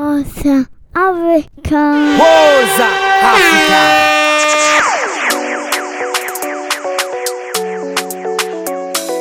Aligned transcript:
Rosa 0.00 0.66
Africa. 0.94 1.82
Rosa 2.16 2.88
Africa. 3.20 3.80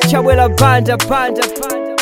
Chawela 0.08 0.48
banda 0.56 0.96
banda 0.96 1.44
banda. 1.60 1.96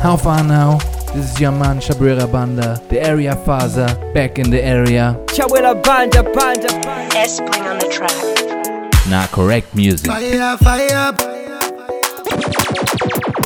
How 0.00 0.16
far 0.16 0.42
now? 0.42 0.78
This 1.12 1.32
is 1.32 1.38
your 1.38 1.52
man 1.52 1.80
Shabrera 1.80 2.26
Banda, 2.32 2.80
the 2.88 3.02
area 3.02 3.36
father, 3.36 3.88
back 4.14 4.38
in 4.38 4.48
the 4.48 4.64
area. 4.64 5.20
Chawela 5.26 5.74
banda 5.82 6.22
banda 6.22 6.68
banda. 6.80 7.14
S 7.14 7.40
Bling 7.40 7.66
on 7.66 7.78
the 7.78 7.88
track. 7.90 8.16
Now 9.10 9.26
correct 9.26 9.74
music. 9.74 10.06
Fire, 10.06 10.56
fire. 10.56 11.14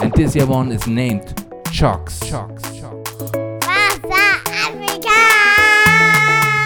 And 0.00 0.12
this 0.12 0.36
year 0.36 0.46
one 0.46 0.70
is 0.70 0.86
named 0.86 1.41
Chocks. 1.72 2.20
Chocks. 2.28 2.62
Chocks. 2.78 3.12
Africa. 3.64 4.42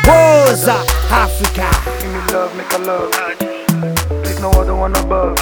Rosa 0.05 0.77
Africa. 1.11 1.71
Give 2.01 2.13
me 2.13 2.21
love, 2.33 2.57
make 2.57 2.73
a 2.73 2.79
love. 2.79 3.13
There's 4.25 4.41
no 4.41 4.51
other 4.51 4.75
one 4.75 4.97
above. 4.97 5.37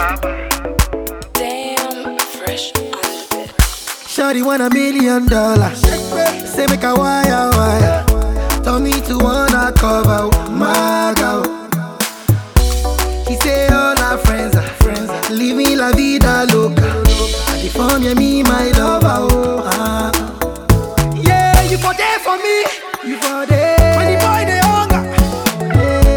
Damn, 1.33 2.19
fresh 2.19 2.73
on. 2.77 2.93
Shawty 4.07 4.45
want 4.45 4.62
a 4.62 4.69
million 4.71 5.27
dollars. 5.27 5.80
Say 6.49 6.66
make 6.66 6.83
a 6.85 6.95
wire 6.95 7.51
wire. 7.52 8.05
Tell 8.62 8.79
me 8.80 9.01
to 9.09 9.19
wanna 9.19 9.73
cover 9.77 10.29
my 10.51 11.15
girl. 11.16 11.43
She 13.27 13.37
say 13.37 13.69
all 13.69 13.96
her 13.96 14.19
friends 14.19 14.55
are 14.55 14.62
friends. 14.83 15.09
are 15.09 15.30
Living 15.35 15.79
la 15.79 15.91
vida 15.93 16.46
loca. 16.52 17.02
I 17.49 17.62
define 17.62 18.15
me 18.15 18.43
my 18.43 18.71
lover. 18.73 19.34
For 22.25 22.37
me. 22.39 22.65
You 23.05 23.17
for 23.21 23.45
there. 23.47 23.97
When 23.97 24.07
the 24.09 24.17
boy 24.25 24.43
they 24.49 24.61
hunger, 24.65 25.03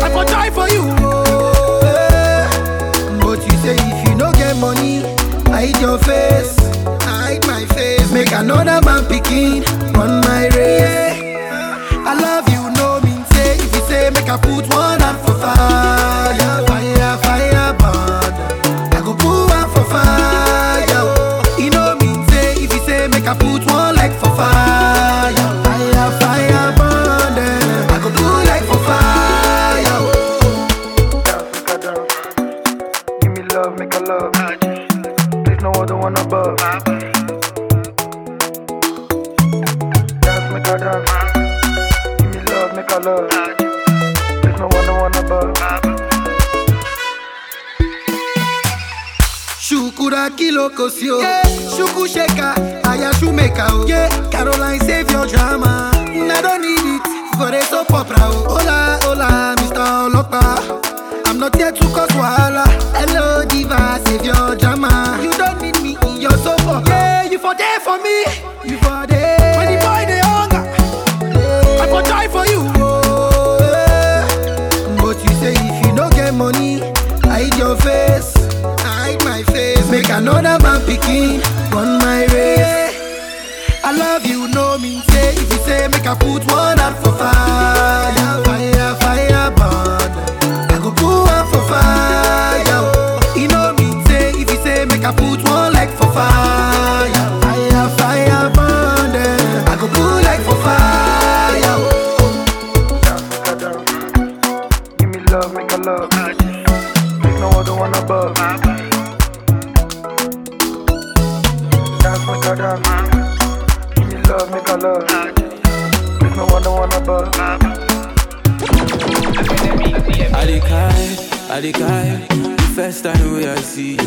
I 0.05 0.09
for 0.09 0.23
die 0.25 0.49
for 0.51 0.67
you. 0.69 0.83
Oh. 1.03 2.47
But 3.21 3.39
you 3.45 3.57
say 3.63 3.75
if 3.75 4.07
you 4.07 4.15
no 4.15 4.31
get 4.31 4.55
money, 4.57 5.01
hide 5.51 5.77
your 5.81 5.97
face. 5.99 6.55
Hide 7.03 7.45
my 7.45 7.65
face. 7.75 8.09
Make 8.13 8.31
another 8.31 8.79
man 8.85 9.05
picking 9.05 9.65
on 9.97 10.21
my 10.21 10.47
race. 10.55 11.19
I 12.09 12.13
love 12.15 12.47
you, 12.53 12.63
no 12.79 13.01
mean 13.01 13.25
say. 13.33 13.55
If 13.57 13.75
you 13.75 13.81
say 13.89 14.09
make 14.11 14.29
I 14.29 14.37
put 14.37 14.69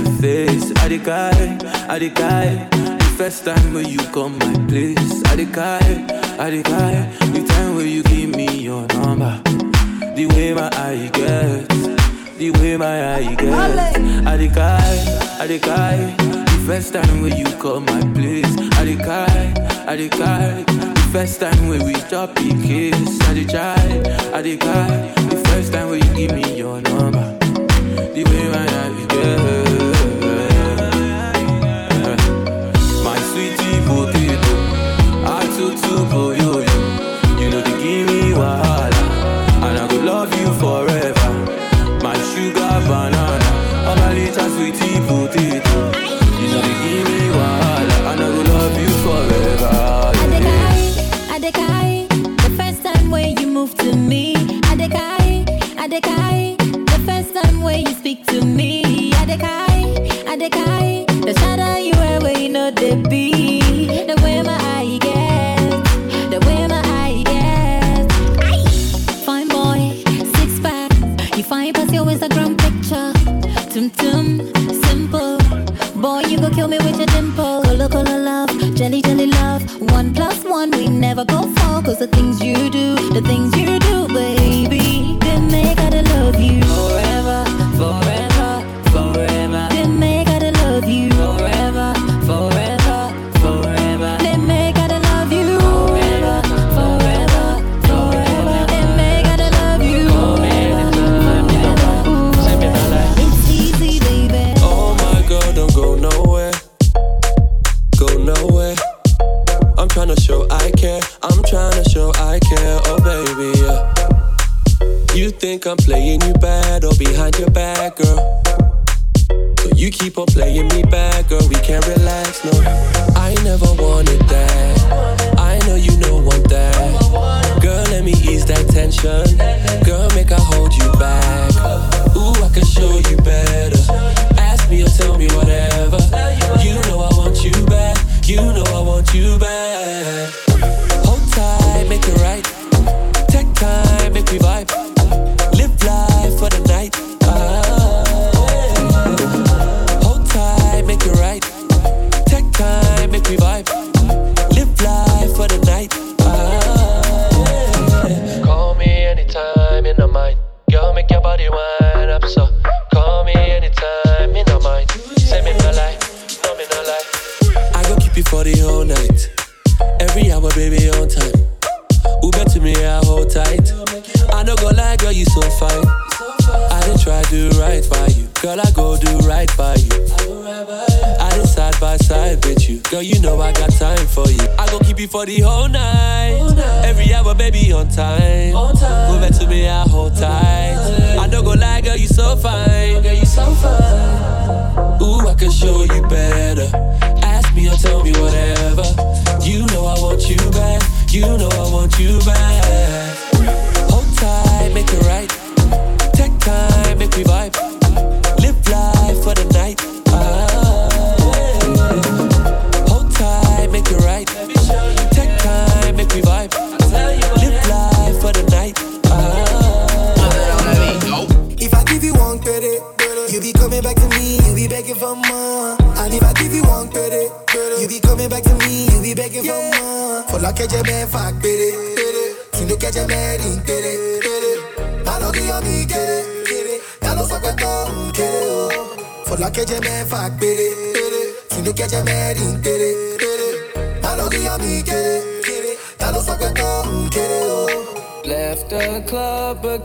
your 0.03 0.13
face, 0.21 0.73
I 0.77 0.99
cry, 0.99 1.59
I 1.89 2.09
cry. 2.15 2.69
The 2.71 3.15
first 3.17 3.45
time 3.45 3.75
when 3.75 3.87
you 3.87 3.99
come 4.13 4.39
my 4.39 4.55
place, 4.69 5.23
I 5.27 5.45
cry, 5.45 5.79
I 6.39 6.63
cry. 6.63 6.95
The 7.33 7.45
time 7.49 7.77
when 7.77 7.89
you 7.89 8.03
give 8.05 8.31
me 8.31 8.47
your 8.63 8.87
number, 8.89 9.41
the 10.17 10.27
way 10.35 10.53
my 10.55 10.69
eye 10.73 11.11
get, 11.13 11.69
the 12.39 12.51
way 12.61 12.77
my 12.77 13.17
eye 13.17 13.35
get. 13.35 13.53
I 14.27 14.49
cry, 14.49 14.97
I 15.41 15.59
cry. 15.59 15.97
The 16.17 16.65
first 16.67 16.93
time 16.93 17.23
when 17.23 17.37
you 17.37 17.47
come 17.59 17.85
my 17.87 18.01
place, 18.15 18.53
I 18.79 18.97
cry, 18.97 19.55
I. 19.87 19.97
The 19.97 21.09
first 21.13 21.41
time 21.41 21.69
when 21.69 21.85
we 21.85 21.95
chop 22.09 22.35
the 22.37 22.51
kiss, 22.63 23.21
I 23.29 23.35
dey 23.35 23.45
try, 23.45 24.39
I 24.39 24.43
dey 24.43 24.57
cry. 24.57 25.13
The 25.29 25.37
first 25.49 25.73
time 25.73 25.91
when 25.91 26.01
you 26.07 26.15
give 26.29 26.33
me 26.37 26.57
your 26.57 26.81
number, 26.81 27.37
the 28.15 28.23
way 28.25 28.49
my 28.49 28.65
eye 28.65 29.07
get. 29.09 29.60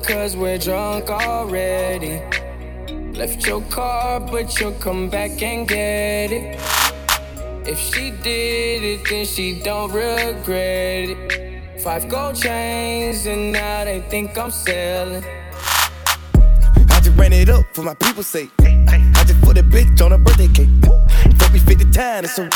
Because 0.05 0.37
we're 0.37 0.57
drunk 0.57 1.09
already. 1.09 2.21
Left 3.17 3.45
your 3.47 3.61
car, 3.61 4.19
but 4.19 4.59
you'll 4.59 4.73
come 4.73 5.09
back 5.09 5.41
and 5.41 5.67
get 5.67 6.31
it. 6.31 6.59
If 7.67 7.79
she 7.79 8.11
did 8.11 8.83
it, 8.83 9.09
then 9.09 9.25
she 9.25 9.61
don't 9.63 9.91
regret 9.91 11.09
it. 11.09 11.81
Five 11.81 12.07
gold 12.07 12.35
chains, 12.35 13.25
and 13.25 13.51
now 13.51 13.85
they 13.85 14.01
think 14.01 14.37
I'm 14.37 14.51
selling. 14.51 15.23
I 16.35 16.99
just 17.01 17.17
ran 17.17 17.33
it 17.33 17.49
up 17.49 17.65
for 17.73 17.81
my 17.81 17.95
people's 17.95 18.27
sake. 18.27 18.51
I 18.59 19.23
just 19.25 19.41
put 19.41 19.57
a 19.57 19.63
bitch 19.63 20.05
on 20.05 20.11
a 20.11 20.17
birthday 20.19 20.49
cake. 20.49 20.69
Fuck 21.37 21.51
me 21.51 21.59
50 21.59 21.91
times, 21.91 22.31
so 22.31 22.47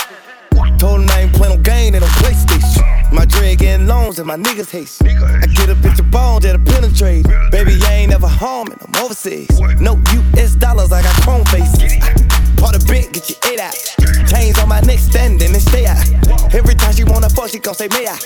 told 0.78 1.02
him 1.02 1.10
I 1.10 1.22
ain't 1.22 1.34
playing 1.34 1.56
no 1.57 1.62
game 1.63 1.95
in 1.95 2.02
no 2.02 2.07
PlayStation. 2.22 2.69
My 3.11 3.25
dread 3.25 3.57
getting 3.57 3.88
loans 3.88 4.19
and 4.19 4.27
my 4.27 4.38
niggas 4.38 4.69
haste. 4.69 5.03
I 5.03 5.47
get 5.47 5.69
a 5.69 5.75
bitch 5.75 6.00
a 6.00 6.03
bone 6.03 6.41
that'll 6.41 6.63
penetrate. 6.63 7.25
Baby, 7.51 7.79
I 7.85 7.94
ain't 7.94 8.11
never 8.11 8.27
home 8.27 8.67
and 8.71 8.81
I'm 8.81 9.03
overseas. 9.03 9.50
No 9.79 9.97
US 9.97 10.56
dollars, 10.56 10.91
I 10.91 11.01
got 11.01 11.15
chrome 11.23 11.45
faces. 11.45 11.97
Part 12.57 12.75
of 12.75 12.85
bent, 12.88 13.13
get 13.13 13.29
your 13.29 13.39
eight 13.51 13.59
out. 13.59 13.73
Chains 14.29 14.59
on 14.59 14.69
my 14.69 14.81
neck, 14.81 15.00
standing 15.00 15.53
and 15.53 15.61
stay 15.61 15.85
out. 15.85 15.97
Every 16.53 16.75
time 16.75 16.94
she 16.94 17.03
wanna 17.03 17.29
fuck, 17.29 17.50
she 17.50 17.59
gon' 17.59 17.73
say, 17.73 17.88
may 17.89 18.07
I? 18.07 18.17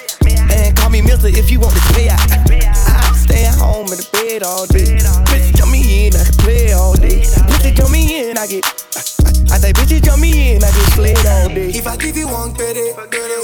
And 0.51 0.75
call 0.75 0.89
me 0.89 1.01
Milton 1.01 1.33
if 1.35 1.49
you 1.49 1.59
want 1.59 1.73
this 1.73 1.91
pay 1.93 2.09
out. 2.09 2.19
I 2.19 3.15
stay 3.15 3.45
at 3.45 3.55
home 3.55 3.87
in 3.87 3.97
the 3.97 4.09
bed 4.11 4.43
all 4.43 4.65
day. 4.65 4.97
Bitch, 5.31 5.55
jump 5.55 5.71
me 5.71 6.07
in, 6.07 6.15
I 6.15 6.23
can 6.23 6.33
play 6.37 6.73
all 6.73 6.93
day. 6.95 7.21
Bitch, 7.21 7.75
jump 7.75 7.91
me 7.91 8.29
in, 8.29 8.37
I 8.37 8.47
get. 8.47 9.32
I 9.51 9.57
say, 9.59 9.71
bitch, 9.73 10.01
jump 10.03 10.21
me 10.21 10.55
in, 10.55 10.63
I 10.63 10.71
get 10.71 10.91
played 10.93 11.17
all 11.17 11.49
day. 11.49 11.69
If 11.69 11.87
I 11.87 11.95
give 11.97 12.17
you 12.17 12.27
one 12.27 12.53
credit, 12.55 12.95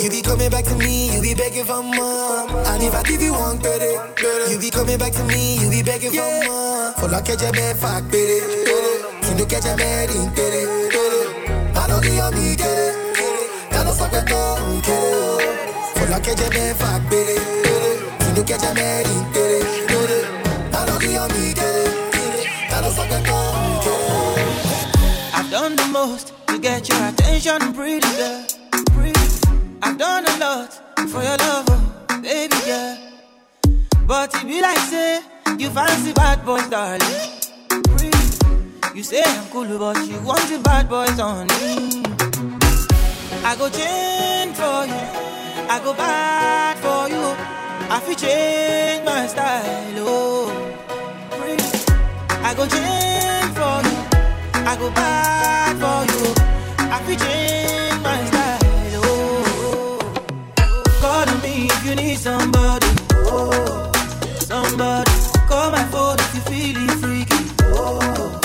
you 0.02 0.10
be 0.10 0.22
coming 0.22 0.50
back 0.50 0.66
to 0.66 0.76
me, 0.76 1.14
you 1.14 1.22
be 1.22 1.34
begging 1.34 1.66
for 1.66 1.84
more. 1.84 2.50
And 2.68 2.84
if 2.84 2.94
I 2.96 3.04
give 3.04 3.22
you 3.22 3.34
one 3.34 3.60
credit, 3.60 3.98
you 4.50 4.60
be 4.60 4.70
coming 4.70 4.98
back 4.98 5.12
to 5.14 5.24
me, 5.26 5.58
you 5.60 5.70
be 5.70 5.84
begging 5.84 6.12
for 6.12 6.32
more. 6.46 6.94
For 7.00 7.08
like 7.08 7.30
a 7.30 7.52
man, 7.54 7.76
fuck 7.76 8.10
pere, 8.12 8.40
tu 9.22 9.36
no 9.36 9.46
catch 9.46 9.66
a 9.66 9.76
man 9.78 10.10
in 10.10 10.32
pere, 10.32 10.64
Malo 11.74 12.02
que 12.02 12.16
yo 12.16 12.30
mi 12.32 12.56
quiere, 12.56 12.94
ya 13.72 13.84
lo 13.84 13.94
saco 13.94 14.22
todo, 14.26 14.82
quiere, 14.82 15.14
oh. 15.16 15.40
For 15.96 16.08
like 16.10 16.28
a 16.28 16.50
man, 16.50 16.76
fuck 16.76 17.10
pere, 17.10 17.36
tu 18.20 18.34
no 18.36 18.44
catch 18.44 18.64
a 18.64 18.74
man 18.74 19.06
in 19.06 19.26
pere, 19.32 19.60
Malo 20.72 20.98
que 21.00 21.14
yo 21.14 21.28
mi 21.30 21.54
quiere, 21.54 21.84
ya 22.70 22.82
lo 22.82 22.90
saco 22.92 23.18
todo, 23.24 23.24
quiere, 23.24 23.66
oh. 23.66 23.69
Most 25.92 26.34
to 26.48 26.60
get 26.60 26.88
your 26.88 27.08
attention, 27.08 27.74
pretty 27.74 28.08
girl. 28.16 28.46
Pretty. 28.94 29.20
I've 29.82 29.98
done 29.98 30.24
a 30.24 30.38
lot 30.38 30.72
for 31.10 31.24
your 31.24 31.38
love, 31.38 31.66
oh, 31.68 32.22
baby 32.22 32.56
girl. 32.66 32.98
But 34.06 34.36
it 34.36 34.48
be 34.48 34.62
like 34.62 34.78
say 34.78 35.22
you 35.58 35.70
fancy 35.72 36.14
bad 36.14 36.46
boys, 36.46 36.68
darling. 36.70 37.00
Pretty. 37.98 38.18
You 38.96 39.04
say 39.04 39.24
I'm 39.26 39.48
cool, 39.50 39.80
but 39.80 39.98
you 40.08 40.22
want 40.22 40.42
the 40.50 40.60
bad 40.64 40.90
boys 40.90 41.20
on 41.20 41.48
me. 41.48 42.04
I 43.44 43.56
go 43.58 43.68
change 43.70 44.56
for 44.56 44.86
you. 44.86 45.04
I 45.74 45.80
go 45.84 45.94
bad 45.94 46.78
for 46.78 47.10
you. 47.10 47.36
I 47.90 48.00
feel 48.00 48.16
change 48.16 49.06
my 49.06 49.26
style, 49.26 50.08
oh. 50.08 50.52
Pretty. 51.32 51.64
I 52.44 52.54
go 52.54 52.68
change 52.68 53.44
you. 53.44 53.49
I 54.66 54.76
go 54.78 54.90
bad 54.92 55.76
for 55.82 56.02
you. 56.12 56.34
I 56.78 56.98
feel 57.06 57.18
change 57.18 58.02
my 58.04 58.26
style. 58.30 59.00
Call 61.02 61.30
on 61.30 61.42
me 61.42 61.68
if 61.68 61.86
you 61.86 61.96
need 61.96 62.18
somebody, 62.18 62.88
oh. 63.32 63.92
Somebody, 64.40 65.12
call 65.48 65.72
my 65.72 65.84
phone 65.86 66.18
if 66.20 66.36
you 66.36 66.42
feeling 66.52 66.90
freaky, 67.02 67.44
oh. 67.74 68.40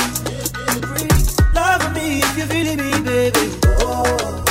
Love 1.55 1.95
me 1.95 2.21
if 2.21 2.39
you 2.39 2.45
feeling 2.47 2.79
me, 2.79 2.91
baby, 3.03 3.47
oh. 3.81 4.45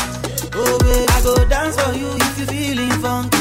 Oh, 0.55 0.77
baby, 0.79 1.05
I 1.09 1.21
go 1.23 1.45
dance 1.45 1.75
for 1.81 1.93
you 1.95 2.09
if 2.15 2.39
you 2.39 2.45
feeling 2.45 2.91
funky, 3.01 3.32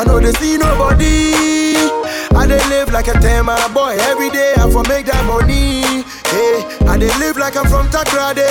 I 0.00 0.04
know 0.04 0.18
they 0.18 0.32
see 0.40 0.56
nobody. 0.56 1.36
I 2.32 2.48
they 2.48 2.56
live 2.72 2.88
like 2.88 3.08
a 3.08 3.12
ten 3.20 3.44
man 3.44 3.60
boy. 3.76 4.00
Every 4.08 4.30
day 4.32 4.56
I 4.56 4.64
for 4.72 4.80
make 4.88 5.04
that 5.04 5.20
money. 5.28 5.84
Hey, 6.32 6.64
I 6.88 6.96
they 6.96 7.12
live 7.20 7.36
like 7.36 7.52
I'm 7.52 7.68
from 7.68 7.84
Takrade. 7.92 8.48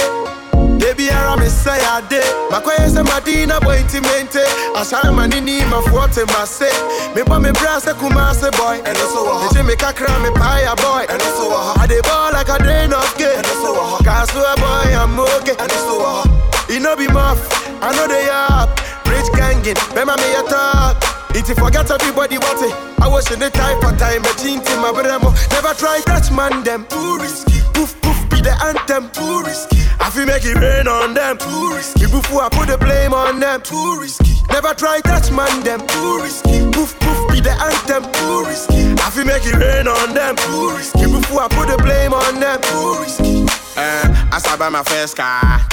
Baby, 0.77 1.09
I'm 1.09 1.41
a 1.41 1.49
say 1.49 1.73
I 1.73 2.05
did. 2.05 2.21
My 2.53 2.61
quiet 2.61 2.93
say 2.93 3.01
Madina 3.01 3.57
boy 3.65 3.81
intimate. 3.81 4.29
I 4.77 4.85
shine 4.85 5.09
my 5.17 5.25
nini 5.25 5.65
my 5.65 5.81
forte 5.89 6.21
my 6.29 6.45
uh-huh. 6.45 6.45
say. 6.45 6.69
Me 7.17 7.25
pa 7.25 7.41
me 7.41 7.49
brass 7.57 7.89
a 7.89 7.97
Kumasi 7.97 8.53
boy. 8.53 8.77
And 8.85 8.93
also 9.01 9.25
a 9.25 9.49
me 9.57 9.73
make 9.73 9.81
a 9.81 9.89
cram 9.89 10.21
me 10.21 10.29
pie 10.37 10.69
boy. 10.77 11.09
And 11.09 11.17
also 11.17 11.49
a 11.49 11.81
I 11.81 11.89
dey 11.89 12.05
ball 12.05 12.29
like 12.29 12.53
a 12.53 12.61
drain 12.61 12.93
of 12.93 13.09
gay. 13.17 13.33
And 13.33 13.49
also 13.57 13.73
a 13.73 13.97
uh-huh. 13.97 14.05
cause 14.05 14.29
boy 14.37 14.93
I'm 14.93 15.17
okay. 15.41 15.57
And 15.57 15.65
also 15.65 15.97
a 15.97 16.29
uh-huh. 16.29 16.77
it 16.77 16.77
no 16.77 16.93
be 16.93 17.09
muff. 17.09 17.41
I 17.81 17.89
know 17.97 18.05
they 18.05 18.29
up. 18.29 18.69
Rich 19.09 19.33
gangin, 19.33 19.73
remember 19.97 20.13
me 20.21 20.29
a 20.37 20.45
talk. 20.45 21.18
It 21.39 21.55
forget 21.55 21.89
everybody 21.89 22.37
what 22.37 22.59
it. 22.59 22.75
I 22.99 23.07
was 23.07 23.31
in 23.31 23.39
the 23.39 23.49
time 23.49 23.79
for 23.79 23.95
time, 23.95 24.21
but 24.21 24.43
in 24.43 24.59
my 24.83 24.91
bremo. 24.91 25.31
Never 25.55 25.73
try 25.73 26.01
touch 26.03 26.31
man 26.35 26.63
them. 26.65 26.85
Too 26.91 27.17
risky. 27.17 27.63
Poof 27.71 27.95
poof 28.01 28.29
be 28.29 28.41
the 28.41 28.51
anthem. 28.59 29.09
Too 29.15 29.41
risky. 29.47 29.79
I 30.03 30.11
feel 30.11 30.27
make 30.27 30.43
it 30.43 30.59
rain 30.59 30.85
on 30.85 31.13
them. 31.13 31.37
Too 31.37 31.73
risky. 31.73 32.11
Before 32.11 32.43
I 32.43 32.49
put 32.49 32.67
the 32.67 32.77
blame 32.77 33.13
on 33.13 33.39
them. 33.39 33.61
Too 33.61 33.97
risky. 34.01 34.35
Never 34.51 34.73
try 34.75 34.99
touch 34.99 35.31
man 35.31 35.63
them. 35.63 35.79
Too 35.87 36.19
risky. 36.19 36.59
Poof 36.75 36.99
poof 36.99 37.19
be 37.31 37.39
the 37.39 37.55
anthem. 37.55 38.03
Too 38.03 38.43
risky. 38.43 38.99
I 38.99 39.09
feel 39.09 39.23
make 39.23 39.47
it 39.47 39.55
rain 39.55 39.87
on 39.87 40.13
them. 40.13 40.35
Too 40.35 40.75
risky. 40.75 41.07
Before 41.07 41.43
I 41.43 41.47
put 41.47 41.71
the 41.71 41.79
blame 41.79 42.13
on 42.13 42.41
them. 42.43 42.59
Too 42.67 42.99
risky. 42.99 43.47
Uh, 43.79 44.35
as 44.35 44.45
I 44.45 44.57
buy 44.59 44.67
my 44.67 44.83
first 44.83 45.15
car, 45.15 45.63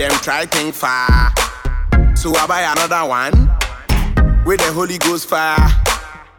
them 0.00 0.10
try 0.24 0.46
think 0.46 0.74
far. 0.74 1.36
So 2.16 2.34
I 2.34 2.46
buy 2.48 2.62
another 2.64 3.04
one 3.04 3.59
with 4.44 4.60
the 4.60 4.72
Holy 4.72 4.98
Ghost 4.98 5.28
fire. 5.28 5.56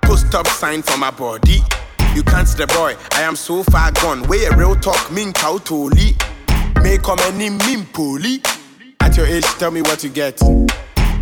Post 0.01 0.27
stop 0.27 0.47
sign 0.47 0.81
for 0.81 0.97
my 0.97 1.11
body. 1.11 1.59
You 2.13 2.23
can't 2.23 2.47
see 2.47 2.57
the 2.57 2.67
boy, 2.67 2.95
I 3.11 3.21
am 3.21 3.35
so 3.35 3.63
far 3.63 3.91
gone. 3.93 4.23
Where 4.27 4.51
a 4.51 4.57
real 4.57 4.75
talk, 4.75 5.11
mean 5.11 5.31
cow 5.33 5.57
toli. 5.59 6.15
May 6.81 6.97
come 6.97 7.19
any 7.19 7.49
mean 7.49 7.85
poli. 7.93 8.41
At 8.99 9.17
your 9.17 9.25
age, 9.25 9.45
tell 9.59 9.71
me 9.71 9.81
what 9.81 10.03
you 10.03 10.09
get. 10.09 10.37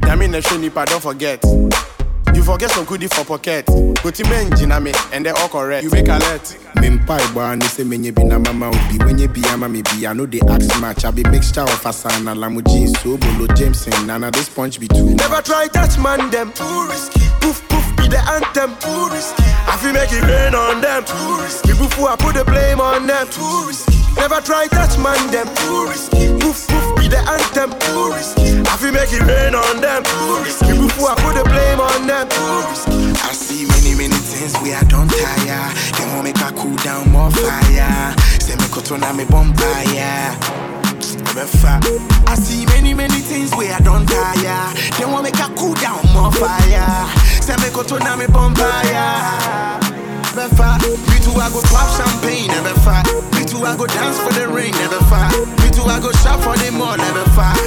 Damn 0.01 0.21
in 0.21 0.31
the 0.31 0.57
nipper, 0.59 0.85
don't 0.85 1.01
forget. 1.01 1.43
You 2.49 2.55
forget 2.55 2.71
some 2.71 2.85
goodie 2.85 3.05
for 3.05 3.23
pocket. 3.23 3.67
Put 4.01 4.19
him 4.19 4.33
engine 4.33 4.83
me, 4.83 4.91
and 5.13 5.23
they 5.23 5.29
all 5.29 5.49
correct. 5.49 5.83
You 5.83 5.91
make 5.91 6.07
alert. 6.07 6.57
Mimpai 6.77 7.31
boy, 7.31 7.41
and 7.41 7.63
say 7.63 7.83
when 7.83 8.03
you 8.03 8.11
be 8.11 8.23
na 8.23 8.39
mama 8.39 8.71
ubi. 8.71 9.05
When 9.05 9.19
you 9.19 9.27
be 9.27 9.43
a 9.49 9.55
mama 9.55 9.83
be, 9.83 10.07
I 10.07 10.13
know 10.13 10.25
they 10.25 10.39
ask 10.49 10.81
match. 10.81 11.05
I 11.05 11.11
be 11.11 11.21
mixture 11.25 11.61
of 11.61 11.69
Asana, 11.83 12.35
Lamu 12.35 12.63
jeans, 12.63 12.99
so 13.01 13.17
Bolo 13.17 13.45
Jameson, 13.53 14.07
Nana 14.07 14.31
this 14.31 14.49
punch 14.49 14.79
be 14.79 14.87
too. 14.87 15.13
Never 15.13 15.43
try 15.43 15.67
touch 15.67 15.99
man 15.99 16.31
them. 16.31 16.51
Too 16.53 16.87
risky. 16.89 17.21
Poof 17.39 17.61
poof 17.69 17.85
be 17.97 18.07
the 18.07 18.17
anthem. 18.17 18.75
Too 18.81 19.09
risky. 19.13 19.43
I 19.69 19.77
feel 19.77 19.93
make 19.93 20.11
it 20.11 20.23
rain 20.23 20.55
on 20.55 20.81
them. 20.81 21.05
Too 21.05 21.43
risky. 21.43 21.69
Before 21.77 22.09
I 22.09 22.15
put 22.15 22.33
the 22.33 22.45
blame 22.45 22.81
on 22.81 23.05
them. 23.05 23.29
Too 23.29 23.67
risky. 23.67 23.93
Never 24.19 24.41
try 24.41 24.67
touch 24.67 24.97
man 24.99 25.31
them. 25.31 25.47
Poof 25.55 26.67
poof 26.67 26.95
be 26.97 27.07
the 27.07 27.19
anthem. 27.23 27.71
I 28.67 28.75
feel 28.77 28.91
make 28.91 29.11
it 29.11 29.23
rain 29.23 29.55
on 29.55 29.81
them. 29.81 30.03
Before 30.03 31.11
I 31.11 31.15
put 31.15 31.35
the 31.39 31.43
blame 31.47 31.79
on 31.79 32.05
them. 32.05 32.27
I 33.23 33.33
see 33.33 33.65
many, 33.65 33.95
many 33.95 34.19
things 34.19 34.53
we 34.61 34.73
I 34.73 34.83
don't 34.83 35.09
tire. 35.09 35.71
They 35.97 36.05
want 36.13 36.23
make 36.25 36.41
I 36.41 36.51
cool 36.51 36.75
down 36.83 37.09
more 37.11 37.31
fire. 37.31 38.13
Say 38.39 38.55
me 38.55 38.67
cut 38.71 38.91
on 38.91 39.01
me 39.17 39.25
bonfire. 39.25 40.35
I 42.27 42.35
see 42.35 42.65
many, 42.65 42.93
many 42.93 43.21
things 43.21 43.55
where 43.55 43.73
I 43.73 43.79
don't 43.79 44.05
tire. 44.05 44.73
They 44.99 45.05
want 45.05 45.23
make 45.23 45.39
I 45.39 45.47
cool 45.55 45.73
down 45.75 46.03
more 46.13 46.31
fire. 46.31 47.07
Say 47.41 47.55
me 47.55 47.71
cut 47.71 47.91
on 47.91 48.19
me 48.19 48.27
bonfire. 48.27 49.88
Never 50.35 50.55
fight. 50.55 50.81
Me 51.09 51.17
too, 51.25 51.33
I 51.41 51.49
go 51.49 51.61
pop 51.73 51.89
champagne, 51.97 52.47
never 52.47 52.73
fight. 52.85 53.05
Me 53.33 53.43
too, 53.45 53.65
I 53.65 53.75
go 53.75 53.87
dance 53.87 54.19
for 54.19 54.31
the 54.33 54.47
ring, 54.47 54.71
never 54.73 55.01
fight. 55.09 55.33
Me 55.63 55.69
too, 55.73 55.83
I 55.83 55.99
go 55.99 56.11
shop 56.21 56.39
for 56.41 56.55
them 56.55 56.81
all, 56.81 56.97
never 56.97 57.25
fight. 57.33 57.57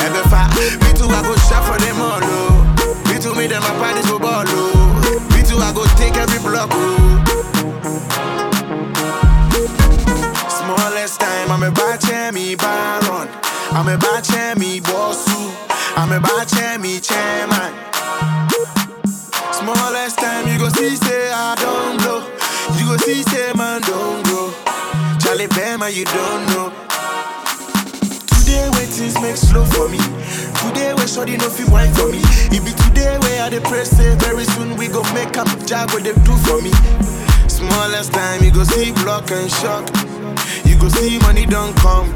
Never 0.00 0.22
fat. 0.28 0.48
Me 0.80 0.90
too, 0.96 1.08
I 1.08 1.20
go 1.22 1.36
shop 1.44 1.64
for 1.68 1.78
them 1.78 2.00
all, 2.00 2.20
oh. 2.22 3.04
Me 3.12 3.18
too, 3.20 3.34
me 3.34 3.46
them 3.46 3.62
my 3.62 3.74
parties 3.78 4.06
go 4.08 4.18
ball, 4.18 4.44
oh. 4.48 5.28
Me 5.36 5.42
too, 5.42 5.58
I 5.58 5.72
go 5.74 5.84
take 6.00 6.16
every 6.16 6.40
block, 6.40 6.70
oh. 6.72 7.20
Smallest 10.48 11.20
time, 11.20 11.50
I'm 11.50 11.62
a 11.62 11.70
bache 11.70 12.32
me 12.32 12.54
baron. 12.56 13.28
I'm 13.72 13.88
a 13.88 13.98
bache 13.98 14.56
me 14.56 14.80
bossu. 14.80 15.28
Oh. 15.28 15.64
I'm 15.96 16.12
a 16.12 16.78
me 16.78 16.98
chairman. 17.00 17.83
You 20.54 20.60
go 20.60 20.68
see 20.70 20.94
say 20.94 21.32
I 21.34 21.56
don't 21.58 21.98
blow. 21.98 22.22
You 22.78 22.86
go 22.86 22.96
see 23.02 23.22
say 23.26 23.50
man 23.58 23.80
don't 23.82 24.22
grow. 24.24 24.54
Charlie 25.18 25.48
Bama, 25.50 25.90
you 25.92 26.04
don't 26.04 26.46
know. 26.54 26.70
Today 28.38 28.70
when 28.70 28.86
things 28.86 29.18
make 29.20 29.34
slow 29.36 29.64
for 29.66 29.88
me. 29.88 29.98
Today 30.62 30.94
when 30.94 31.08
shorty 31.08 31.36
no 31.36 31.50
feel 31.50 31.68
wine 31.72 31.92
for 31.94 32.06
me. 32.08 32.20
It 32.54 32.62
be 32.64 32.70
today 32.86 33.18
where 33.18 33.42
I 33.42 33.50
dey 33.50 33.58
press 33.60 33.90
say 33.90 34.14
very 34.22 34.44
soon 34.44 34.76
we 34.76 34.86
go 34.86 35.02
make 35.12 35.36
up 35.36 35.48
job 35.66 35.90
what 35.90 36.04
they 36.04 36.14
do 36.22 36.36
for 36.46 36.62
me. 36.62 36.70
Smallest 37.50 38.12
time 38.12 38.44
you 38.44 38.52
go 38.52 38.62
see 38.62 38.92
block 39.02 39.30
and 39.32 39.50
shock. 39.50 39.82
You 40.64 40.78
go 40.78 40.88
see 40.88 41.18
money 41.26 41.46
don't 41.46 41.74
come. 41.78 42.14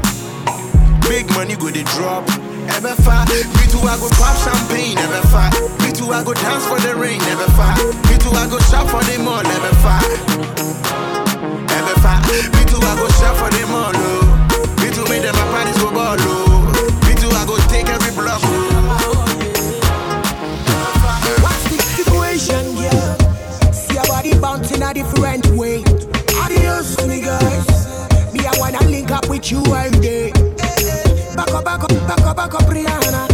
Big 1.01 1.27
money 1.35 1.57
go 1.57 1.69
they 1.69 1.83
drop. 1.83 2.23
Ever 2.69 2.95
far, 3.03 3.25
me 3.27 3.65
too 3.67 3.79
I 3.83 3.97
go 3.99 4.07
pop 4.15 4.35
champagne. 4.39 4.95
Never 4.95 5.21
far, 5.27 5.51
me 5.83 5.91
too 5.91 6.11
I 6.11 6.23
go 6.23 6.33
dance 6.33 6.65
for 6.65 6.79
the 6.79 6.95
rain. 6.95 7.19
Never 7.19 7.49
far, 7.57 7.75
me 8.07 8.15
too 8.17 8.31
I 8.31 8.47
go 8.49 8.57
shop 8.71 8.87
for 8.87 9.03
them 9.03 9.27
all. 9.27 9.43
Never 9.43 9.73
far, 9.83 9.99
ever 11.75 11.95
far, 11.99 12.19
me 12.55 12.63
too 12.71 12.79
I 12.79 12.95
go 12.95 13.07
shop 13.19 13.35
for 13.35 13.49
them 13.51 13.71
all. 13.75 13.91
Oh. 13.91 14.23
Me 14.79 14.89
too 14.95 15.03
make 15.11 15.23
them 15.23 15.35
my 15.35 15.43
parties 15.51 15.77
go 15.77 15.91
ball. 15.91 16.15
Oh. 16.19 16.71
Me 17.03 17.15
too 17.19 17.29
I 17.35 17.43
go 17.45 17.57
take 17.67 17.89
every 17.89 18.15
block. 18.15 18.39
Oh. 18.43 19.25
What's 21.43 21.63
the 21.67 21.77
situation, 21.99 22.63
yeah? 22.79 23.71
See 23.71 23.95
your 23.95 24.07
body 24.07 24.39
bouncing 24.39 24.83
a 24.83 24.93
different 24.93 25.45
way. 25.59 25.83
Adios, 26.39 26.95
me 27.05 27.21
guys. 27.21 27.67
Me, 28.31 28.45
I 28.45 28.53
wanna 28.57 28.83
link 28.85 29.11
up 29.11 29.27
with 29.27 29.51
you 29.51 29.59
one 29.63 29.91
up, 32.53 32.61
Rihanna. 32.69 33.27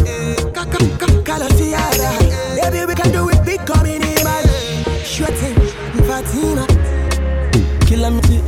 Calociada. 1.23 2.09
Baby, 2.55 2.85
we 2.85 2.95
can 2.95 3.11
do 3.11 3.29
it 3.29 3.43
big, 3.45 3.65
coming 3.65 4.01
in, 4.01 4.23
man. 4.23 4.43
Sure 5.03 5.27
thing, 5.27 5.55
Fatima. 6.07 6.65
Calamity. 7.87 8.41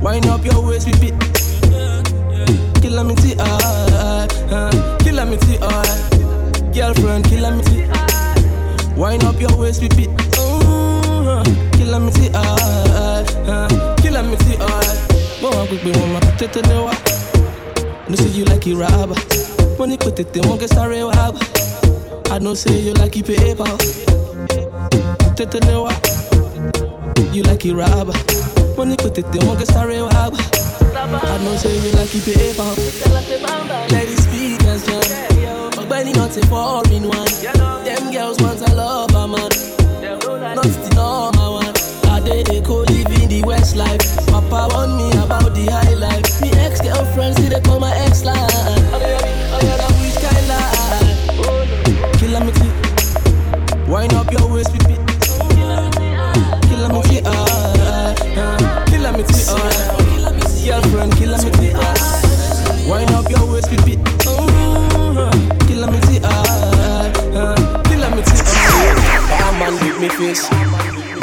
Wind 0.00 0.26
up 0.26 0.44
your 0.44 0.60
waist, 0.66 0.86
with 0.86 1.02
it. 1.02 1.14
Calamity, 2.82 3.34
ah, 3.38 4.26
ah, 4.50 4.96
calamity, 4.98 5.58
ah. 5.62 5.84
Girlfriend, 6.72 7.24
calamity. 7.26 7.86
Wind 8.96 9.24
up 9.24 9.40
your 9.40 9.56
waist, 9.56 9.82
with 9.82 9.98
it. 9.98 10.10
Oh, 10.38 11.42
calamity, 11.72 12.30
ah, 12.34 13.24
ah, 13.46 13.68
calamity, 14.02 14.56
ah. 14.60 14.96
Mo 15.42 15.48
wa 15.48 15.64
gbogbo 15.66 15.90
wọn 15.98 16.12
ma 16.12 16.20
tètè 16.38 16.60
lé 16.68 16.76
wa. 16.84 16.92
No 18.10 18.16
say 18.16 18.28
you 18.30 18.44
like 18.44 18.66
it 18.66 18.74
rubber. 18.74 19.14
Mo 19.78 19.84
ní 19.86 19.96
kò 19.96 20.10
tètè 20.16 20.40
wọ́n 20.46 20.58
gẹ́ 20.60 20.68
sáré 20.74 21.00
wá 21.08 21.30
bá. 21.34 21.40
I 22.34 22.38
know 22.38 22.54
say 22.54 22.78
you 22.80 22.92
like 22.94 23.16
it 23.16 23.26
paper. 23.26 23.64
Lé. 24.50 25.90
You 27.34 27.42
like 27.44 27.64
it 27.64 27.74
rubber. 27.74 28.14
Mo 28.76 28.84
ní 28.84 28.96
kò 29.02 29.08
tètè 29.16 29.38
wọ́n 29.46 29.56
gẹ́ 29.60 29.68
sáré 29.74 29.98
wá 30.02 30.30
bá. 30.32 30.38
I 30.92 31.38
know 31.44 31.56
say 31.56 31.74
you 31.82 31.90
like 31.98 32.14
it 32.14 32.24
paper. 32.26 32.70
Let 33.92 34.08
it 34.14 34.18
speak 34.26 34.62
as 34.72 34.82
well. 34.88 35.08
Ọ̀gbẹ́ni 35.80 36.12
not 36.16 36.36
a 36.36 36.42
foreign 36.50 37.04
one. 37.08 37.32
Them 37.86 38.04
girls 38.12 38.38
want 38.42 38.60
a 38.68 38.74
lover 38.74 39.26
man. 39.32 39.50
Not 40.56 40.70
the 40.84 40.90
normal 40.94 41.50
one. 41.62 41.74
I 42.14 42.20
dey 42.26 42.42
dey 42.42 42.60
co 42.60 42.74
live 42.90 43.12
in 43.22 43.28
the 43.28 43.42
west 43.48 43.76
life. 43.76 44.02
Papa 44.26 44.68
warn 44.74 44.90
me 44.98 45.08
about 45.24 45.54
the 45.54 45.64
high 45.74 45.94
life. 45.94 46.29
Girlfriend 47.20 47.36
see 47.36 47.54
they 47.54 47.60
call 47.60 47.78
my 47.78 47.94
ex 47.98 48.24
line. 48.24 49.29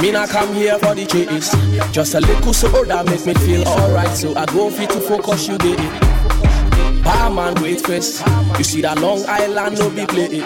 Me 0.07 0.13
not 0.13 0.29
come 0.29 0.53
here 0.53 0.79
for 0.79 0.95
the 0.95 1.05
chase. 1.05 1.51
Just 1.91 2.13
a 2.13 2.21
little 2.21 2.53
soda 2.53 3.03
make 3.03 3.25
me 3.25 3.33
feel 3.43 3.67
alright. 3.67 4.15
So 4.15 4.33
I 4.37 4.45
go 4.45 4.69
fit 4.69 4.89
to 4.91 5.01
focus, 5.01 5.49
you 5.49 5.57
get 5.57 5.77
it. 5.77 7.03
Bar 7.03 7.29
man 7.29 7.61
wait 7.61 7.81
first. 7.81 8.25
You 8.57 8.63
see 8.63 8.79
that 8.83 9.01
Long 9.01 9.25
Island 9.27 9.79
no 9.79 9.89
be 9.89 10.05
play. 10.05 10.39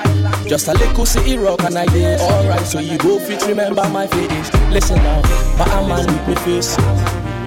Just 0.50 0.68
a 0.68 0.74
little 0.74 1.06
city 1.06 1.38
rock 1.38 1.62
and 1.62 1.78
I 1.78 1.86
did 1.86 2.20
alright. 2.22 2.66
So 2.66 2.80
you 2.80 2.98
go 2.98 3.20
fit 3.20 3.46
remember 3.46 3.88
my 3.90 4.08
face. 4.08 4.52
Listen 4.72 4.98
now, 4.98 5.22
bar 5.60 5.88
man 5.88 6.08
with 6.08 6.28
me 6.28 6.58
face. 6.58 6.76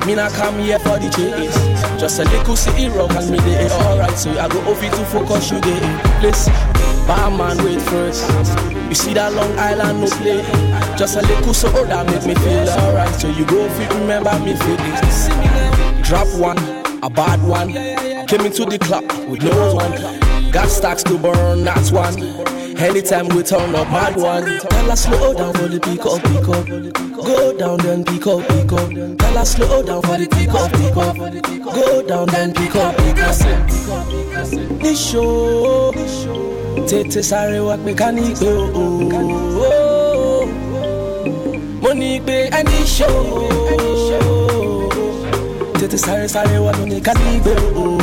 Me 0.07 0.15
not 0.15 0.31
come 0.35 0.61
here 0.61 0.79
for 0.79 1.01
the 1.01 1.11
chase. 1.11 1.59
Just 2.01 2.21
a 2.21 2.25
little 2.31 2.55
city 2.55 2.91
rock 2.91 3.11
and 3.11 3.29
me 3.29 3.41
they 3.41 3.69
alright. 3.69 4.17
So 4.17 4.31
I 4.39 4.47
go 4.47 4.63
it 4.71 4.93
to 4.93 5.05
focus 5.07 5.51
you 5.51 5.61
there. 5.61 6.23
Listen, 6.23 6.55
barman 7.07 7.63
wait 7.65 7.81
first. 7.83 8.29
You 8.89 8.95
see 8.95 9.15
that 9.15 9.33
Long 9.33 9.59
Island 9.59 10.01
no 10.01 10.07
play. 10.19 10.43
Just 10.97 11.17
a 11.17 11.23
little 11.23 11.55
so 11.55 11.71
that 11.71 12.07
make 12.07 12.27
me 12.27 12.35
feel 12.35 12.69
alright. 12.69 13.15
So 13.15 13.29
you 13.29 13.45
go 13.47 13.65
off 13.65 13.81
it, 13.81 13.93
remember 13.95 14.39
me 14.41 14.55
for 14.57 14.77
this. 14.77 15.29
Drop 16.07 16.29
one, 16.39 16.59
a 17.03 17.11
bad 17.11 17.43
one. 17.43 17.73
Came 18.27 18.47
into 18.47 18.65
the 18.65 18.79
club 18.79 19.05
with 19.29 19.43
no 19.43 19.75
one. 19.75 19.93
Got 20.53 20.69
stacks 20.69 21.03
to 21.05 21.19
burn, 21.19 21.65
that's 21.65 21.91
one. 21.91 22.23
Anytime 22.79 23.29
we 23.29 23.43
turn 23.43 23.75
up, 23.75 23.89
bad 23.89 24.17
one. 24.17 24.45
Tell 24.61 24.91
us 24.91 25.05
slow 25.05 25.35
down 25.35 25.55
for 25.55 25.69
the 25.69 25.81
pick 25.81 26.05
up, 26.05 26.23
pick 26.23 26.49
up. 26.49 26.67
Go 27.25 27.57
down 27.57 27.79
then 27.79 28.05
pick 28.05 28.27
up, 28.27 28.47
pick 28.49 28.73
up. 28.73 29.19
Tell 29.19 29.39
us 29.39 29.53
slow 29.53 29.83
down 29.83 30.03
for 30.03 30.19
the 30.19 30.29
pick 30.29 30.51
up, 30.51 30.71
pick 30.73 30.97
up. 30.97 31.17
Go 31.75 32.03
down 32.07 32.27
then 32.27 32.53
pick 32.53 32.77
up, 32.77 32.97
pick 32.97 33.19
up. 33.19 33.35
Nisho, 34.83 35.93
tètè 36.89 37.23
sáré 37.23 37.61
wá 37.61 37.77
pé 37.85 37.93
ká 37.95 38.11
ní 38.13 38.35
pé 38.41 38.51
o. 38.51 38.85
Mo 41.83 41.91
ní 41.95 42.21
pé 42.27 42.49
ẹni 42.59 42.79
ṣó. 42.97 43.09
Tètè 45.79 45.97
sáré 45.99 46.29
sáré 46.29 46.59
wá 46.59 46.73
lóní 46.79 47.01
ká 47.01 47.13
ní 47.15 47.41
pé 47.45 47.55
o. 47.77 47.99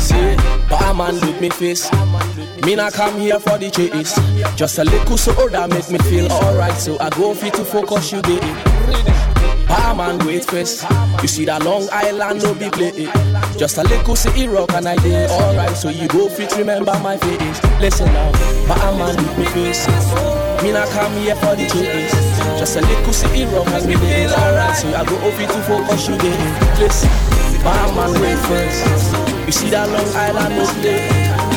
See, 0.00 0.36
barman 0.70 1.14
look 1.20 1.40
me 1.40 1.48
face. 1.50 1.90
Me 2.64 2.74
not 2.74 2.92
come 2.92 3.18
here 3.20 3.38
for 3.40 3.56
the 3.58 3.70
chase. 3.70 4.18
Just 4.56 4.78
a 4.78 4.84
little 4.84 5.16
so 5.16 5.32
that 5.48 5.70
make 5.70 5.90
me 5.90 5.98
feel 6.10 6.30
alright. 6.30 6.76
So 6.76 6.98
I 7.00 7.08
go 7.10 7.34
fit 7.34 7.54
to 7.54 7.64
focus 7.64 8.12
you 8.12 8.20
there. 8.22 8.77
Barman 10.08 10.26
wait 10.26 10.44
first. 10.46 10.88
You 11.20 11.28
see 11.28 11.44
that 11.44 11.64
Long 11.64 11.86
Island 11.92 12.42
no 12.42 12.54
be 12.54 12.70
play. 12.70 13.12
Just 13.60 13.76
a 13.76 13.82
little 13.82 14.16
city 14.16 14.48
rock 14.48 14.72
and 14.72 14.88
I 14.88 14.96
did 14.96 15.28
alright. 15.30 15.76
So 15.76 15.90
you 15.90 16.08
go 16.08 16.30
fit 16.30 16.56
remember 16.56 16.96
my 17.04 17.18
face. 17.18 17.60
Listen 17.76 18.08
now, 18.16 18.32
Barman 18.64 19.20
look 19.20 19.36
me 19.36 19.44
face. 19.52 19.84
Me 20.64 20.72
not 20.72 20.88
come 20.96 21.12
here 21.20 21.36
for 21.36 21.52
the 21.52 21.68
chase. 21.68 22.16
Just 22.56 22.76
a 22.76 22.80
little 22.80 23.12
city 23.12 23.44
rock 23.52 23.68
and 23.68 23.84
me 23.84 24.00
did 24.00 24.32
alright. 24.32 24.76
So 24.80 24.88
I 24.96 25.04
go 25.04 25.16
fit 25.36 25.50
to 25.52 25.60
focus 25.68 26.08
you 26.08 26.16
there. 26.16 26.40
Listen, 26.80 27.12
Barman 27.60 28.16
wait 28.16 28.40
first. 28.48 29.12
You 29.44 29.52
see 29.52 29.68
that 29.76 29.92
Long 29.92 30.08
Island 30.16 30.56
no 30.56 30.64
play. 30.80 31.04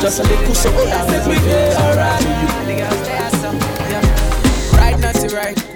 Just 0.04 0.20
a 0.20 0.24
little 0.28 0.54
so 0.54 0.68
that 0.92 1.08
make 1.08 1.24
me 1.24 1.40
feel 1.40 1.72
alright. 1.88 2.20
Right, 4.76 5.00
to 5.00 5.36
right. 5.36 5.71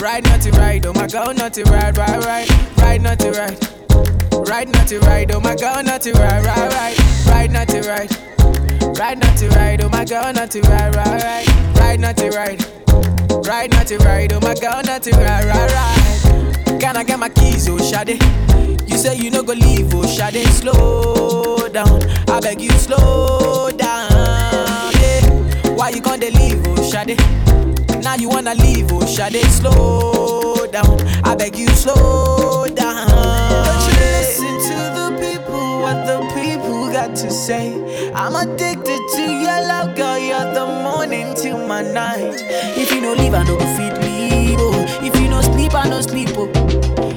Right, 0.00 0.22
not 0.24 0.40
to 0.42 0.52
right. 0.52 0.84
Oh 0.86 0.92
my 0.92 1.08
god, 1.08 1.36
not 1.38 1.54
to 1.54 1.64
right, 1.64 1.96
right, 1.96 2.24
right. 2.24 2.76
Right, 2.78 3.00
not 3.00 3.18
to 3.18 3.32
right. 3.32 4.48
Right, 4.48 4.68
not 4.68 4.86
to 4.88 5.00
right. 5.00 5.28
Oh 5.32 5.40
my 5.40 5.56
god, 5.56 5.86
not 5.86 6.02
to 6.02 6.12
right, 6.12 6.44
right, 6.44 6.72
right. 6.72 7.26
Right, 7.26 7.50
not 7.50 7.66
to 7.68 7.80
right. 7.80 8.10
Right, 8.96 9.18
not 9.18 9.36
to 9.38 9.48
right. 9.48 9.82
Oh 9.82 9.88
my 9.88 10.04
god, 10.04 10.36
not 10.36 10.52
to 10.52 10.60
right, 10.60 10.94
right, 10.94 11.22
right. 11.22 11.76
Right, 11.76 11.98
not 11.98 12.16
to 12.18 12.30
right. 12.30 12.60
Right, 13.44 13.70
not 13.72 13.88
to 13.88 13.98
right. 13.98 14.32
Oh 14.32 14.40
my 14.40 14.54
god, 14.54 14.86
not 14.86 15.02
to 15.02 15.10
right, 15.16 15.44
right, 15.44 15.72
right. 15.72 16.80
Can 16.80 16.96
I 16.96 17.02
get 17.02 17.18
my 17.18 17.28
keys, 17.28 17.68
oh 17.68 17.78
Shade? 17.78 18.22
You 18.88 18.96
say 18.96 19.16
you 19.16 19.30
no 19.30 19.42
go 19.42 19.52
leave, 19.52 19.92
oh 19.94 20.06
Shade. 20.06 20.46
Slow 20.46 21.68
down, 21.68 22.02
I 22.30 22.38
beg 22.40 22.60
you 22.60 22.70
slow 22.70 23.70
down. 23.76 24.37
Why 25.78 25.90
you 25.90 26.00
gonna 26.00 26.30
leave, 26.30 26.60
oh 26.66 26.82
Shade? 26.90 27.16
Now 28.02 28.16
you 28.16 28.28
wanna 28.28 28.54
leave, 28.56 28.90
oh 28.90 29.06
Shade. 29.06 29.40
Slow 29.46 30.66
down, 30.66 30.98
I 31.24 31.36
beg 31.36 31.56
you 31.56 31.68
slow 31.68 32.66
down. 32.66 33.06
Don't 33.06 33.84
you 33.86 34.00
listen 34.18 34.54
to 34.68 34.76
the 34.98 35.08
people, 35.22 35.80
what 35.80 36.04
the 36.04 36.18
people 36.34 36.90
got 36.90 37.14
to 37.16 37.30
say. 37.30 38.12
I'm 38.12 38.34
addicted 38.34 38.98
to 39.14 39.22
your 39.22 39.60
love, 39.70 39.94
girl. 39.94 40.18
You're 40.18 40.52
the 40.52 40.66
morning 40.66 41.32
till 41.36 41.64
my 41.68 41.82
night. 41.82 42.42
If 42.76 42.90
you 42.92 43.00
no 43.00 43.12
leave, 43.14 43.34
I 43.34 43.44
no 43.44 43.56
feed 43.76 43.96
me. 44.04 44.56
Oh. 44.58 44.84
If 45.06 45.14
you 45.20 45.28
no 45.28 45.40
sleep, 45.42 45.74
I 45.74 45.88
no 45.88 46.00
sleep. 46.00 46.30
Oh. 46.32 46.48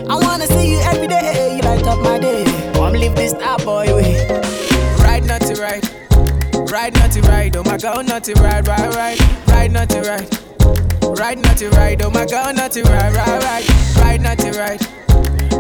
I 0.07 0.15
wanna 0.23 0.45
see 0.45 0.71
you 0.73 0.79
every 0.81 1.07
day. 1.07 1.55
You 1.55 1.63
light 1.63 1.87
up 1.87 1.97
my 2.03 2.19
day. 2.19 2.43
Come 2.75 2.93
live 2.93 3.15
this 3.15 3.31
star 3.31 3.57
boy 3.57 3.95
way. 3.95 4.30
Right, 6.71 6.93
not 6.93 7.11
to 7.11 7.21
right. 7.23 7.53
Oh 7.53 7.63
my 7.63 7.75
god, 7.75 8.07
not 8.07 8.23
to 8.23 8.33
right, 8.35 8.65
right, 8.65 8.95
right. 8.95 9.19
Right, 9.49 9.69
not 9.69 9.89
to 9.89 9.99
right. 10.03 11.19
Right, 11.19 11.37
not 11.37 11.57
to 11.57 11.69
right. 11.71 12.01
Oh 12.01 12.09
my 12.09 12.25
god, 12.25 12.55
not 12.55 12.71
to 12.71 12.83
right, 12.83 13.13
right, 13.13 13.43
right. 13.43 13.97
Right, 13.97 14.21
not 14.21 14.37
to 14.37 14.51
right. 14.51 14.81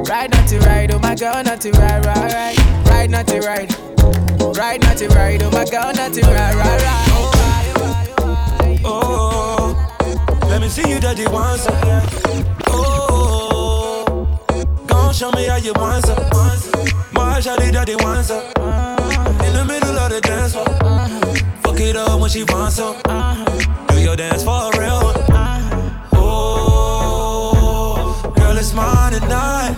Right, 0.07 0.31
not 0.31 0.47
to 0.47 0.59
right. 0.59 0.89
Oh 0.89 0.99
my 0.99 1.13
god, 1.15 1.47
not 1.47 1.59
to 1.61 1.71
right, 1.71 2.05
right, 2.05 2.31
right. 2.31 2.57
Right, 2.87 3.09
not 3.09 3.27
to 3.27 3.41
right. 3.41 3.69
Right, 4.57 4.81
not 4.81 4.95
to 4.99 5.09
right. 5.09 5.43
Oh 5.43 5.51
my 5.51 5.65
god, 5.65 5.97
not 5.97 6.13
to 6.13 6.21
right, 6.21 6.55
right, 6.55 6.81
right. 6.81 7.07
Oh, 8.85 9.75
let 10.43 10.61
me 10.61 10.69
see 10.69 10.89
you 10.89 11.01
dirty 11.01 11.27
once. 11.27 11.67
Oh, 12.67 14.39
gon' 14.87 15.13
show 15.13 15.29
me 15.31 15.43
how 15.43 15.57
you 15.57 15.73
want 15.73 16.05
some. 16.05 16.23
My 17.11 17.41
shawty 17.41 17.69
dirty 17.69 17.97
once. 17.97 18.31
In 18.31 19.00
the 19.61 19.67
middle 19.73 19.97
of 19.97 20.09
the 20.11 20.21
dance 20.21 20.53
floor. 20.53 20.65
Fuck 21.61 21.79
it 21.79 21.95
up 21.95 22.19
when 22.19 22.29
she 22.29 22.43
wants 22.43 22.75
some. 22.77 22.95
Do 23.87 23.99
your 23.99 24.15
dance 24.15 24.43
for 24.43 24.71
real. 24.79 25.13
Oh, 26.13 28.33
girl, 28.35 28.57
it's 28.57 28.73
mine 28.73 29.13
tonight. 29.13 29.75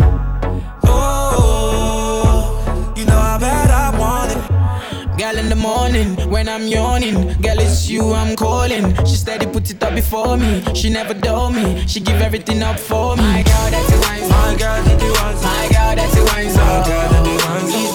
Oh, 0.85 2.93
you 2.95 3.05
know 3.05 3.19
how 3.19 3.37
bad 3.39 3.69
I 3.71 3.99
want 3.99 4.31
it. 4.31 5.17
Girl 5.17 5.37
in 5.37 5.49
the 5.49 5.55
morning 5.55 6.15
when 6.29 6.47
I'm 6.47 6.67
yawning, 6.67 7.33
girl 7.41 7.59
it's 7.59 7.89
you 7.89 8.13
I'm 8.13 8.35
calling. 8.35 8.95
She 9.05 9.15
steady 9.15 9.45
put 9.47 9.69
it 9.69 9.83
up 9.83 9.93
before 9.95 10.37
me. 10.37 10.63
She 10.73 10.89
never 10.89 11.13
told 11.13 11.55
me. 11.55 11.85
She 11.87 11.99
give 11.99 12.21
everything 12.21 12.63
up 12.63 12.79
for 12.79 13.15
me. 13.17 13.23
My 13.23 13.43
girl, 13.43 13.69
that's 13.69 13.89
the 13.91 13.97
wine. 13.99 14.29
My 14.29 14.55
girl, 14.57 14.83
that 14.83 14.99
the 14.99 15.05
ones. 15.21 15.43
My 15.43 15.67
girl, 15.73 15.95
that's 15.95 16.15
the 16.15 16.23
wine. 16.23 16.53
My 16.53 16.83
girl, 16.87 17.09
that 17.11 17.23
the 17.25 17.35
ones. 17.47 17.92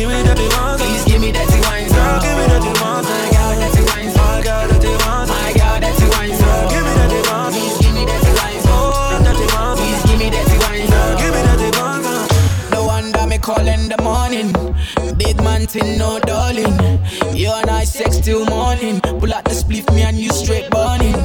Give 0.00 0.08
me 0.08 0.22
that 0.22 0.36
the 0.36 0.48
ones. 0.56 0.80
Please 0.80 1.04
give 1.04 1.20
me 1.20 1.30
that 1.30 1.48
the 1.52 1.60
wine. 1.68 1.88
Girl, 1.92 2.20
give 2.24 2.36
me 2.40 2.44
that 2.48 2.62
the 2.64 2.72
ones. 2.80 3.04
My 3.04 3.28
girl, 3.36 3.52
that's 3.60 3.76
the 3.76 3.82
wine. 3.92 4.08
My 4.16 4.40
girl, 4.40 4.64
that 4.70 4.80
the 4.80 4.92
ones. 5.04 5.28
My 5.28 5.52
girl, 5.52 5.76
that's 5.76 5.98
the 6.00 6.08
wine. 6.16 6.36
Girl, 6.40 6.64
give 6.72 6.84
me 6.88 6.92
that 6.96 7.10
the 7.12 7.20
ones. 7.28 7.52
Please 7.52 7.76
give 7.84 7.94
me 7.94 8.02
that 8.08 8.20
the 8.24 8.32
wine. 8.40 8.64
Oh, 8.72 9.20
that 9.20 9.36
the 9.36 9.46
ones. 9.52 9.76
Please 9.80 10.02
give 10.08 10.18
me 10.18 10.28
that 10.32 10.46
the 10.48 10.56
wine. 10.64 10.88
Girl, 10.88 11.12
give 11.20 11.32
me 11.36 11.40
that 11.44 11.58
the 11.60 11.70
ones. 11.84 12.08
No 12.72 12.80
wonder 12.88 13.24
me 13.28 13.36
call 13.36 13.66
in 13.68 13.92
the 13.92 14.00
morning. 14.00 14.48
Big 15.20 15.36
man 15.44 15.68
thing, 15.68 15.98
no 16.00 16.16
darling. 16.20 16.76
You 17.36 17.52
and 17.52 17.68
I 17.68 17.84
sex 17.84 18.24
till 18.24 18.48
morning. 18.48 19.04
Pull 19.20 19.34
out 19.36 19.44
the 19.44 19.52
spliff, 19.52 19.84
me 19.92 20.00
and 20.00 20.16
you 20.16 20.32
straight 20.32 20.70
burning. 20.72 21.16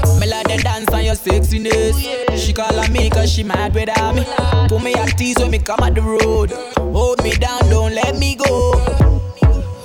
Sexiness. 1.15 1.95
She 2.37 2.53
call 2.53 2.79
on 2.79 2.91
me 2.91 3.09
cause 3.09 3.31
she 3.31 3.43
mad 3.43 3.73
without 3.73 4.13
me. 4.15 4.23
Put 4.67 4.83
me 4.83 4.93
at 4.93 5.17
tease 5.17 5.37
when 5.39 5.51
me 5.51 5.59
come 5.59 5.79
at 5.81 5.95
the 5.95 6.01
road. 6.01 6.51
Hold 6.77 7.23
me 7.23 7.31
down, 7.31 7.61
don't 7.69 7.93
let 7.93 8.17
me 8.17 8.35
go. 8.35 8.73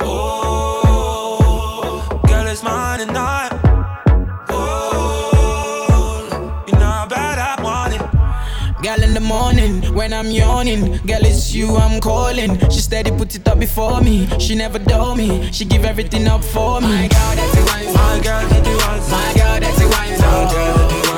Oh, 0.03 2.21
girl, 2.27 2.47
it's 2.47 2.63
mine 2.63 3.01
tonight. 3.01 3.51
Oh, 4.49 6.65
you 6.67 6.73
know 6.75 6.81
how 6.81 7.07
bad 7.07 7.39
I 7.39 7.95
it. 7.95 8.83
Girl 8.83 9.03
in 9.03 9.13
the 9.15 9.21
morning 9.21 9.83
when 9.95 10.13
I'm 10.13 10.31
yawning, 10.31 10.99
girl 11.07 11.21
it's 11.23 11.55
you 11.55 11.77
I'm 11.77 12.01
calling. 12.01 12.59
She 12.71 12.81
steady 12.81 13.11
put 13.11 13.35
it 13.35 13.47
up 13.47 13.59
before 13.59 14.01
me. 14.01 14.27
She 14.39 14.55
never 14.55 14.79
told 14.79 15.19
me. 15.19 15.51
She 15.53 15.65
give 15.65 15.85
everything 15.85 16.27
up 16.27 16.43
for 16.43 16.81
me. 16.81 16.89
My 16.89 17.09
girl, 17.09 17.35
that's 17.37 17.57
wine. 17.71 17.95
My 17.95 18.21
girl, 18.23 18.49
that 18.49 18.65
the 18.65 18.71
ones. 18.71 19.11
My 19.11 19.33
girl, 19.35 19.61
that's 19.61 19.79
wine. 19.81 20.19
My 20.19 20.49
girl, 20.51 20.89
that 20.89 21.05
the 21.05 21.10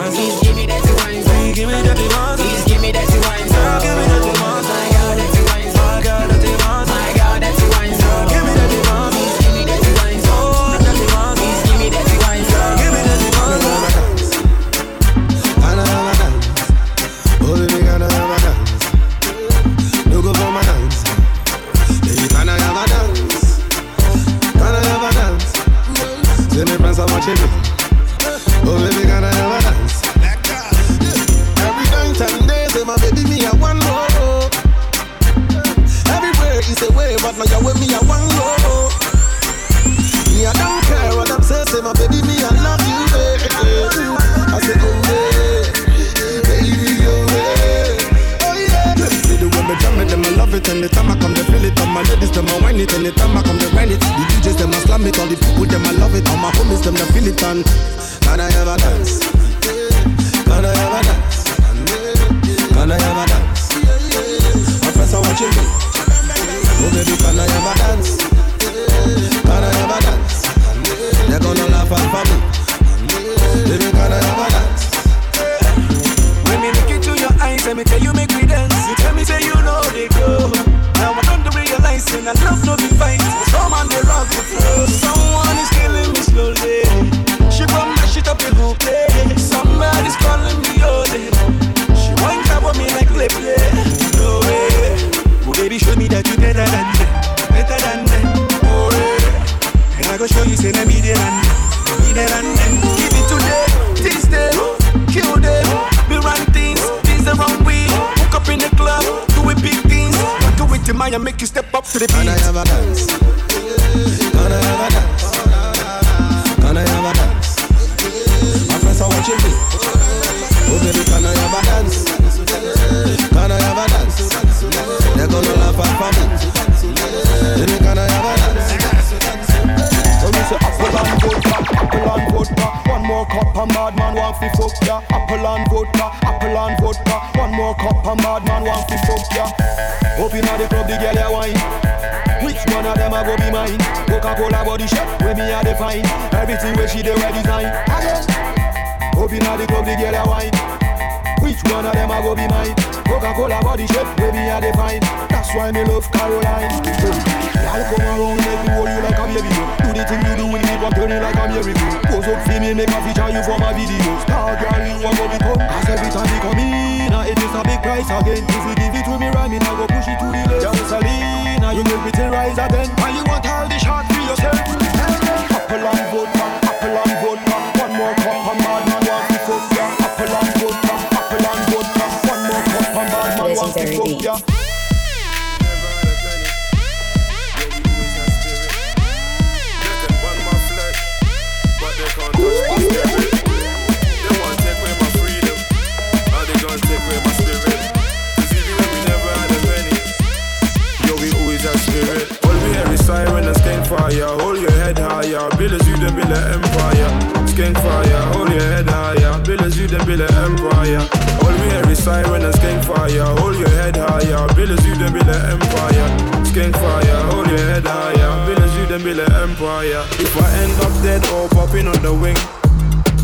build 210.17 210.31
an 210.31 210.37
empire. 210.45 211.01
Hold 211.41 211.61
me 211.61 211.69
every 211.73 211.95
siren 211.95 212.43
and 212.45 212.55
skank 212.55 212.85
fire. 212.85 213.25
Hold 213.41 213.57
your 213.57 213.69
head 213.71 213.97
higher. 213.97 214.47
Build 214.55 214.71
as 214.71 214.85
you 214.87 214.95
then 214.97 215.13
build 215.13 215.29
an 215.29 215.53
empire. 215.53 216.09
Skank 216.45 216.75
fire. 216.75 217.21
Hold 217.33 217.47
your 217.49 217.59
head 217.59 217.85
higher. 217.85 218.47
Build 218.47 218.59
as 218.59 218.77
you 218.77 218.87
then 218.87 219.03
build 219.03 219.21
an 219.21 219.33
empire. 219.33 220.05
If 220.21 220.37
I 220.37 220.49
end 220.63 220.75
up 220.85 220.93
dead 221.03 221.27
or 221.33 221.49
popping 221.49 221.87
on 221.87 222.01
the 222.03 222.13
wing, 222.13 222.37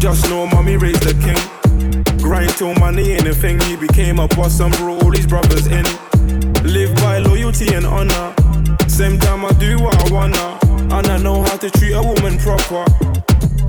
just 0.00 0.28
know 0.30 0.46
mommy 0.46 0.76
raised 0.76 1.02
the 1.02 1.14
king. 1.24 1.40
Grind 2.22 2.50
till 2.56 2.74
money 2.76 3.12
ain't 3.12 3.26
a 3.26 3.34
thing. 3.34 3.60
He 3.60 3.76
became 3.76 4.18
a 4.18 4.28
boss 4.28 4.60
and 4.60 4.72
brought 4.76 5.02
all 5.02 5.12
his 5.12 5.26
brothers 5.26 5.66
in. 5.66 5.84
Live 6.64 6.94
by 6.96 7.18
loyalty 7.18 7.74
and 7.74 7.84
honor. 7.84 8.34
Same 8.88 9.18
time 9.18 9.44
I 9.44 9.52
do 9.60 9.78
what 9.78 9.94
I 9.94 10.12
wanna. 10.12 10.58
And 10.96 11.06
I 11.06 11.18
know 11.18 11.42
how 11.42 11.56
to 11.58 11.70
treat 11.70 11.92
a 11.92 12.02
woman 12.02 12.38
proper. 12.38 12.84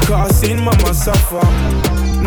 Cause 0.10 0.42
I 0.42 0.48
seen 0.48 0.64
mama 0.66 0.92
suffer. 0.92 1.46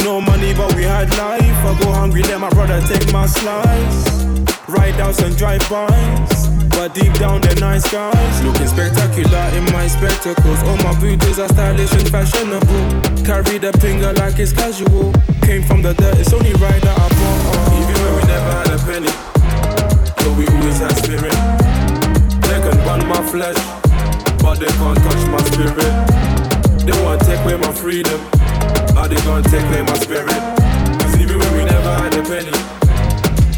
No 0.04 0.20
money, 0.20 0.54
but 0.54 0.72
we 0.76 0.84
had 0.84 1.10
life. 1.18 1.42
I 1.42 1.76
go 1.82 1.90
hungry, 1.90 2.22
let 2.22 2.38
my 2.38 2.48
brother 2.50 2.80
take 2.86 3.12
my 3.12 3.26
slice. 3.26 4.22
Ride 4.68 5.00
outs 5.00 5.18
and 5.18 5.36
drive 5.36 5.68
bys. 5.68 6.46
But 6.70 6.94
deep 6.94 7.12
down, 7.14 7.40
they're 7.40 7.58
nice 7.58 7.82
guys. 7.90 8.44
Looking 8.44 8.68
spectacular 8.68 9.50
in 9.58 9.64
my 9.72 9.88
spectacles. 9.88 10.62
All 10.62 10.76
my 10.76 10.94
videos 11.02 11.42
are 11.42 11.48
stylish 11.48 11.92
and 11.94 12.08
fashionable. 12.08 12.86
Carry 13.26 13.58
the 13.58 13.76
finger 13.80 14.12
like 14.12 14.38
it's 14.38 14.52
casual. 14.52 15.12
Came 15.42 15.64
from 15.64 15.82
the 15.82 15.92
dirt, 15.94 16.20
it's 16.20 16.32
only 16.32 16.52
right 16.62 16.80
that 16.82 16.96
I'm 16.96 17.10
Oh. 17.18 17.82
Even 17.82 17.98
when 17.98 18.14
we 18.14 18.22
never 18.30 18.52
had 18.62 18.70
a 18.70 18.78
penny, 18.86 19.12
but 20.22 20.32
we 20.38 20.46
always 20.54 20.78
had 20.78 20.94
spirit. 21.02 21.34
They 22.46 22.60
can 22.62 22.78
burn 22.86 23.08
my 23.08 23.22
flesh, 23.26 23.58
but 24.38 24.60
they 24.60 24.70
can't 24.70 24.98
touch 25.02 25.26
my 25.34 25.42
spirit. 25.50 26.31
They 26.84 27.04
want 27.04 27.20
to 27.20 27.26
take 27.26 27.38
away 27.44 27.56
my 27.58 27.70
freedom. 27.70 28.20
Are 28.98 29.06
they 29.06 29.14
gonna 29.22 29.46
take 29.48 29.62
away 29.70 29.82
my 29.82 29.94
spirit? 29.98 30.34
Cause 30.98 31.14
even 31.20 31.38
when 31.38 31.52
we 31.54 31.64
never 31.64 31.94
had 31.94 32.12
a 32.18 32.22
penny, 32.26 32.50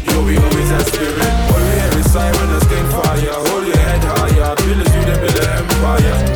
yo, 0.05 0.23
we 0.23 0.37
always 0.37 0.69
had 0.69 0.85
spirit. 0.85 1.33
All 1.49 1.57
we 1.57 1.71
hear 1.73 1.99
is 1.99 2.11
siren, 2.13 2.49
a 2.53 2.59
skin 2.61 2.85
fire. 2.93 3.33
Hold 3.49 3.65
your 3.65 3.77
head 3.77 4.03
higher. 4.03 4.55
Pillars 4.57 4.89
through 4.89 5.05
build 5.21 5.39
an 5.41 5.49
empire. 5.57 6.34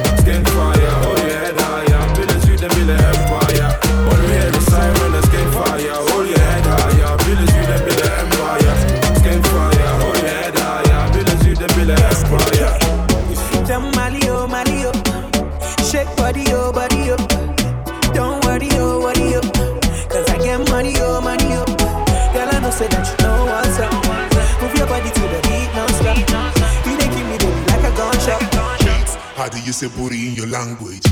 you 29.69 29.73
say 29.73 29.87
booty 29.95 30.29
in 30.29 30.33
your 30.33 30.47
language. 30.47 31.03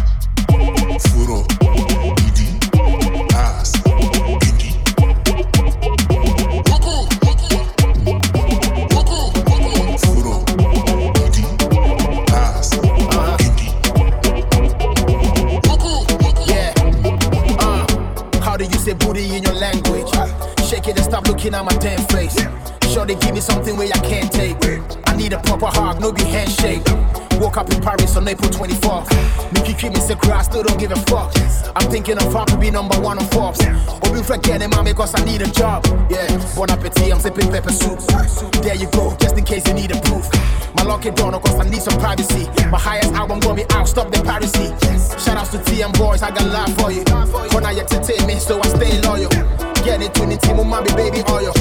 Furo, 1.13 1.45
Didi, 2.15 2.57
ass, 3.35 3.71
Pinky. 4.41 4.73
Booty 18.99 19.35
in 19.35 19.43
your 19.43 19.53
language? 19.53 20.07
Uh, 20.13 20.27
shake 20.63 20.87
it 20.87 20.95
and 20.95 21.03
stop 21.05 21.27
looking 21.27 21.53
at 21.53 21.63
my 21.63 21.73
damn 21.77 21.99
face. 22.07 22.37
Sure, 22.91 23.05
they 23.05 23.15
give 23.15 23.35
me 23.35 23.41
something 23.41 23.77
where 23.77 23.87
I 23.93 23.99
can't 23.99 24.31
take. 24.31 24.57
I 25.05 25.15
need 25.15 25.33
a 25.33 25.39
proper 25.39 25.67
hug, 25.67 25.99
no 25.99 26.11
be 26.11 26.23
handshake 26.23 26.86
up 27.57 27.73
in 27.73 27.81
Paris 27.81 28.15
on 28.15 28.27
April 28.27 28.49
24th. 28.49 29.09
Nikki 29.51 29.73
Kim 29.73 29.93
is 29.93 30.09
a 30.11 30.17
I 30.31 30.43
still 30.43 30.63
don't 30.63 30.79
give 30.79 30.91
a 30.91 30.95
fuck. 31.09 31.33
I'm 31.75 31.89
thinking 31.89 32.17
of 32.17 32.31
how 32.31 32.45
to 32.45 32.57
be 32.57 32.69
number 32.69 32.99
one 33.01 33.17
on 33.17 33.25
Forbes. 33.33 33.59
Or 33.65 34.13
be 34.13 34.21
forgetting 34.21 34.69
mommy 34.69 34.93
because 34.93 35.19
I 35.19 35.25
need 35.25 35.41
a 35.41 35.49
job. 35.49 35.83
Yeah, 36.09 36.27
bon 36.55 36.69
appetit, 36.69 37.11
I'm 37.11 37.19
sipping 37.19 37.49
pepper 37.49 37.73
soup. 37.73 37.99
There 38.61 38.75
you 38.75 38.87
go, 38.91 39.15
just 39.19 39.37
in 39.37 39.43
case 39.43 39.67
you 39.67 39.73
need 39.73 39.91
a 39.91 39.99
proof. 40.01 40.29
My 40.75 40.83
lucky 40.83 41.09
donor 41.09 41.39
cause 41.39 41.59
I 41.59 41.67
need 41.67 41.81
some 41.81 41.99
privacy. 41.99 42.45
My 42.69 42.77
highest 42.77 43.13
album 43.13 43.39
gonna 43.39 43.55
be 43.55 43.65
out, 43.71 43.87
stop 43.87 44.11
the 44.11 44.21
piracy. 44.21 44.69
Shout 45.17 45.37
outs 45.37 45.49
to 45.51 45.57
TM 45.57 45.97
boys, 45.97 46.21
I 46.21 46.29
got 46.29 46.45
love 46.45 46.77
for 46.77 46.91
you. 46.91 47.03
Kona 47.49 47.71
you 47.73 47.81
entertain 47.81 48.27
me, 48.27 48.37
so 48.37 48.61
I 48.61 48.67
stay 48.69 49.01
loyal. 49.01 49.29
Get 49.81 50.03
it 50.05 50.13
the 50.13 50.37
team, 50.37 50.57
mommy 50.61 50.93
baby 50.93 51.25
oil. 51.31 51.53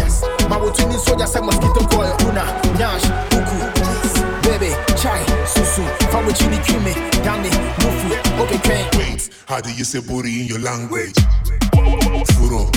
My 0.50 0.60
would 0.60 0.74
twin 0.74 0.92
soldier 0.98 1.26
say 1.26 1.40
mosquito 1.40 1.88
coil. 1.88 2.12
Una, 2.28 2.44
nyash, 2.76 3.08
uku, 3.32 3.56
baby, 4.44 4.75
chai, 4.96 5.22
susu. 5.46 5.84
From 6.10 6.26
with 6.26 6.36
chili 6.38 6.58
kimi, 6.64 6.92
dani, 7.24 7.50
mufu. 7.80 8.40
Okay, 8.42 8.56
okay. 8.56 8.88
Wait, 8.98 9.28
how 9.46 9.60
do 9.60 9.70
you 9.72 9.84
say 9.84 10.00
booty 10.00 10.40
in 10.42 10.46
your 10.46 10.60
language? 10.60 11.14
Furo, 12.34 12.70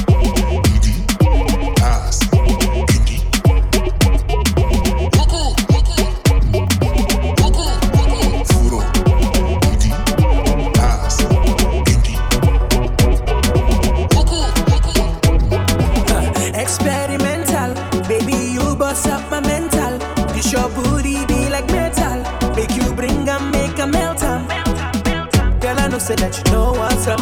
say 26.09 26.15
that 26.15 26.33
you 26.41 26.43
know 26.51 26.71
what's 26.73 27.05
up. 27.05 27.21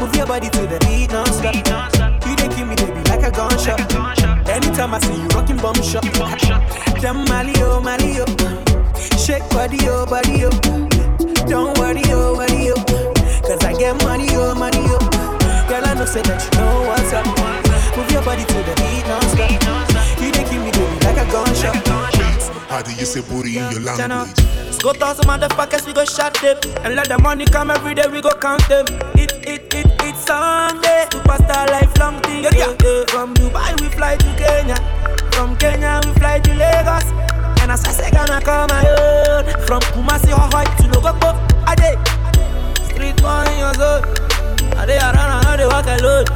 Move 0.00 0.14
your 0.14 0.26
body 0.26 0.50
to 0.50 0.62
the 0.68 0.76
beat 0.84 1.08
non-stop. 1.10 1.56
You 2.28 2.36
dey 2.36 2.48
kill 2.52 2.66
me, 2.68 2.76
baby, 2.76 3.00
like 3.08 3.24
a 3.24 3.30
gunshot. 3.32 3.80
Anytime 4.46 4.92
I 4.92 4.98
see 5.00 5.16
you 5.16 5.28
rocking 5.32 5.56
bum 5.56 5.74
shot. 5.80 6.04
Them 7.00 7.24
Mali 7.32 7.54
oh, 7.64 7.80
Mali 7.80 8.20
oh. 8.20 8.28
Shake 9.16 9.48
body 9.56 9.78
oh, 9.88 10.04
body 10.04 10.44
oh. 10.44 10.52
Don't 11.48 11.72
worry 11.80 12.02
oh, 12.12 12.36
worry 12.36 12.68
oh. 12.76 12.84
Cause 13.40 13.64
I 13.64 13.72
get 13.72 13.96
money 14.04 14.28
oh, 14.36 14.54
money 14.54 14.84
oh. 14.84 15.00
Girl, 15.68 15.80
I 15.86 15.94
know 15.94 16.04
say 16.04 16.20
that 16.20 16.44
you 16.44 16.50
know 16.60 16.84
what's 16.92 17.12
up. 17.16 17.24
Move 17.96 18.10
your 18.12 18.22
body 18.22 18.44
to 18.44 18.58
the 18.68 18.74
beat 18.84 19.04
non-stop. 19.08 20.20
You 20.20 20.28
dey 20.30 20.44
kill 20.44 20.60
me, 20.60 20.70
baby, 20.76 20.96
like 21.08 21.16
a 21.16 21.26
gunshot. 21.32 22.19
How 22.70 22.82
do 22.82 22.92
you 22.94 23.04
say 23.04 23.20
booty 23.20 23.58
in 23.58 23.70
your 23.72 23.80
language? 23.80 24.38
Let's 24.46 24.78
go 24.78 24.92
toss 24.92 25.16
some 25.16 25.26
motherfuckers, 25.26 25.84
we 25.86 25.92
go 25.92 26.04
shot 26.04 26.34
them. 26.40 26.56
And 26.84 26.94
let 26.94 27.08
the 27.08 27.18
money 27.18 27.44
come 27.44 27.70
every 27.70 27.94
day, 27.94 28.06
we 28.06 28.20
go 28.20 28.30
count 28.40 28.62
them. 28.68 28.86
It, 29.18 29.32
it, 29.42 29.74
it, 29.74 29.86
it's 30.06 30.20
Sunday. 30.24 31.06
Superstar 31.10 31.68
lifelong 31.68 32.20
thing. 32.22 32.44
Yeah, 32.44 32.54
yeah. 32.54 32.74
yeah. 32.82 33.04
From 33.10 33.34
Dubai, 33.34 33.74
we 33.80 33.88
fly 33.88 34.16
to 34.16 34.30
Kenya. 34.38 34.76
From 35.32 35.56
Kenya, 35.58 36.00
we 36.06 36.12
fly 36.14 36.38
to 36.38 36.54
Lagos. 36.54 37.10
And 37.60 37.72
as 37.72 37.84
I 37.84 37.90
say, 37.90 38.10
gonna 38.12 38.40
come 38.40 38.68
my 38.70 38.86
own. 38.86 39.44
From 39.66 39.80
Kumasi, 39.90 40.30
Hawaii 40.30 40.70
to 40.78 40.84
Logopo. 40.94 41.34
Ade. 41.66 41.98
Street 42.86 43.16
boy 43.20 43.44
in 43.50 43.58
your 43.58 43.74
zone. 43.74 44.04
Ade, 44.78 44.94
around, 45.02 45.18
I 45.18 45.42
know 45.42 45.56
they 45.58 45.66
walk 45.66 45.86
alone. 45.90 46.26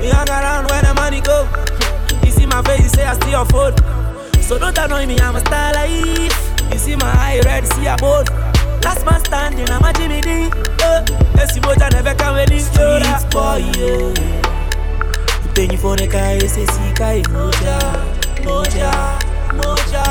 We 0.00 0.08
hang 0.12 0.28
around 0.28 0.68
when 0.68 0.84
the 0.84 0.92
money 0.94 1.20
go. 1.22 1.48
You 2.24 2.30
see 2.30 2.46
my 2.46 2.62
face, 2.62 2.82
you 2.82 2.88
say 2.90 3.04
I 3.06 3.14
still 3.14 3.30
your 3.30 3.46
phone. 3.46 3.74
So 4.52 4.58
don't 4.58 4.76
annoy 4.76 5.06
me, 5.06 5.18
I'm 5.18 5.34
a 5.34 5.40
star 5.40 5.72
life. 5.72 6.70
You 6.70 6.78
see 6.78 6.94
my 6.96 7.06
eye 7.06 7.40
red, 7.42 7.66
see 7.72 7.86
a 7.86 7.96
boat. 7.96 8.28
Last 8.84 9.02
man 9.06 9.18
standing, 9.24 9.66
I'm 9.70 9.82
a 9.82 9.94
Jimmy 9.94 10.20
D. 10.20 10.50
Uh, 10.84 11.02
Esi 11.40 11.58
moja 11.62 11.90
never 11.90 12.14
come 12.14 12.34
with 12.34 12.50
this 12.50 12.66
Street 12.68 13.30
boy, 13.30 13.64
yeah. 13.78 14.12
Penny 15.54 15.78
for 15.78 15.96
the 15.96 16.06
car, 16.06 16.34
yes, 16.34 16.58
yes, 16.58 16.98
kai 16.98 17.22
moja, 17.32 17.78
moja, 18.44 18.92
moja. 19.56 20.04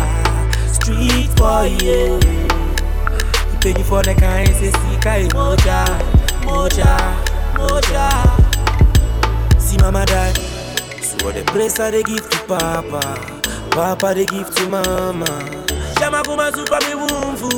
Ah, 0.00 0.50
street 0.72 1.28
boy, 1.36 1.76
yeah. 1.84 2.18
Penny 3.60 3.82
for 3.82 4.02
the 4.02 4.14
car, 4.14 4.40
yes, 4.40 4.62
yes, 4.62 5.04
kai 5.04 5.28
moja, 5.34 5.84
moja, 6.48 6.96
moja. 7.58 8.08
See 9.60 9.76
mama 9.76 10.06
die. 10.06 10.32
So 11.02 11.30
the 11.30 11.42
praise 11.44 11.78
I 11.78 11.90
they 11.90 12.02
give 12.02 12.26
to 12.30 12.38
Papa, 12.46 13.39
Papa 13.70 14.14
they 14.14 14.26
give 14.26 14.52
to 14.54 14.68
Mama. 14.68 15.26
Shama 15.98 16.22
kuma 16.24 16.50
super 16.52 16.78
me 16.86 16.94
wumfu. 17.00 17.50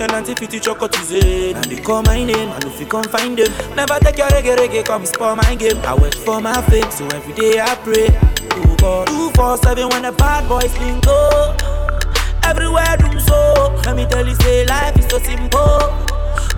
And 0.00 0.12
auntie 0.12 0.34
fiti 0.34 0.60
chocotize. 0.60 1.54
And 1.56 1.64
they 1.64 1.80
call 1.82 2.02
my 2.02 2.22
name, 2.22 2.50
and 2.50 2.64
if 2.64 2.78
you 2.80 2.86
come 2.86 3.04
find 3.04 3.36
them, 3.36 3.50
never 3.74 3.98
take 3.98 4.18
your 4.18 4.28
reggae 4.28 4.56
reggae, 4.56 4.84
come 4.84 5.04
spoil 5.04 5.34
my 5.34 5.54
game. 5.56 5.78
I 5.78 5.94
work 5.94 6.14
for 6.14 6.40
my 6.40 6.60
fame, 6.70 6.90
so 6.90 7.04
every 7.08 7.32
day 7.34 7.60
I 7.60 7.74
pray. 7.76 8.06
Oh 8.52 8.76
God, 8.78 9.06
two 9.08 9.30
four 9.30 9.56
seven 9.58 9.88
when 9.88 10.02
the 10.02 10.12
bad 10.12 10.48
boys 10.48 10.76
link 10.78 11.04
go. 11.04 11.12
Oh. 11.12 12.00
Everywhere 12.44 12.96
do 12.98 13.18
so. 13.20 13.74
Let 13.84 13.96
me 13.96 14.06
tell 14.06 14.26
you, 14.26 14.34
say 14.36 14.64
life 14.66 14.96
is 14.96 15.06
so 15.06 15.18
simple. 15.18 15.80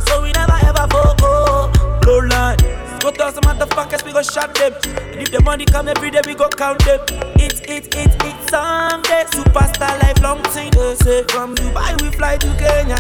So 0.07 0.23
we 0.23 0.33
never 0.33 0.59
ever 0.67 0.87
forgo. 0.93 1.73
Low 2.07 2.19
line. 2.29 2.59
Go 3.01 3.13
some 3.31 3.43
motherfuckers, 3.45 4.05
we 4.05 4.13
go 4.13 4.23
shot 4.23 4.55
them. 4.55 4.73
And 5.13 5.21
if 5.23 5.31
the 5.31 5.41
money 5.43 5.65
come 5.65 5.89
every 5.89 6.11
day, 6.11 6.21
we 6.27 6.35
go 6.35 6.49
count 6.49 6.85
them. 6.85 7.01
It's, 7.37 7.61
it's, 7.61 7.89
it's, 7.97 8.15
it's 8.21 8.51
Sunday. 8.51 9.25
Superstar 9.33 10.01
lifelong 10.03 10.43
thing. 10.55 10.73
Say 10.97 11.23
from 11.31 11.55
Dubai, 11.55 12.01
we 12.03 12.11
fly 12.17 12.37
to 12.39 12.47
Kenya. 12.57 12.97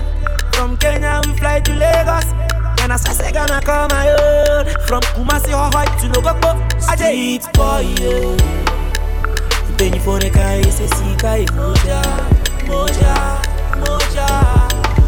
From 0.54 0.76
Kenya, 0.78 1.20
we 1.26 1.36
fly 1.38 1.60
to 1.60 1.72
Lagos. 1.74 2.24
And 2.82 2.92
I 2.92 2.96
say, 2.96 3.30
gonna 3.32 3.60
come 3.60 3.88
my 3.90 4.08
own. 4.10 4.66
From 4.86 5.02
Kumasi, 5.14 5.52
Hawaii 5.52 5.86
to 6.00 6.08
Logopo. 6.18 6.56
Street 6.80 7.44
boy, 7.52 7.84
yeah. 8.00 9.76
Penny 9.76 9.98
for 9.98 10.18
the 10.18 10.30
car, 10.30 10.56
it's 10.60 10.80
a 10.80 10.88
sika, 10.88 11.44
moja, 11.52 12.02
moja, 12.68 13.14
moja. 13.80 14.26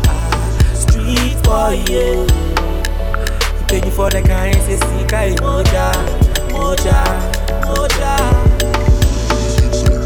Ah, 0.07 0.75
Street 0.75 1.43
boy, 1.43 1.83
yeah. 1.89 2.52
Penny 3.73 3.91
for 3.91 4.11
the 4.11 4.21
car, 4.21 4.49
it's 4.49 4.69
a 4.69 4.77
sika, 4.77 5.33
moja, 5.41 5.93
moja, 6.53 7.01
moja. 7.65 8.13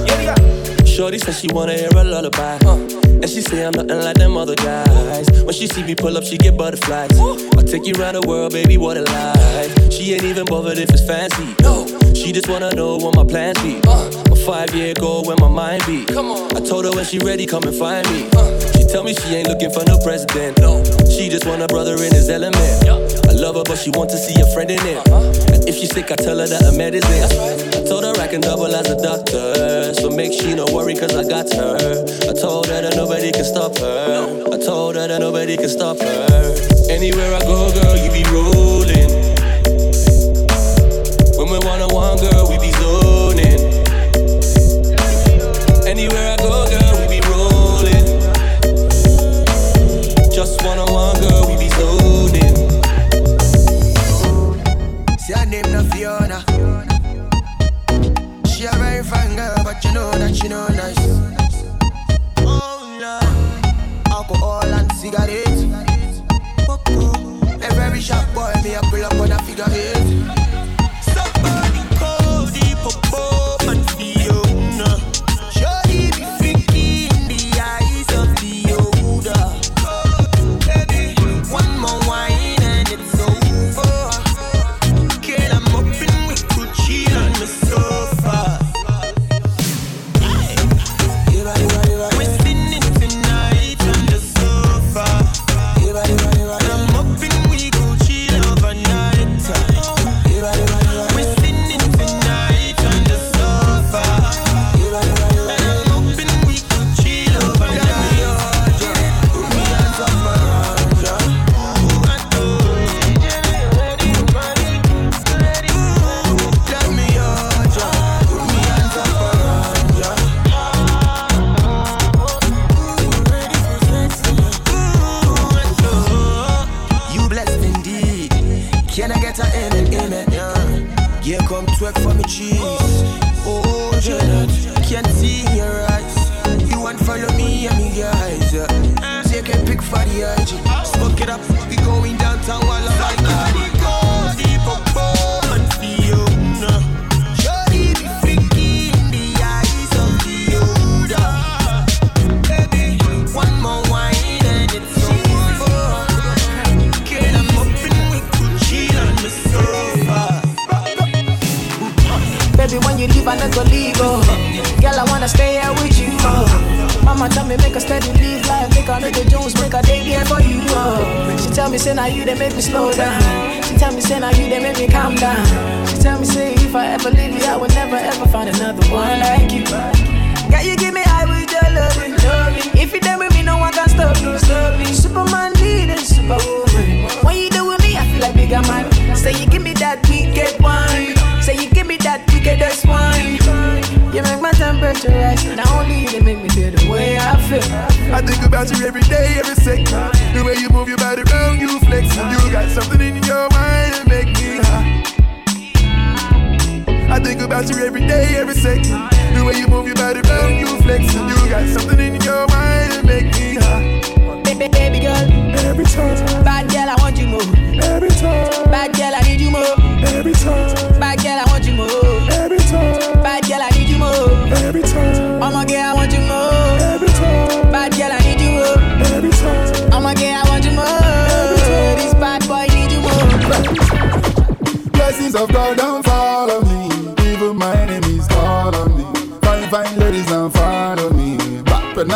Yeah, 0.06 0.20
yeah. 0.22 0.84
Shorty 0.84 1.18
said 1.18 1.34
she 1.34 1.48
wanna 1.52 1.72
hear 1.74 1.88
a 1.96 2.04
lullaby. 2.04 2.58
And 2.62 3.28
she 3.28 3.40
say 3.40 3.64
I'm 3.66 3.72
nothing 3.72 3.98
like 3.98 4.16
them 4.18 4.36
other 4.36 4.54
guys. 4.54 5.26
When 5.42 5.52
she 5.52 5.66
see 5.66 5.82
me 5.82 5.96
pull 5.96 6.16
up, 6.16 6.22
she 6.22 6.38
get 6.38 6.56
butterflies. 6.56 7.18
I'll 7.18 7.36
take 7.66 7.86
you 7.86 7.94
around 7.94 8.14
the 8.14 8.22
world, 8.22 8.52
baby, 8.52 8.76
what 8.76 8.98
a 8.98 9.02
life. 9.02 9.92
She 9.92 10.12
ain't 10.14 10.22
even 10.22 10.44
bothered 10.44 10.78
if 10.78 10.90
it's 10.90 11.04
fancy. 11.04 11.54
No, 11.60 11.86
she 12.14 12.30
just 12.30 12.48
wanna 12.48 12.72
know 12.76 12.96
what 12.98 13.16
my 13.16 13.24
plans 13.24 13.60
be. 13.62 13.80
A 13.84 14.36
five 14.36 14.72
year 14.76 14.94
goal 14.94 15.24
where 15.24 15.36
my 15.40 15.48
mind 15.48 15.82
be. 15.86 16.04
Come 16.04 16.30
on. 16.30 16.56
I 16.56 16.60
told 16.60 16.84
her 16.84 16.92
when 16.92 17.04
she 17.04 17.18
ready, 17.18 17.46
come 17.46 17.64
and 17.64 17.74
find 17.74 18.06
me. 18.12 18.28
Uh, 18.36 18.46
She 18.76 18.84
tell 18.84 19.02
me 19.02 19.12
she 19.12 19.34
ain't 19.34 19.48
looking 19.48 19.72
for 19.72 19.82
no 19.86 19.98
president. 19.98 20.60
No, 20.60 20.84
she 21.10 21.28
just 21.28 21.46
want 21.46 21.62
a 21.62 21.66
brother 21.66 21.94
in 21.94 22.14
his 22.14 22.28
element. 22.30 22.62
I 23.25 23.25
love 23.36 23.56
her, 23.56 23.62
but 23.64 23.78
she 23.78 23.90
want 23.90 24.10
to 24.10 24.18
see 24.18 24.40
a 24.40 24.46
friend 24.52 24.70
in 24.70 24.80
it. 24.80 25.06
And 25.52 25.68
if 25.68 25.76
she 25.76 25.86
sick, 25.86 26.10
I 26.10 26.16
tell 26.16 26.38
her 26.38 26.46
that 26.46 26.64
I'm 26.64 26.76
medicine. 26.76 27.22
I 27.76 27.84
told 27.86 28.04
her 28.04 28.14
I 28.20 28.26
can 28.26 28.40
double 28.40 28.74
as 28.74 28.88
a 28.88 28.96
doctor. 28.96 29.94
So 29.94 30.10
make 30.10 30.32
she 30.32 30.54
no 30.54 30.66
worry, 30.72 30.94
cause 30.94 31.14
I 31.14 31.22
got 31.22 31.52
her. 31.54 31.76
I 32.28 32.32
told 32.32 32.66
her 32.68 32.80
that 32.82 32.94
nobody 32.96 33.32
can 33.32 33.44
stop 33.44 33.76
her. 33.78 34.44
I 34.52 34.58
told 34.58 34.96
her 34.96 35.06
that 35.08 35.20
nobody 35.20 35.56
can 35.56 35.68
stop 35.68 35.98
her. 36.00 36.54
Anywhere 36.90 37.34
I 37.34 37.40
go, 37.40 37.72
girl, 37.72 37.96
you 37.96 38.10
be 38.10 38.24
rolling. 38.32 39.10
When 41.36 41.50
we 41.52 41.58
one 41.66 41.82
on 41.82 41.92
one, 41.92 42.18
girl, 42.18 42.48
we 42.48 42.58
be 42.58 42.72
alcohol 65.14 65.55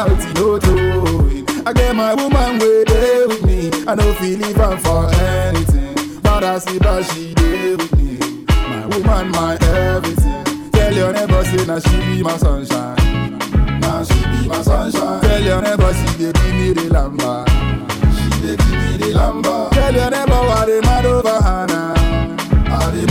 party, 0.06 0.32
no 0.34 0.58
throwing. 0.58 1.46
I 1.66 1.72
get 1.72 1.94
my 1.94 2.14
woman 2.14 2.58
way 2.58 2.84
there 2.84 3.28
with 3.28 3.44
me. 3.44 3.70
I 3.86 3.94
don't 3.94 4.16
feel 4.18 4.40
even 4.44 4.78
for 4.78 5.06
anything. 5.12 6.20
But 6.22 6.44
I 6.44 6.58
see 6.58 6.78
that 6.78 7.04
she 7.12 7.34
there 7.34 7.76
with 7.76 7.92
me. 7.98 8.44
My 8.68 8.86
woman, 8.86 9.30
my 9.32 9.54
everything. 9.60 10.70
Tell 10.72 10.92
your 10.94 11.12
neighbor, 11.12 11.44
say 11.44 11.64
now 11.66 11.78
she 11.80 11.96
be 12.06 12.22
my 12.22 12.36
sunshine. 12.36 13.38
Now 13.80 14.02
she 14.04 14.14
be 14.32 14.48
my 14.48 14.62
sunshine. 14.62 15.20
Tell 15.20 15.42
your 15.42 15.60
neighbor, 15.62 15.92
she 15.92 16.06
dey 16.18 16.32
give 16.32 16.54
me 16.54 16.72
the 16.72 16.86
lamba. 16.94 17.44
She 18.16 18.40
be 18.40 18.56
give 18.56 18.70
me 18.70 18.96
the 18.96 19.18
lamba. 19.18 19.70
Tell 19.70 19.94
your 19.94 20.10
neighbor, 20.10 20.32
I 20.32 20.66
dey 20.66 20.80
mad 20.80 21.06
over 21.06 21.28
her 21.46 21.66
now. 21.66 21.94
I 22.72 22.90
dey. 22.92 23.06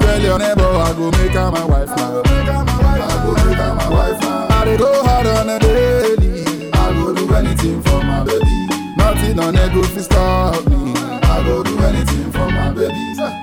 Tell 0.00 0.20
your 0.20 0.38
neighbor, 0.38 0.62
I 0.62 0.92
go 0.92 1.10
make 1.12 1.32
her 1.32 1.50
my 1.50 1.64
wife 1.64 1.88
now. 1.96 2.22
I 2.22 3.24
go 3.24 3.32
make 3.32 3.56
her 3.56 3.74
my 3.74 3.88
wife 3.88 4.20
now. 4.20 4.49
I 4.60 4.64
dey 4.64 4.76
go 4.76 4.92
hard 5.04 5.26
on 5.26 5.48
a 5.48 5.58
daily. 5.58 6.70
I 6.72 6.92
go 6.92 7.14
do 7.14 7.34
anything 7.34 7.82
for 7.82 8.02
my 8.02 8.24
baby. 8.24 8.66
Nothing 8.96 9.38
on 9.38 9.56
earth 9.56 9.72
go 9.74 9.82
fit 9.82 10.04
stop 10.04 10.66
me. 10.68 10.94
I 10.96 11.42
go 11.46 11.62
do 11.62 11.78
anything 11.80 12.30
for 12.32 12.48
my 12.50 12.70
baby. 12.72 12.94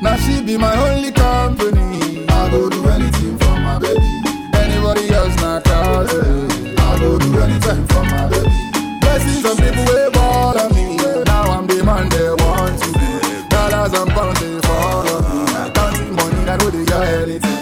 Now 0.01 0.15
she 0.17 0.41
be 0.43 0.57
my 0.57 0.75
only 0.89 1.11
company. 1.11 2.25
I 2.29 2.49
go 2.51 2.69
do 2.69 2.87
anything 2.89 3.37
for 3.39 3.55
my 3.65 3.79
baby. 3.79 4.05
Anybody 4.53 5.09
else 5.09 5.35
not 5.41 5.63
cause 5.63 6.13
me. 6.13 6.75
I 6.77 6.99
go 6.99 7.17
do 7.17 7.39
anything 7.39 7.87
for 7.87 8.03
my 8.03 8.27
baby. 8.29 8.51
Blessings 9.01 9.45
on 9.45 9.57
people 9.57 9.85
way 9.85 10.09
bother 10.13 10.69
me. 10.75 10.97
Now 11.25 11.43
I'm 11.55 11.65
the 11.67 11.83
man 11.83 12.09
they 12.09 12.29
want 12.43 12.77
to 12.83 12.89
be. 12.93 13.49
Dollars 13.49 13.93
and 13.93 14.09
pounds 14.11 14.39
they 14.39 14.59
follow 14.67 15.21
me. 15.21 15.71
Counting 15.73 16.13
money, 16.15 16.45
that 16.45 16.59
know 16.61 16.69
they 16.69 16.85
got 16.85 17.07
anything. 17.07 17.57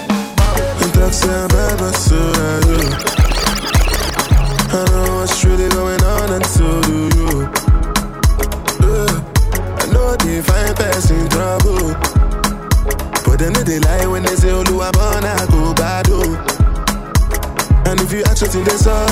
Intoxicated, 0.83 1.49
baby, 1.51 1.91
so. 1.95 2.34
they 13.65 13.79
lie 13.79 14.05
when 14.05 14.21
they 14.23 14.35
say 14.35 14.51
oh, 14.51 14.63
Oluwa 14.63 14.91
Oluwabona 14.91 15.49
go 15.49 15.73
bad 15.73 16.07
oh. 16.11 16.55
And 17.87 17.99
if 18.01 18.11
you 18.11 18.23
ask 18.23 18.41
what 18.41 18.51
they 18.53 18.77
saw, 18.77 19.05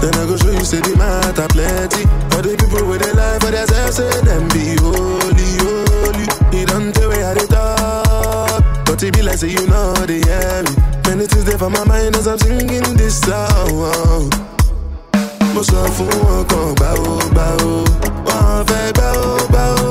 then 0.00 0.14
I 0.14 0.26
go 0.26 0.36
show 0.36 0.50
you 0.50 0.64
say 0.64 0.80
the 0.80 0.96
matter 0.96 1.48
plenty. 1.48 2.04
For 2.32 2.42
the 2.42 2.56
people 2.56 2.86
with 2.88 3.00
their 3.02 3.14
life 3.14 3.40
for 3.40 3.50
themselves, 3.50 3.96
say 3.96 4.08
them 4.24 4.48
be 4.52 4.76
holy, 4.80 5.50
holy. 5.64 6.26
He 6.56 6.64
don't 6.64 6.92
tell 6.94 7.08
where 7.08 7.34
they 7.34 7.46
talk, 7.46 8.62
but 8.84 9.02
it 9.02 9.14
be 9.14 9.22
like 9.22 9.38
say 9.38 9.48
you 9.48 9.66
know 9.66 9.94
they 10.08 10.20
hear 10.24 10.62
me. 10.64 10.72
Many 11.08 11.26
things 11.26 11.44
there 11.44 11.58
for 11.58 11.70
my 11.70 11.84
mind 11.84 12.16
as 12.16 12.26
I'm 12.26 12.38
singing 12.38 12.84
this 12.96 13.20
song. 13.20 14.30
mo 15.54 15.62
sọ 15.66 15.82
fún 15.96 16.08
wọn 16.24 16.44
kan 16.50 16.68
gbà 16.78 16.90
ó 16.94 17.10
oh, 17.10 17.20
gbà 17.34 17.46
ó 17.68 17.72
wọn 18.26 18.64
fẹ́ 18.68 18.92
gbà 18.96 19.08
ó 19.24 19.30
gbà 19.50 19.62
ó. 19.84 19.90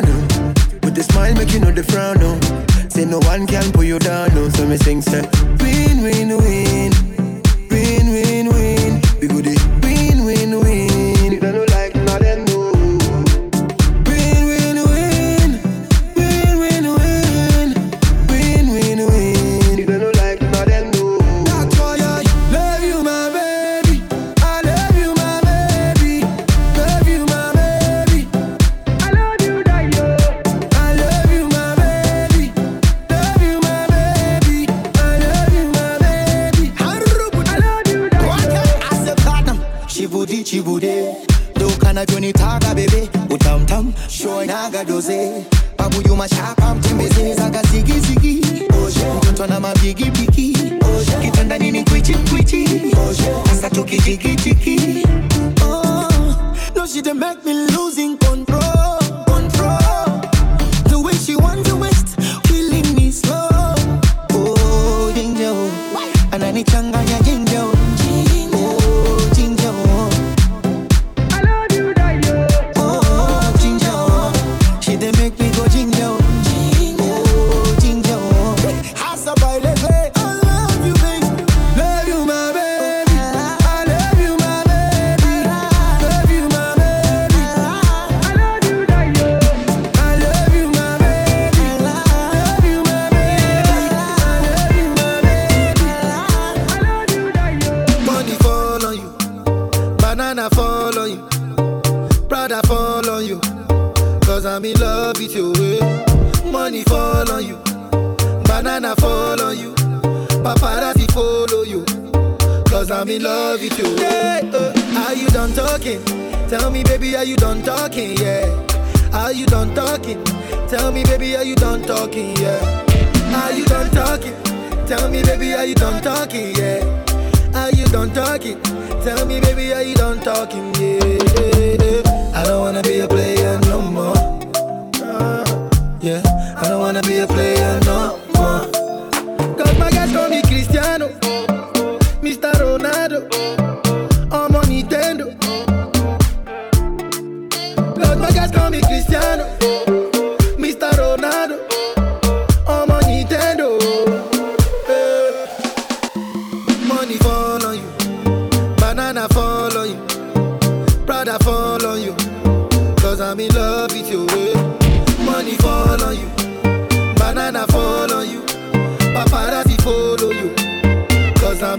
make 1.33 1.51
you 1.53 1.59
know 1.59 1.71
the 1.71 1.83
frown, 1.83 2.19
no. 2.19 2.39
Say 2.89 3.05
no 3.05 3.19
one 3.19 3.47
can 3.47 3.71
put 3.71 3.85
you 3.85 3.99
down, 3.99 4.33
no. 4.35 4.49
So 4.49 4.65
me 4.67 4.77
sing, 4.77 5.01
say, 5.01 5.21
win, 5.59 6.03
win. 6.03 6.20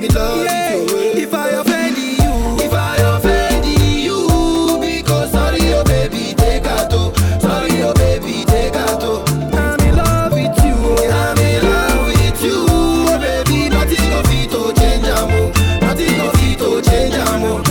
In 0.04 0.10
you. 0.10 0.46
eh. 0.48 1.22
If 1.24 1.32
I 1.34 1.48
offend 1.50 1.96
you, 1.96 2.64
if 2.64 2.72
I 2.72 2.96
offend 2.96 3.64
you, 3.66 4.78
because 4.80 5.30
sorry, 5.30 5.60
oh 5.74 5.84
baby, 5.84 6.34
take 6.34 6.64
a 6.66 6.88
toe. 6.90 7.12
Sorry, 7.40 7.82
oh 7.82 7.94
baby, 7.94 8.44
take 8.46 8.74
a 8.74 8.86
toe. 8.98 9.22
I'm 9.52 9.80
in 9.86 9.96
love 9.96 10.32
with 10.32 10.64
you. 10.64 10.74
I'm 11.08 11.38
in 11.38 11.62
love 11.62 12.06
with 12.08 12.42
you, 12.42 12.66
oh 12.68 13.18
baby. 13.20 13.68
Nothing 13.68 14.12
of 14.18 14.26
it 14.30 14.50
to 14.50 14.72
change, 14.80 15.06
amo. 15.06 15.52
Nothing 15.80 16.20
of 16.20 16.34
it 16.42 16.58
to 16.58 16.82
change, 16.90 17.14
amo. 17.14 17.62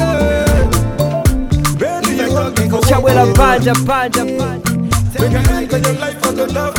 Chawela 2.88 3.26
banja 3.36 3.74
banja 3.86 4.24
banja. 4.38 4.72
Make 5.20 5.36
I 5.36 5.62
enter 5.64 5.78
your 5.80 5.94
life 6.00 6.22
for 6.22 6.32
the 6.32 6.48
love 6.48 6.76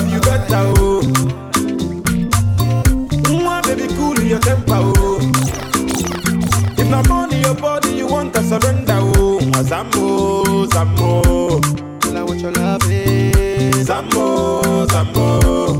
Zambo, 10.73 11.61
Zambo. 11.61 12.01
Tell 12.01 12.17
her 12.17 12.25
what 12.27 12.41
your 12.41 12.53
love 12.53 12.83
is. 12.91 13.89
Zambo, 13.89 14.87
Zambo. 14.89 15.79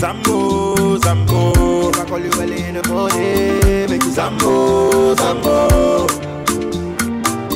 Zambo, 0.00 0.98
Zambo. 0.98 1.90
If 1.90 2.00
I 2.00 2.04
call 2.08 2.20
you 2.20 2.30
early 2.40 2.62
in 2.64 2.74
the 2.74 2.88
morning, 2.88 3.90
make 3.90 4.04
you 4.04 4.10
Zambo, 4.12 5.14
Zambo. 5.16 6.08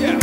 Yeah. 0.00 0.18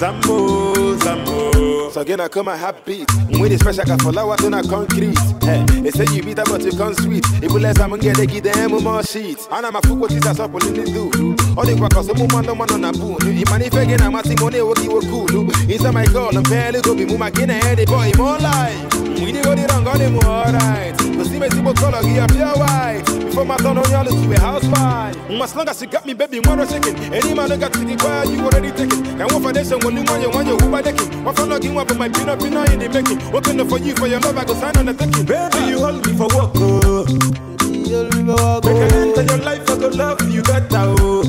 Zambo, 0.00 0.96
Zambo. 0.98 1.92
So 1.92 2.00
again, 2.02 2.20
I 2.20 2.28
come 2.28 2.48
a 2.48 2.56
happy. 2.56 3.07
When 3.38 3.52
it's 3.52 3.62
fresh, 3.62 3.78
I 3.78 3.84
got 3.84 4.02
flower 4.02 4.36
to 4.36 4.50
not 4.50 4.68
concrete. 4.68 5.16
Hey, 5.42 5.64
they 5.80 5.90
say 5.90 6.06
you 6.12 6.22
beat 6.22 6.36
but 6.36 6.62
you 6.62 6.72
come 6.72 6.92
sweet. 6.94 7.24
If 7.40 7.52
we 7.52 7.60
let 7.60 7.80
I'm 7.80 7.96
get 7.98 8.16
they 8.16 8.26
give 8.26 8.42
them 8.42 8.72
more 8.82 9.02
sheets. 9.04 9.46
And 9.50 9.64
I'm 9.64 9.76
a 9.76 9.80
fool, 9.82 9.96
what 9.96 10.10
is 10.10 10.26
up 10.26 10.50
in 10.50 10.74
the 10.74 10.84
do? 10.84 11.36
All 11.56 11.64
the 11.64 11.76
workers, 11.80 12.06
some 12.06 12.18
woman, 12.18 12.46
no 12.46 12.54
man 12.54 12.70
on 12.72 12.84
a 12.84 12.92
boon. 12.92 13.16
If 13.22 13.48
man, 13.50 13.62
if 13.62 13.74
again, 13.74 14.02
I'm 14.02 14.16
a 14.16 14.24
Simone, 14.24 14.66
what 14.66 14.82
you 14.82 15.00
cool. 15.08 15.50
Inside 15.70 15.94
my 15.94 16.06
call, 16.06 16.36
I'm 16.36 16.44
fairly 16.44 16.80
go 16.80 16.96
be 16.96 17.04
move 17.04 17.20
my 17.20 17.30
kid 17.30 17.50
and 17.50 17.78
the 17.78 17.86
boy, 17.86 18.10
more 18.16 18.38
life. 18.38 18.94
We 19.20 19.30
did 19.30 19.44
go 19.44 19.54
the 19.54 19.66
wrong, 19.70 19.84
got 19.84 20.00
him 20.00 20.18
alright. 20.18 20.96
But 20.98 21.26
see 21.26 21.38
me, 21.38 21.48
see 21.50 21.60
what 21.60 21.76
color, 21.76 22.02
give 22.02 22.18
up 22.18 22.30
your 22.32 22.58
white. 22.58 23.27
Before 23.38 23.54
my 23.54 23.56
son 23.58 23.78
on 23.78 23.88
y'all 23.92 24.04
to 24.04 24.34
a 24.34 24.40
house 24.40 24.66
fire. 24.66 25.14
As 25.30 25.54
long 25.54 25.68
as 25.68 25.80
you 25.80 25.86
got 25.86 26.04
me, 26.04 26.12
baby, 26.12 26.40
more 26.40 26.66
shaking. 26.66 26.96
Any 27.14 27.34
man 27.34 27.56
got 27.60 27.72
to 27.72 27.96
choir, 27.96 28.24
you 28.24 28.40
already 28.40 28.72
taken. 28.72 29.06
And 29.06 29.30
one 29.30 29.40
foundation, 29.40 29.78
when 29.78 29.96
you 29.96 30.02
want 30.02 30.22
you 30.22 30.30
want 30.30 30.48
you, 30.48 30.56
who 30.56 30.68
by 30.68 30.82
decking. 30.82 31.22
One 31.22 31.36
for 31.36 31.46
logging 31.46 31.72
one 31.72 31.86
for 31.86 31.94
my 31.94 32.08
peanut, 32.08 32.40
peanut 32.40 32.72
in 32.72 32.80
the 32.80 32.88
making. 32.88 33.30
Working 33.30 33.62
for 33.68 33.78
you, 33.78 33.94
for 33.94 34.08
your 34.08 34.18
love, 34.18 34.36
I 34.36 34.44
go 34.44 34.54
sign 34.54 34.76
on 34.78 34.86
the 34.86 34.92
taking. 34.92 35.24
Baby, 35.24 35.70
you 35.70 35.78
hold 35.78 36.04
me 36.04 36.16
for 36.16 36.26
work, 36.34 36.50
oh. 36.56 37.06
Make 37.06 37.94
I 37.94 38.34
oh. 38.34 38.60
enter 38.90 39.22
your 39.22 39.44
life 39.44 39.64
for 39.66 39.76
the 39.76 39.96
love 39.96 40.20
you 40.28 40.42
better, 40.42 40.82
oh. 40.98 41.22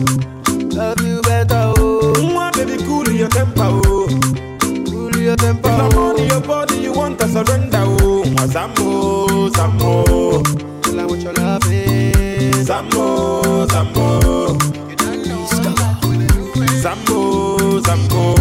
Love 0.74 1.02
you 1.06 1.22
better, 1.22 1.74
oh. 1.78 2.16
Mwah, 2.18 2.52
baby, 2.58 2.84
cool 2.86 3.08
your 3.08 3.30
temper, 3.30 3.70
oh. 3.86 4.08
Cool 4.90 5.16
your 5.16 5.36
temper, 5.36 5.70
If 5.70 5.78
not 5.78 5.94
oh. 5.94 6.14
money, 6.14 6.26
your 6.28 6.42
body, 6.42 6.76
you 6.78 6.92
want 6.92 7.20
to 7.20 7.28
surrender, 7.28 7.84
oh. 7.86 8.24
Mwah, 8.26 8.48
Zambo, 8.50 9.50
Zambo. 9.52 10.44
Tell 10.82 10.98
her 10.98 11.08
what 11.08 11.20
you 11.20 11.32
love, 11.34 11.72
is. 11.72 11.89
Zambo, 12.70 13.66
Zambo. 13.72 14.56
Zambo, 16.84 17.82
Zambo. 17.82 18.36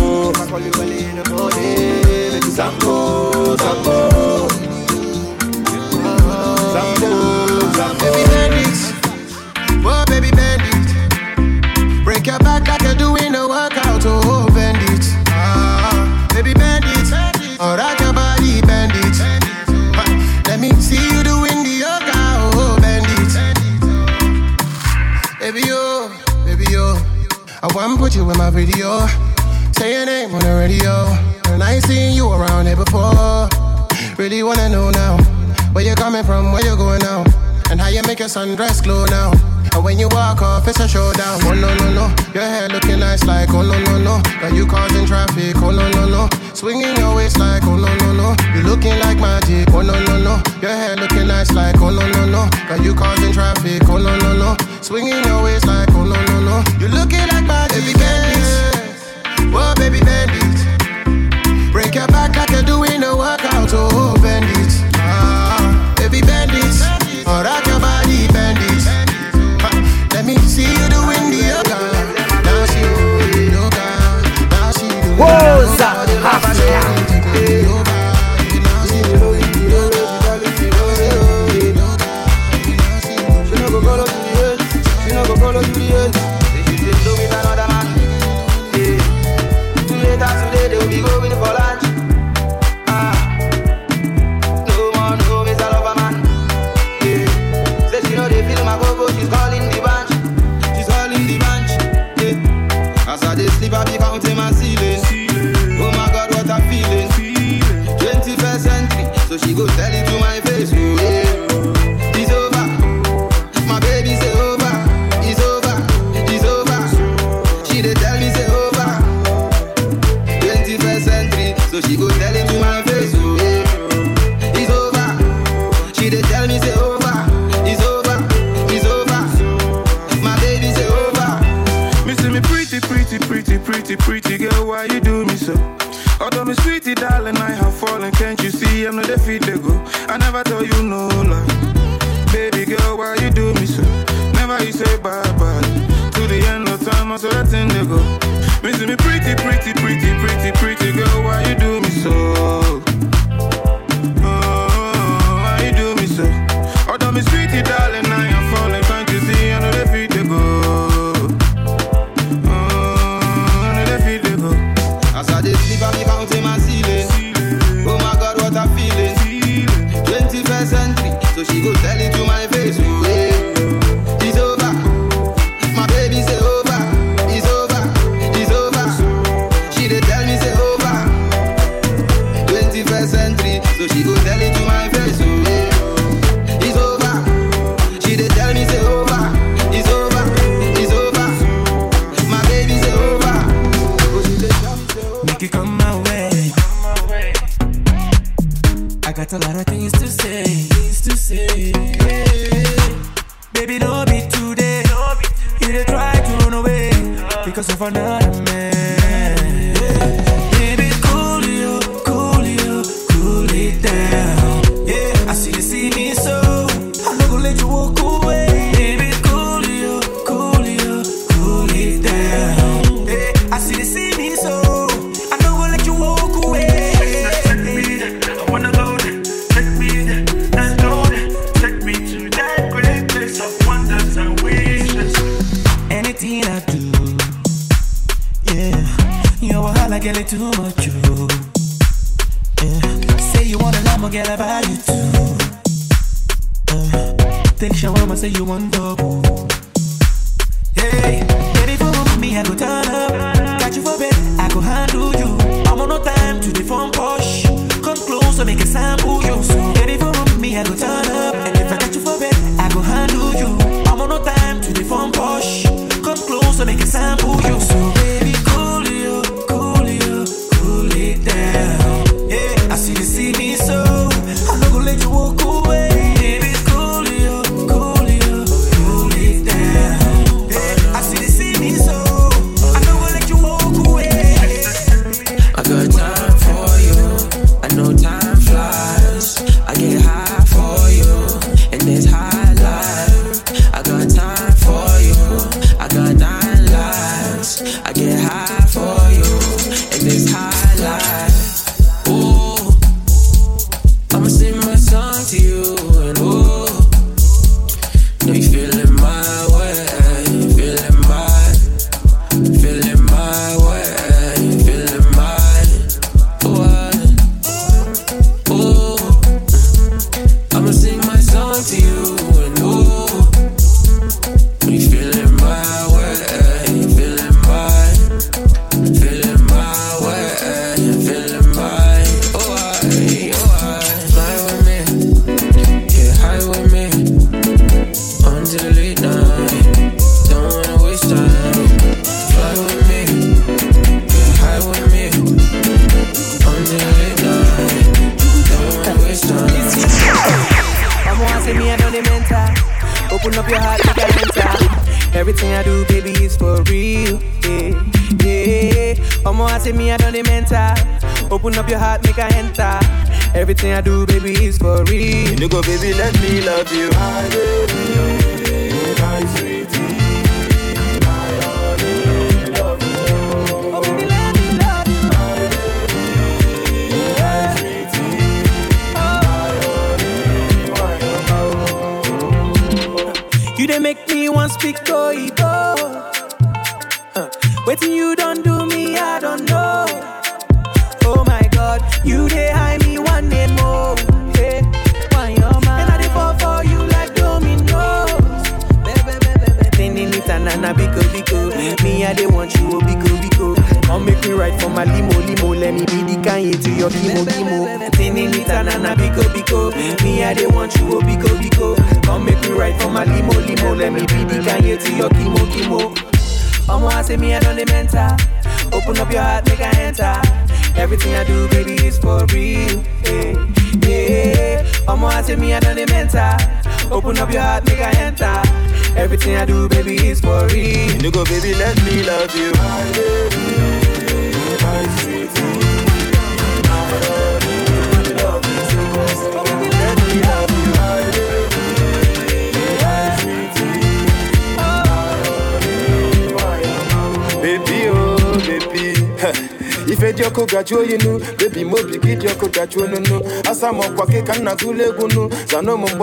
Zambo, 2.53 3.57
Zambo. 3.57 4.08
Put 27.97 28.15
you 28.15 28.31
in 28.31 28.37
my 28.37 28.51
video. 28.51 29.07
Say 29.73 29.95
your 29.95 30.07
name 30.07 30.35
on 30.35 30.41
the 30.41 30.55
radio. 30.55 31.07
And 31.53 31.63
I 31.63 31.75
ain't 31.75 31.85
seen 31.85 32.15
you 32.15 32.31
around 32.31 32.67
here 32.67 32.77
before. 32.77 33.49
Really 34.17 34.43
wanna 34.43 34.69
know 34.69 34.91
now. 34.91 35.17
Where 35.73 35.85
you 35.85 35.95
coming 35.95 36.23
from, 36.23 36.53
where 36.53 36.65
you 36.65 36.77
going 36.77 37.01
now. 37.01 37.25
And 37.71 37.81
how 37.81 37.89
you 37.89 38.03
make 38.03 38.21
your 38.21 38.29
sundress 38.29 38.83
glow 38.83 39.05
now. 39.07 39.33
And 39.75 39.85
when 39.85 39.99
you 39.99 40.09
walk 40.11 40.43
off, 40.43 40.67
it's 40.67 40.81
a 40.81 40.89
showdown. 40.89 41.41
Oh 41.45 41.55
no 41.55 41.73
no 41.77 41.93
no, 41.93 42.07
your 42.35 42.43
hair 42.43 42.69
looking 42.69 42.99
nice 43.01 43.25
like 43.25 43.51
oh 43.51 43.63
no 43.63 43.79
no 43.85 43.99
no. 43.99 44.21
Now 44.43 44.49
you 44.49 44.67
causing 44.67 45.07
traffic. 45.07 45.57
Oh 45.57 45.71
no 45.71 45.89
no 45.91 46.09
no, 46.09 46.29
swinging 46.55 46.97
your 46.97 47.15
waist 47.15 47.39
like 47.39 47.63
oh 47.65 47.77
no 47.77 47.89
no 47.97 48.13
no. 48.13 48.35
You 48.55 48.63
looking 48.63 48.99
like 49.01 49.19
magic. 49.19 49.71
Oh 49.73 49.83
no 49.83 49.95
no 50.05 50.19
no, 50.19 50.43
your 50.61 50.73
hair 50.73 50.97
looking 50.97 51.29
nice 51.29 51.53
like 51.53 51.77
oh 51.81 51.91
no 51.91 52.07
no 52.11 52.27
no. 52.27 52.49
Now 52.69 52.83
you 52.83 52.95
causing 52.95 53.33
traffic. 53.33 53.83
Oh 53.89 53.99
no 53.99 54.17
no 54.19 54.35
no, 54.37 54.57
swinging 54.81 55.23
your 55.25 55.43
waist 55.45 55.67
like 55.67 55.91
oh 55.93 56.05
no 56.05 56.17
no 56.27 56.41
no. 56.41 56.63
You 56.81 56.89
looking 56.89 57.27
like 57.29 57.47
magic. 57.47 57.85
Baby 57.85 57.95
bandits, 57.99 59.05
oh 59.55 59.75
baby 59.77 60.01
bandits, 60.01 60.63
break 61.73 61.95
your 61.95 62.09
back 62.09 62.35
like 62.37 62.51
you're 62.51 62.63
doing 62.63 63.03
a 63.03 63.17
workout. 63.17 63.71
Oh. 63.73 64.08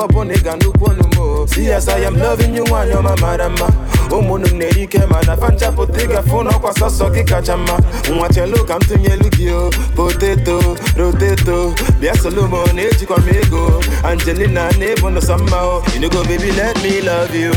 ọbụ 0.06 0.24
na 0.28 0.34
ị 0.34 0.44
ga 0.44 0.56
nnukwu 0.56 0.86
onumo 0.90 1.48
see 1.48 1.72
as 1.72 1.88
I 1.90 2.06
am 2.06 2.16
loving 2.18 2.56
you 2.58 2.64
nwanyị 2.66 2.94
ọma 3.00 3.16
mara 3.22 3.50
mma 3.50 3.68
ụmụnụ 4.16 4.48
m 4.52 4.58
na-eri 4.60 4.84
ike 4.84 5.00
mana 5.12 5.36
fa 5.38 5.48
nchapụta 5.54 6.00
ị 6.04 6.08
gafe 6.08 6.38
n'ọkwa 6.44 6.72
sọsọ 6.80 7.06
gị 7.14 7.24
kacha 7.30 7.58
mma 7.58 7.76
nwa 8.10 8.30
chelu 8.34 8.66
ka 8.68 8.76
m 8.76 8.82
tụnyelu 8.88 9.30
gị 9.38 9.50
o 9.54 9.70
poteto 9.96 10.60
roteto 10.98 11.74
bịa 12.00 12.14
solomo 12.24 12.60
na-ejikwa 12.76 13.18
m 13.18 13.28
ego 13.40 13.82
angelina 14.04 14.64
na 14.80 14.88
no 15.02 15.10
nụsọ 15.10 15.38
mma 15.38 15.58
o 15.74 15.84
inugo 15.96 16.24
baby 16.24 16.52
let 16.52 16.76
me 16.84 17.02
love 17.02 17.36
you. 17.42 17.52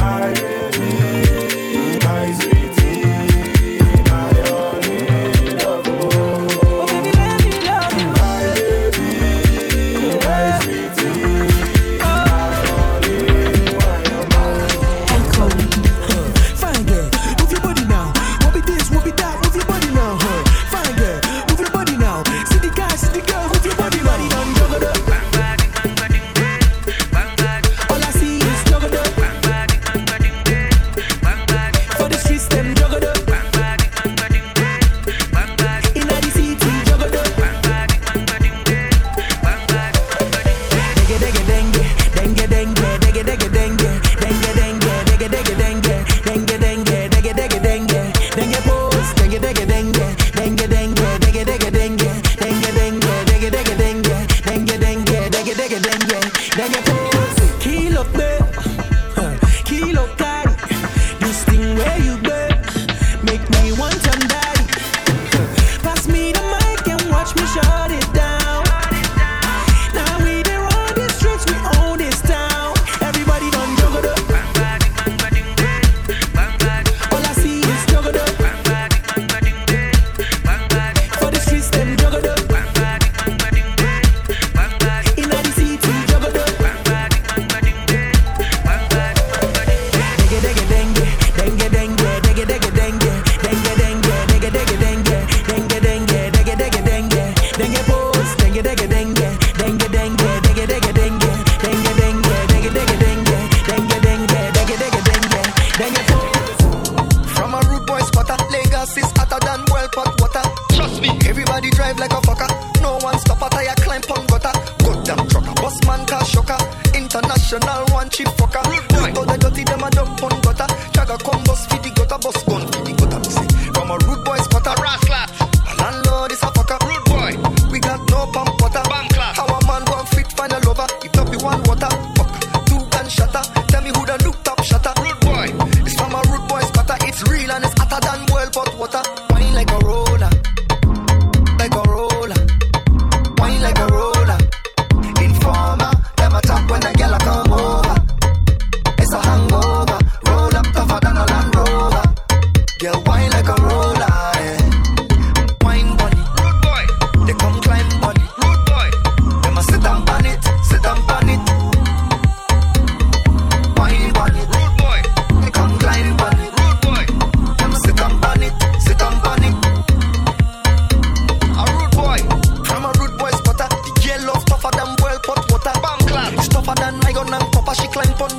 she 177.80 177.86
climb 177.88 178.22
on 178.22 178.37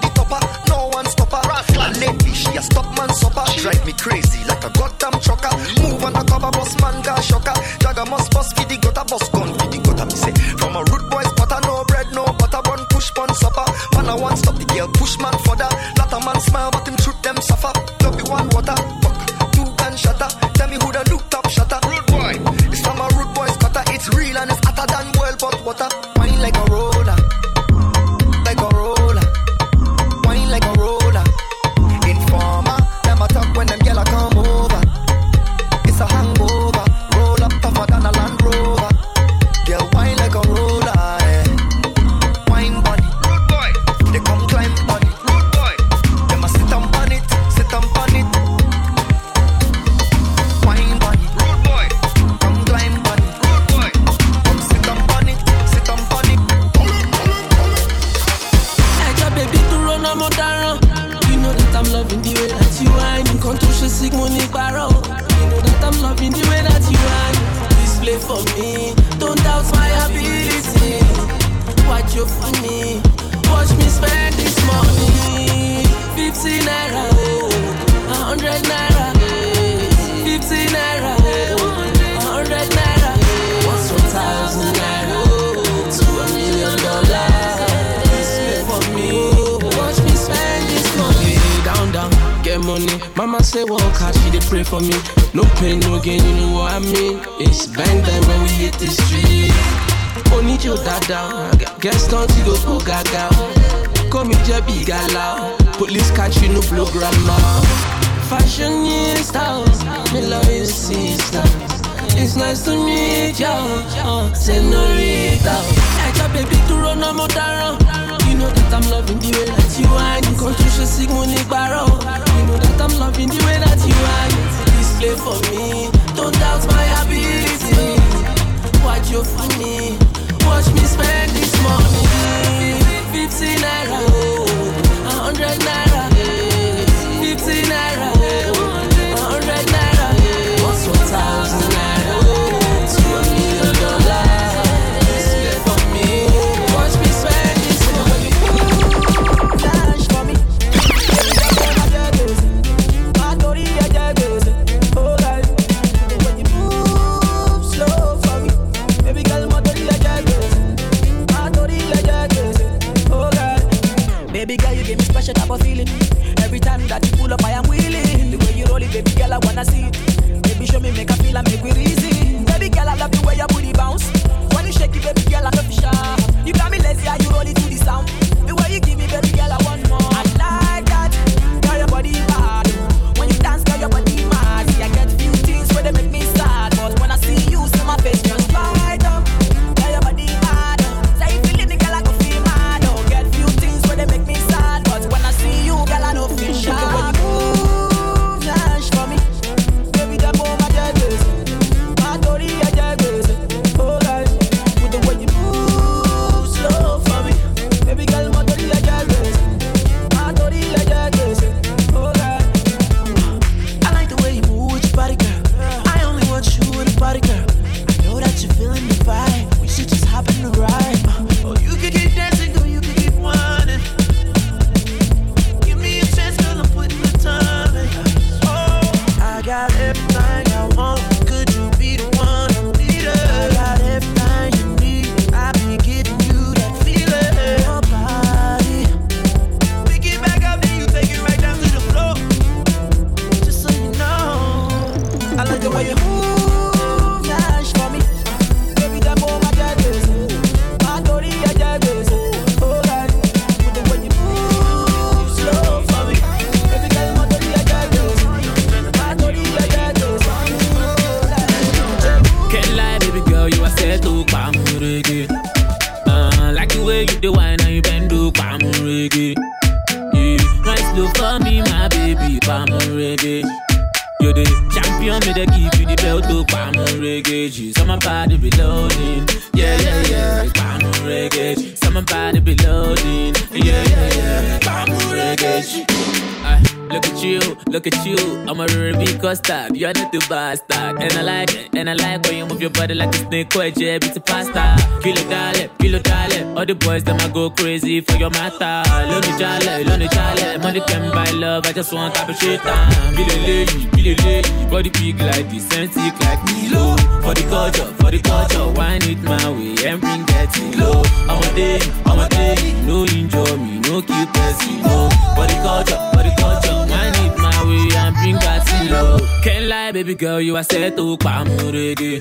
mi 293.40 293.46
kó 293.54 293.60
ẹ̀jẹ̀ 293.68 294.00
bíi 294.02 294.12
ti 294.16 294.20
pásítà. 294.30 294.66
kí 295.04 295.10
ló 295.18 295.24
dálẹ̀ 295.34 295.68
kí 295.80 295.88
dálẹ̀ 296.08 296.44
all 296.58 296.66
the 296.70 296.76
boys 296.84 297.04
dem 297.08 297.20
a 297.26 297.28
go 297.36 297.44
crazy 297.58 297.96
for 298.06 298.18
your 298.22 298.32
matter. 298.38 298.76
lónìí 299.10 299.32
jálẹ̀ 299.42 299.78
lónìí 299.88 300.08
jálẹ̀ 300.16 300.54
money 300.64 300.82
can 300.90 301.04
buy 301.16 301.30
love 301.44 301.64
I 301.70 301.72
just 301.78 301.92
want 301.96 302.12
to 302.16 302.20
appreciate 302.22 302.62
time. 302.68 302.92
kí 303.16 303.24
lè 303.30 303.36
léyìí 303.48 304.14
kí 304.22 304.34
body 304.72 304.90
big 304.98 305.16
like 305.30 305.48
the 305.52 305.60
sensic 305.70 306.14
like 306.26 306.42
me 306.48 306.60
lo. 306.74 306.84
for 307.24 307.34
the 307.38 307.44
culture 307.54 307.90
for 308.00 308.10
the 308.14 308.20
culture 308.30 308.68
wine 308.78 309.04
it 309.12 309.20
my 309.32 309.46
way 309.58 309.74
and 309.90 310.00
bring 310.04 310.24
that 310.32 310.48
thing 310.54 310.74
lo. 310.82 310.92
ọmọdé 311.34 311.70
ọmọdé 312.12 312.46
no 312.88 312.96
injure 313.18 313.56
me 313.64 313.74
no 313.88 313.96
kill 314.08 314.28
person 314.36 314.76
lo. 314.86 314.98
for 315.36 315.46
the 315.52 315.58
culture 315.66 316.00
for 316.14 316.24
the 316.28 316.34
culture 316.42 316.78
wine 316.92 317.18
it 317.26 317.34
my 317.46 317.58
way 317.70 317.86
and 318.02 318.12
bring 318.18 318.38
that 318.46 318.60
thing 318.68 318.86
lo. 318.94 319.04
can't 319.46 319.66
lie 319.72 319.92
baby 319.96 320.16
girl 320.24 320.40
you 320.48 320.54
are 320.60 320.68
set 320.72 320.92
to 320.98 321.06
pa 321.24 321.34
mo 321.48 321.72
rege. 321.76 322.20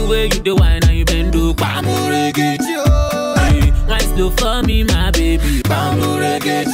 the 0.00 0.06
way 0.08 0.24
you 0.24 0.40
do 0.40 0.54
wine 0.56 0.82
and 0.84 0.96
you 0.96 1.04
bend 1.04 1.32
do 1.32 1.52
Bamurege 1.54 2.58
Wine 3.88 4.00
slow 4.14 4.30
for 4.30 4.62
me 4.62 4.84
my 4.84 5.10
baby. 5.10 5.62
Bamu 5.62 6.18
reggae, 6.22 6.64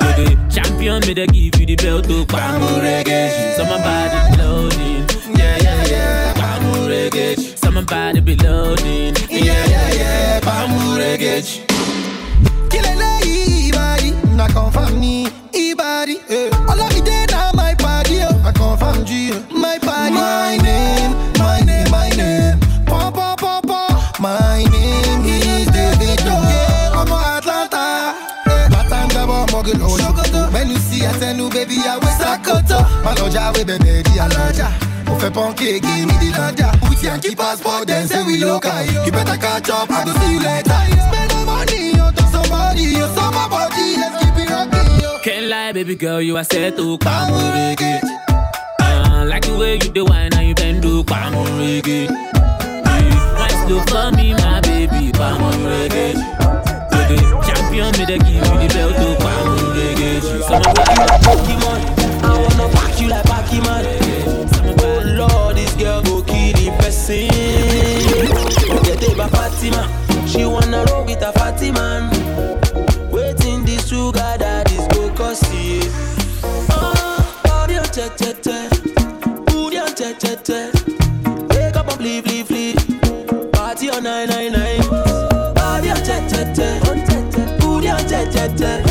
the 0.00 0.36
champion 0.50 1.00
me 1.06 1.14
they 1.14 1.26
give 1.26 1.58
you 1.60 1.66
the 1.66 1.76
belt 1.76 2.04
to 2.04 2.24
bamu 2.26 2.68
reggae. 2.80 3.28
Bamurege 3.28 3.56
Summer 3.56 3.78
body 3.86 4.42
loading. 4.42 5.38
Yeah 5.38 5.56
yeah 5.62 5.84
yeah. 5.86 6.34
Bamu 6.34 6.72
Bamurege 6.72 7.58
Summer 7.58 7.82
body 7.84 8.20
be 8.20 8.34
loading. 8.36 9.14
Yeah 9.30 9.64
yeah 9.66 9.92
yeah. 9.94 10.40
Bamurege 10.40 11.42
Kile 12.70 12.94
lei 13.02 13.70
bari 13.72 14.10
na 14.36 14.48
confirm 14.48 14.98
ni 14.98 15.28
We 33.68 33.76
bebe 33.76 34.02
di 34.02 34.18
alaja. 34.18 34.68
Mo 35.06 35.14
fẹ́ 35.20 35.30
the 36.20 36.28
lọ́jà. 36.38 36.68
With 36.88 37.02
Yankee 37.04 37.34
passport 37.34 37.86
then 37.86 38.08
say 38.08 38.22
we 38.24 38.38
local. 38.42 38.72
You 39.04 39.12
better 39.12 39.36
catch 39.36 39.68
up, 39.68 39.90
I 39.90 40.04
go 40.06 40.12
see 40.18 40.32
you 40.32 40.40
later. 40.40 40.80
Spend 41.04 41.30
the 41.32 41.40
money 41.44 42.00
on 42.00 42.14
to 42.14 42.22
somebody, 42.32 42.84
saw 43.14 43.30
my 43.30 43.46
body, 43.46 43.86
let's 44.00 44.16
keep 44.24 44.36
it 44.42 44.48
rocking, 44.48 45.02
yo. 45.02 45.18
Can't 45.22 45.46
lie, 45.48 45.72
baby 45.72 45.96
girl, 45.96 46.22
you 46.22 46.38
are 46.38 46.44
set 46.44 46.78
to 46.78 46.96
pamu 46.96 47.36
reggae. 47.56 48.00
Uh, 48.80 49.26
like 49.26 49.44
the 49.44 49.54
way 49.60 49.74
you 49.74 49.90
do 49.92 50.06
wine 50.06 50.32
and 50.32 50.48
you 50.48 50.54
bend 50.54 50.80
do 50.80 51.04
pamu 51.04 51.44
reggae. 51.60 52.08
Wine 53.38 53.58
slow 53.66 53.80
for 53.90 54.08
me, 54.16 54.32
my 54.32 54.60
baby, 54.62 55.12
pamu 55.12 55.48
reggae. 55.68 56.16
Champion, 57.46 57.92
me 57.98 58.04
they 58.06 58.18
give 58.18 58.46
you 58.48 58.56
the 58.62 58.68
belt 58.74 58.94
to 58.96 59.08
pamu 59.22 59.54
reggae. 59.76 60.97
Fatima. 69.70 70.26
She 70.26 70.44
wanna 70.44 70.84
roll 70.90 71.04
with 71.04 71.22
a 71.22 71.32
Fatima. 71.32 72.10
Waiting 73.10 73.64
this 73.64 73.88
sugar 73.88 74.36
that 74.38 74.70
is 74.72 74.86
go 74.88 75.10
it. 75.52 75.90
Oh, 76.42 76.92
oh 76.96 77.40
body 77.44 77.76
on 77.76 77.84
che 77.84 78.10
che 78.16 78.34
che. 78.40 78.68
On 79.54 79.94
che 79.94 80.16
che 80.16 80.36
che. 80.42 80.70
Leave, 81.98 82.26
leave, 82.26 82.50
leave. 82.50 82.76
Party 83.50 83.88
on 83.90 84.02
999. 84.04 85.54
Body 85.54 85.90
on 85.90 86.00
che 86.02 86.22
che 86.28 86.52
che. 86.52 86.68
On 86.88 87.02
che 87.04 88.28
che 88.28 88.54
che. 88.54 88.82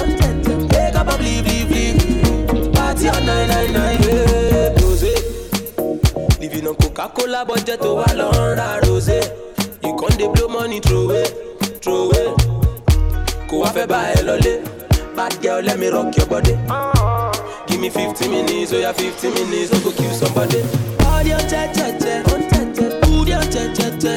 Party 2.73 3.07
on 3.07 3.25
999. 3.25 3.97
Yeah, 4.03 4.73
rosé. 4.81 5.13
Living 6.39 6.67
on 6.67 6.75
Coca-Cola 6.75 7.45
budget 7.45 7.79
to 7.79 8.03
a 8.05 8.13
long 8.13 8.86
blow 11.07 11.15
money 11.15 11.79
throw 11.81 11.95
away, 12.05 12.33
throw. 12.37 12.57
Kò 13.49 13.55
wá 13.61 13.69
fẹ́ 13.75 13.87
bá 13.87 13.99
ẹ 14.15 14.21
lọlé. 14.27 14.53
Bad 15.15 15.33
girl, 15.41 15.61
let 15.63 15.79
me 15.79 15.87
rock 15.87 16.15
your 16.17 16.27
body. 16.27 16.53
Give 17.67 17.79
me 17.79 17.89
50 17.89 18.27
minutes, 18.27 18.73
oh 18.73 18.79
yeah, 18.79 18.93
50 18.93 19.29
minutes, 19.29 19.71
no 19.71 19.79
go 19.79 19.91
kill 19.91 20.13
somebody. 20.13 20.61
Body 20.99 21.33
on 21.33 21.43
che 21.51 21.61
che 21.75 21.87
che, 22.01 22.13
booty 23.01 23.33
on 23.33 23.47
che 23.53 23.71
che 23.77 23.87
che. 24.01 24.13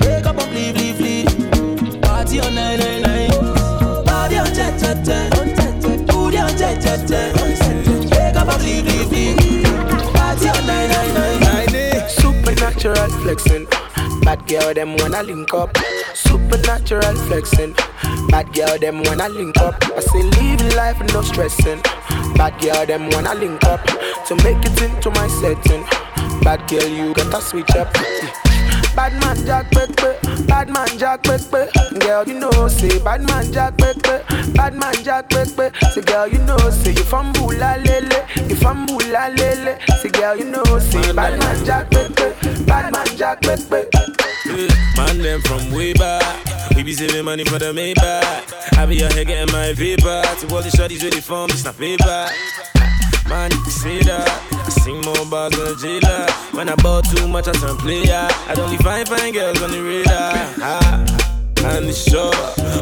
Wake 0.00 0.26
up 0.26 0.38
and 0.42 0.52
leave, 0.54 0.76
leave, 0.80 1.00
leave. 1.00 2.00
Party 2.02 2.40
on 2.40 2.54
999. 2.54 4.04
Body 4.04 4.36
on 4.38 4.50
che 4.56 4.66
che 4.80 4.92
che, 5.06 5.18
booty 6.12 6.38
on 6.38 6.54
che 6.60 6.70
che 6.84 6.94
che. 7.08 7.20
Wake 8.12 8.36
up 8.36 8.48
and 8.52 8.62
leave, 8.64 8.86
leave, 8.90 9.10
leave. 9.10 9.62
Party 10.12 10.48
on 10.48 10.66
999. 10.66 12.08
Supernatural 12.08 13.10
flexing. 13.22 13.81
Bad 14.32 14.48
girl, 14.48 14.72
them 14.72 14.96
wanna 14.96 15.22
link 15.22 15.52
up. 15.52 15.76
Supernatural 16.14 17.14
flexing. 17.26 17.74
Bad 18.30 18.50
girl, 18.54 18.78
them 18.78 19.02
wanna 19.02 19.28
link 19.28 19.58
up. 19.58 19.74
I 19.94 20.00
say 20.00 20.22
living 20.22 20.74
life 20.74 20.98
no 21.12 21.20
stressing. 21.20 21.82
Bad 22.36 22.58
girl, 22.58 22.86
them 22.86 23.10
wanna 23.10 23.34
link 23.34 23.62
up 23.64 23.84
to 24.28 24.34
make 24.36 24.56
it 24.64 24.80
into 24.80 25.10
my 25.10 25.28
setting. 25.28 25.84
Bad 26.40 26.66
girl, 26.66 26.88
you 26.88 27.12
gotta 27.12 27.42
switch 27.42 27.76
up. 27.76 27.94
Bad 28.94 29.14
man 29.20 29.46
Jack 29.46 29.70
Pepe, 29.70 30.46
bad 30.46 30.68
man 30.68 30.86
Jack 30.98 31.22
Pepe. 31.22 31.98
Girl, 31.98 32.24
you 32.28 32.34
know, 32.38 32.68
say 32.68 32.98
bad 33.02 33.22
man 33.22 33.50
Jack 33.52 33.76
Pepe, 33.78 34.22
bad 34.52 34.74
man 34.74 34.94
Jack 35.02 35.30
Pepe. 35.30 35.70
Say 35.90 36.02
girl, 36.02 36.28
you 36.28 36.38
know, 36.38 36.58
say 36.70 36.92
you 36.92 37.02
from 37.02 37.32
Bula 37.32 37.78
Lele, 37.84 38.26
you 38.48 38.56
from 38.56 38.86
Bula 38.86 39.32
Lele. 39.36 39.78
Say 39.98 40.10
girl, 40.10 40.36
you 40.36 40.44
know, 40.44 40.62
say 40.78 41.12
bad 41.12 41.38
man 41.38 41.64
Jack 41.64 41.90
Pepe, 41.90 42.64
bad 42.64 42.92
man 42.92 43.06
Jack 43.16 43.40
Pepe. 43.40 43.88
Man, 44.96 45.18
them 45.18 45.40
from 45.42 45.72
way 45.72 45.94
back. 45.94 46.22
We 46.76 46.82
be 46.82 46.92
saving 46.92 47.24
money 47.24 47.44
for 47.44 47.58
the 47.58 47.72
Maybach. 47.72 48.76
I 48.78 48.86
be 48.86 49.02
out 49.04 49.12
here 49.14 49.24
getting 49.24 49.52
my 49.52 49.72
paper. 49.74 50.22
To 50.22 50.54
all 50.54 50.62
the 50.62 50.68
shorties 50.68 51.02
ready 51.02 51.20
for 51.20 51.46
me, 51.46 51.54
it's 51.54 51.64
not 51.64 51.78
paper. 51.78 52.28
Man, 53.32 53.50
say 53.64 53.98
that. 54.00 54.28
I 54.52 54.68
sing 54.68 55.00
more 55.00 55.24
bars 55.24 55.56
than 55.56 55.72
a 55.72 55.74
jailer. 55.74 56.26
When 56.52 56.68
I 56.68 56.76
bought 56.84 57.08
too 57.08 57.26
much, 57.26 57.48
I 57.48 57.52
turn 57.52 57.78
player. 57.78 58.28
I 58.46 58.52
don't 58.54 58.70
need 58.70 58.84
fine, 58.84 59.32
girls 59.32 59.62
on 59.62 59.70
the 59.70 59.80
radar. 59.80 60.36
Ah. 60.60 61.12
It's 61.64 62.10
sure 62.10 62.34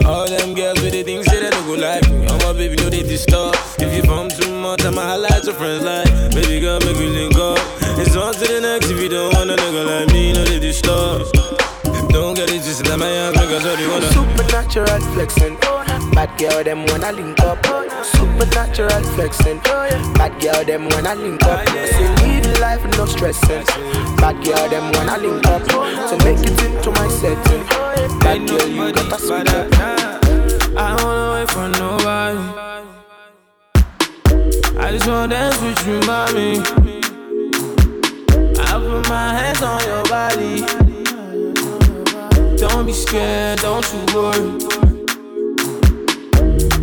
All 0.09 0.27
them 0.27 0.55
girls 0.55 0.81
with 0.81 0.93
the 0.93 1.03
things 1.03 1.27
say 1.27 1.41
they 1.41 1.51
don't 1.51 1.67
go 1.67 1.75
like 1.75 2.09
me 2.09 2.27
All 2.27 2.39
my 2.39 2.53
baby 2.55 2.77
know 2.77 2.89
they 2.89 3.03
disturb 3.03 3.55
If 3.79 3.95
you 3.95 4.03
form 4.03 4.31
too 4.31 4.51
much, 4.59 4.83
I'ma 4.87 5.03
highlight 5.03 5.45
your 5.45 5.53
friends 5.55 5.85
like 5.85 6.09
Baby 6.33 6.61
girl, 6.61 6.81
make 6.81 6.97
me 6.97 7.09
link 7.09 7.35
up 7.37 7.59
It's 8.01 8.17
on 8.17 8.33
to 8.33 8.41
the 8.41 8.61
next 8.61 8.89
if 8.89 8.99
you 8.99 9.11
don't 9.11 9.35
want 9.35 9.51
a 9.51 9.57
nigga 9.57 9.85
like 9.85 10.13
me, 10.15 10.33
know 10.33 10.45
they 10.45 10.59
disturb 10.59 11.29
Don't 12.13 12.35
get 12.35 12.51
it 12.51 12.63
twisted, 12.63 12.89
I'm 12.89 13.03
a 13.03 13.07
young 13.07 13.35
nigga, 13.35 13.61
so 13.61 13.77
they 13.77 13.87
wanna 13.87 14.11
Supernatural 14.13 15.01
flexing. 15.15 15.57
Bad 16.13 16.31
girl, 16.39 16.65
them 16.65 16.85
wanna 16.87 17.13
link 17.13 17.41
up. 17.41 17.65
Supernatural 18.05 19.03
flexing. 19.15 19.61
Bad 20.15 20.33
girl, 20.41 20.65
them 20.65 20.89
wanna 20.89 21.15
link 21.15 21.43
up. 21.45 21.69
Say 21.69 22.09
living 22.23 22.61
life 22.61 22.85
no 22.97 23.07
stressing. 23.07 23.65
Bad 24.17 24.43
girl, 24.45 24.69
them 24.69 24.91
wanna 24.93 25.19
link 25.19 25.47
up 25.47 25.63
to 25.65 26.17
make 26.25 26.39
it 26.39 26.61
into 26.63 26.91
my 26.91 27.09
setting. 27.09 27.65
Bad 28.19 28.49
girl, 28.49 28.69
you 28.69 28.93
gotta 28.93 29.19
switch 29.19 29.49
up. 29.55 29.69
I 30.77 30.97
don't 30.97 31.05
wanna 31.05 31.33
wait 31.35 31.51
for 31.51 31.69
nobody. 31.79 32.39
I 34.79 34.93
just 34.93 35.07
wanna 35.07 35.29
dance 35.29 35.61
with 35.63 35.87
you, 35.87 36.01
mommy. 36.07 36.61
I 38.59 38.73
put 38.79 39.09
my 39.09 39.35
hands 39.35 39.63
on 39.63 39.81
your 39.85 40.05
body. 40.05 40.90
Don't 42.61 42.85
be 42.85 42.93
scared, 42.93 43.59
don't 43.61 43.91
you 43.91 44.01
worry. 44.15 44.51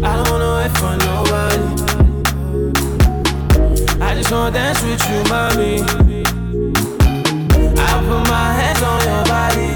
I 0.03 0.11
don't 0.17 0.29
wanna 0.31 0.51
wait 0.57 0.71
for 0.79 0.93
nobody. 1.05 1.63
I 4.01 4.15
just 4.15 4.31
wanna 4.31 4.51
dance 4.51 4.81
with 4.81 5.03
you, 5.07 5.23
mommy. 5.29 5.83
I 7.77 7.81
put 8.07 8.23
my 8.27 8.47
hands 8.57 8.81
on 8.81 9.01
your 9.05 9.23
body. 9.33 9.69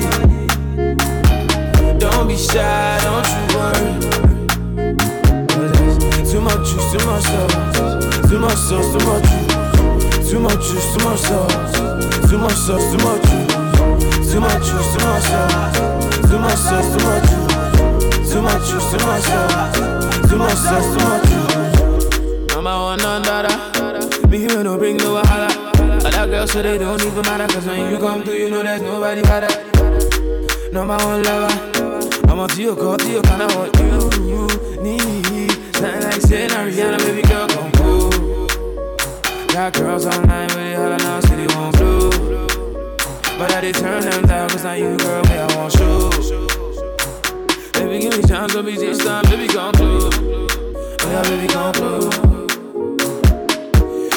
Don't 1.99 2.25
be 2.27 2.35
shy, 2.35 2.99
don't 3.05 3.27
you 3.33 3.43
worry. 3.55 3.91
Too 6.31 6.41
much 6.41 6.61
juice, 6.67 6.87
too 6.91 7.01
much 7.05 7.23
sauce. 7.29 7.55
Too 8.27 8.39
much 8.39 8.57
sauce, 8.57 8.89
too 8.91 9.01
much 9.05 9.23
juice. 9.29 10.29
Too 10.31 10.39
much 10.39 10.61
juice, 10.67 10.87
too 10.93 11.01
much 11.05 11.19
sauce. 11.19 11.73
Too 12.27 12.39
much 12.39 12.53
sauce, 12.53 12.85
too 12.91 12.97
much 13.05 13.21
juice. 13.29 13.70
Too 14.31 14.39
much 14.39 14.63
juice, 14.63 14.89
too 14.93 15.05
much 15.05 15.23
sauce. 15.23 15.77
Too 16.29 16.39
much 16.39 16.55
sauce, 16.55 16.89
too 16.93 17.03
much 17.05 17.23
juice. 17.29 18.31
Too 18.31 18.41
much 18.41 18.69
juice, 18.69 18.91
too 18.91 19.05
much 19.05 19.23
sauce. 19.23 20.29
Too 20.29 20.37
much 20.37 20.53
sauce, 20.53 20.87
too 20.93 21.03
much 21.07 21.23
juice. 21.29 22.55
Number 22.55 22.75
one 22.77 23.01
under 23.01 24.27
Me 24.29 24.37
here 24.39 24.63
no 24.63 24.77
bring 24.77 24.97
no 24.97 25.21
wahala. 25.21 25.49
Other 26.05 26.31
girls 26.31 26.51
so 26.51 26.61
they 26.61 26.77
don't 26.77 27.01
even 27.01 27.21
matter. 27.23 27.47
Cause 27.53 27.65
when 27.65 27.91
you 27.91 27.97
come 27.97 28.23
through, 28.23 28.35
you 28.35 28.49
know 28.49 28.63
there's 28.63 28.81
nobody 28.81 29.21
better. 29.21 29.51
Number 30.71 30.97
one 30.97 31.23
lover. 31.23 31.71
I'm 32.29 32.39
up 32.39 32.51
to 32.51 32.61
your 32.61 32.75
call, 32.77 32.97
to 32.97 33.11
your 33.11 33.21
kind 33.23 33.41
of 33.41 33.55
what 33.57 33.77
you, 33.77 34.09
you 34.25 34.47
need. 34.81 35.51
Something 35.75 36.03
like 36.03 36.21
saying 36.21 36.49
Ariana, 36.51 36.97
baby 36.99 37.27
girl, 37.27 37.47
come 37.49 37.71
cool. 37.73 38.47
Got 39.47 39.73
girls 39.73 40.05
online 40.05 40.47
with 40.47 40.57
it, 40.59 40.75
holla 40.77 40.97
now, 40.97 41.19
city 41.19 41.45
won't 41.53 41.75
flow. 41.75 42.70
But 43.41 43.53
I 43.53 43.61
did 43.61 43.73
turn 43.73 44.01
them 44.03 44.27
down, 44.27 44.49
cause 44.51 44.63
now 44.63 44.73
you, 44.73 44.95
girl, 44.97 45.23
me, 45.23 45.31
I 45.31 45.55
want 45.55 45.73
show. 45.73 46.11
Baby, 47.73 47.99
give 47.99 48.15
me 48.15 48.21
time, 48.21 48.49
so 48.49 48.61
be 48.61 48.75
this 48.75 48.99
time, 49.03 49.23
baby, 49.31 49.47
come. 49.47 49.73
Oh, 49.79 50.11
yeah, 51.05 51.23
baby, 51.23 51.47
come 51.51 51.73
through. 51.73 52.11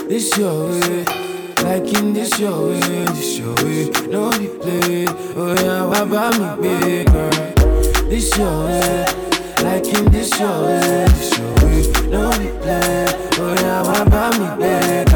This 0.07 0.37
your 0.37 0.69
way, 0.69 1.05
Like 1.65 1.91
in 1.95 2.13
this 2.13 2.39
your 2.39 2.69
way, 2.69 2.81
this 2.81 3.39
your 3.39 3.55
way, 3.65 3.89
no 4.11 4.31
be 4.39 4.47
play. 4.47 5.07
Oh 5.35 5.55
yeah, 5.59 5.87
why 5.87 6.05
buy 6.05 6.31
me 6.37 6.47
big 6.61 7.07
girl? 7.11 7.31
This 8.11 8.37
your 8.37 8.67
way, 8.67 9.07
like 9.63 9.87
in 9.87 10.05
this 10.13 10.39
your 10.39 10.67
way, 10.67 11.07
this 11.09 11.39
your 11.39 11.55
way, 11.65 11.81
no 12.11 12.31
be 12.37 12.49
play. 12.61 13.07
Oh 13.39 13.55
yeah, 13.59 13.83
why 13.85 14.05
buy 14.05 14.31
me 14.37 14.47
big 14.61 15.07
girl? 15.09 15.14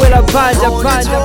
Chabuela 0.00 0.22
Banja, 0.32 0.70
Banja. 0.82 1.18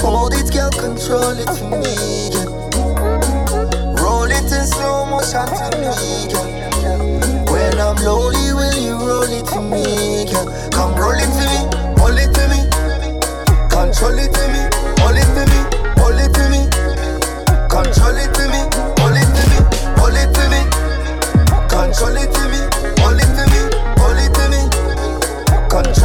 Hold 0.00 0.34
it, 0.34 0.50
girl, 0.50 0.70
control 0.70 1.38
it 1.38 1.50
for 1.50 1.70
me, 1.80 2.30
girl. 2.32 2.70
Roll 4.00 4.30
it 4.30 4.52
in 4.52 4.66
slow 4.66 5.04
motion 5.04 5.46
for 5.48 5.70
me, 5.76 5.92
girl. 6.32 6.48
When 7.52 7.78
I'm 7.78 7.96
lonely, 8.04 8.52
will 8.54 8.78
you 8.80 8.96
roll 8.96 9.22
it 9.24 9.46
to 9.52 9.60
me, 9.60 10.24
girl? 10.32 10.46
Come 10.70 10.94
roll 10.96 11.12
it 11.12 11.28
to 11.28 11.44
me, 11.52 11.58
hold 12.00 12.18
it 12.18 12.32
to 12.32 12.48
me. 12.48 12.64
Control 13.68 14.18
it 14.18 14.32
to 14.32 14.48
me, 14.48 14.60
hold 15.00 15.16
it 15.16 15.28
to 15.34 15.44
me, 15.44 15.58
hold 16.00 16.20
it 16.20 16.32
to 16.32 16.44
me. 16.48 16.60
Control 17.68 18.16
it 18.16 18.32
to 18.32 18.44
me, 18.48 18.60
hold 18.96 19.16
it 19.16 19.28
to 19.28 19.44
me, 19.50 19.58
hold 20.00 20.16
it 20.16 20.32
to 20.32 20.44
me. 20.48 20.60
Control 21.68 22.16
it 22.16 22.32
to 22.32 22.42
me, 22.48 22.60
hold 23.02 23.20
it 23.20 23.33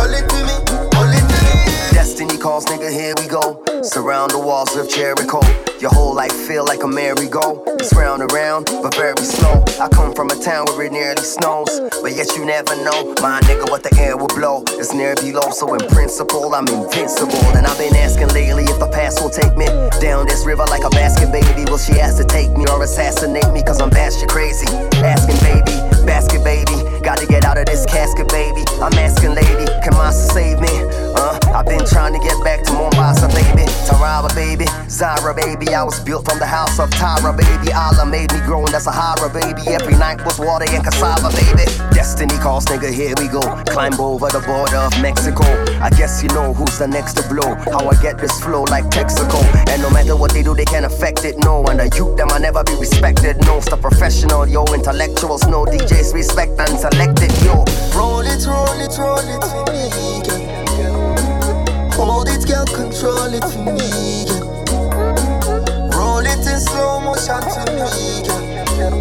It 0.02 0.30
to 0.30 0.40
me, 0.48 0.56
it 0.56 1.28
to 1.28 1.38
me. 1.46 1.92
Destiny 1.92 2.38
calls, 2.38 2.66
nigga, 2.66 2.90
here 2.92 3.14
we 3.18 3.28
go. 3.28 3.62
Surround 3.84 4.32
the 4.32 4.40
walls 4.40 4.76
of 4.76 4.90
Jericho. 4.90 5.42
Your 5.80 5.92
whole 5.92 6.14
life 6.14 6.34
feel 6.34 6.66
like 6.66 6.84
a 6.84 6.88
merry-go. 6.88 7.64
It's 7.80 7.94
round 7.96 8.22
and 8.22 8.32
round, 8.34 8.66
but 8.84 8.96
very 8.96 9.16
slow. 9.24 9.64
I 9.80 9.88
come 9.88 10.14
from 10.14 10.30
a 10.30 10.36
town 10.36 10.66
where 10.68 10.88
it 10.88 10.92
nearly 10.92 11.24
snows, 11.24 11.80
but 12.02 12.12
yet 12.16 12.36
you 12.36 12.44
never 12.44 12.76
know, 12.84 13.16
my 13.22 13.40
nigga, 13.48 13.70
what 13.70 13.84
the 13.84 13.96
air 14.00 14.18
will 14.18 14.28
blow. 14.36 14.64
It's 14.76 14.94
near 14.94 15.16
below, 15.16 15.52
so 15.52 15.74
in 15.76 15.88
principle, 15.88 16.54
I'm 16.54 16.68
invincible. 16.68 17.40
And 17.56 17.66
I've 17.66 17.78
been 17.78 17.96
asking 17.96 18.28
lately 18.36 18.66
if 18.66 18.80
the 18.80 18.92
past 18.92 19.22
will 19.22 19.32
take 19.32 19.56
me 19.56 19.68
down 20.04 20.28
this 20.28 20.46
river 20.46 20.66
like 20.68 20.84
a 20.84 20.90
basket, 20.92 21.32
baby. 21.32 21.64
Will 21.72 21.78
she 21.80 22.00
ask 22.00 22.18
to 22.18 22.26
take 22.28 22.52
me 22.58 22.66
or 22.68 22.84
assassinate 22.84 23.48
me? 23.54 23.64
Cause 23.64 23.80
I'm 23.80 23.90
batshit 23.90 24.28
crazy. 24.28 24.68
Asking, 25.00 25.40
baby, 25.48 25.69
basket, 26.10 26.44
baby. 26.44 26.74
Got 27.06 27.20
to 27.20 27.28
get 27.28 27.46
out 27.46 27.60
of 27.60 27.68
this 27.68 27.86
casket, 27.86 28.28
baby. 28.30 28.66
I'm 28.82 28.94
asking, 28.98 29.36
lady, 29.38 29.70
can 29.86 29.94
Monster 29.94 30.34
save 30.34 30.60
me? 30.60 30.74
Uh, 31.14 31.38
I've 31.54 31.70
been 31.70 31.86
trying 31.86 32.14
to 32.18 32.20
get 32.20 32.36
back 32.44 32.66
to 32.66 32.74
Mombasa, 32.74 33.30
baby. 33.30 33.70
Taraba, 33.86 34.34
baby. 34.34 34.66
Zara, 34.90 35.34
baby. 35.34 35.70
I 35.70 35.84
was 35.84 36.00
built 36.02 36.26
from 36.26 36.40
the 36.40 36.48
house 36.48 36.80
of 36.80 36.90
Tara, 36.90 37.32
baby. 37.32 37.72
Allah 37.72 38.06
made 38.06 38.34
me 38.34 38.40
grow 38.42 38.66
in 38.66 38.72
the 38.72 38.80
Sahara, 38.80 39.30
baby. 39.30 39.62
Every 39.70 39.94
night 39.94 40.26
was 40.26 40.40
water 40.40 40.66
and 40.68 40.84
cassava, 40.84 41.30
baby. 41.30 41.70
Destiny 41.94 42.38
calls, 42.42 42.66
nigga, 42.66 42.92
here 42.92 43.14
we 43.22 43.28
go. 43.30 43.42
Climb 43.70 44.00
over 44.02 44.30
the 44.30 44.42
border 44.50 44.82
of 44.82 44.94
Mexico. 45.02 45.46
I 45.80 45.90
guess 45.92 46.24
you 46.24 46.30
know 46.30 46.54
who's 46.54 46.80
the 46.80 46.88
next 46.88 47.14
to 47.22 47.24
blow. 47.30 47.54
How 47.70 47.88
I 47.88 47.96
get 48.02 48.18
this 48.18 48.34
flow 48.42 48.64
like 48.64 48.86
Texaco. 48.86 49.40
And 49.70 49.82
no 49.82 49.90
matter 49.92 50.16
what 50.16 50.34
they 50.34 50.42
do, 50.42 50.56
they 50.56 50.66
can't 50.66 50.86
affect 50.86 51.24
it, 51.24 51.38
no. 51.46 51.64
And 51.66 51.80
the 51.80 51.88
youth, 51.96 52.18
them, 52.18 52.30
I 52.32 52.40
never 52.40 52.64
be 52.64 52.76
respected, 52.76 53.38
no. 53.46 53.60
Stop 53.60 53.82
professional, 53.82 54.48
yo. 54.48 54.66
Intellectuals, 54.74 55.48
no. 55.48 55.66
DJs 56.00 56.14
respect 56.14 56.60
and 56.60 56.80
select 56.80 57.22
it, 57.22 57.44
yo. 57.44 57.64
Roll 57.98 58.22
it, 58.22 58.46
roll 58.46 58.80
it, 58.80 58.98
roll 58.98 59.20
it 59.20 59.44
for 59.44 59.66
me, 59.72 59.90
girl. 60.24 60.40
Hold 61.94 62.30
it, 62.30 62.48
girl, 62.48 62.66
control 62.66 63.34
it 63.34 63.44
for 63.44 63.66
me, 63.66 64.26
girl. 64.26 64.48
Roll 65.92 66.26
it 66.26 66.48
in 66.48 66.60
slow 66.60 67.00
motion 67.02 67.42
for 67.52 67.66
me, 67.76 68.24
girl. 68.24 68.92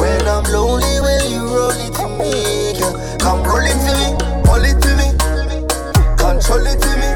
When 0.00 0.28
I'm 0.28 0.44
lonely, 0.52 1.00
will 1.00 1.30
you 1.30 1.46
roll 1.48 1.70
it 1.70 1.94
for 1.96 2.08
me, 2.20 2.78
girl? 2.78 2.94
Come 3.18 3.42
roll 3.44 3.64
it 3.64 3.78
to 3.86 3.92
me, 3.96 4.12
hold 4.44 4.64
it 4.64 4.80
to 4.82 4.96
me. 4.96 5.08
Control 6.18 6.66
it 6.66 6.80
to 6.80 6.92
me, 7.00 7.11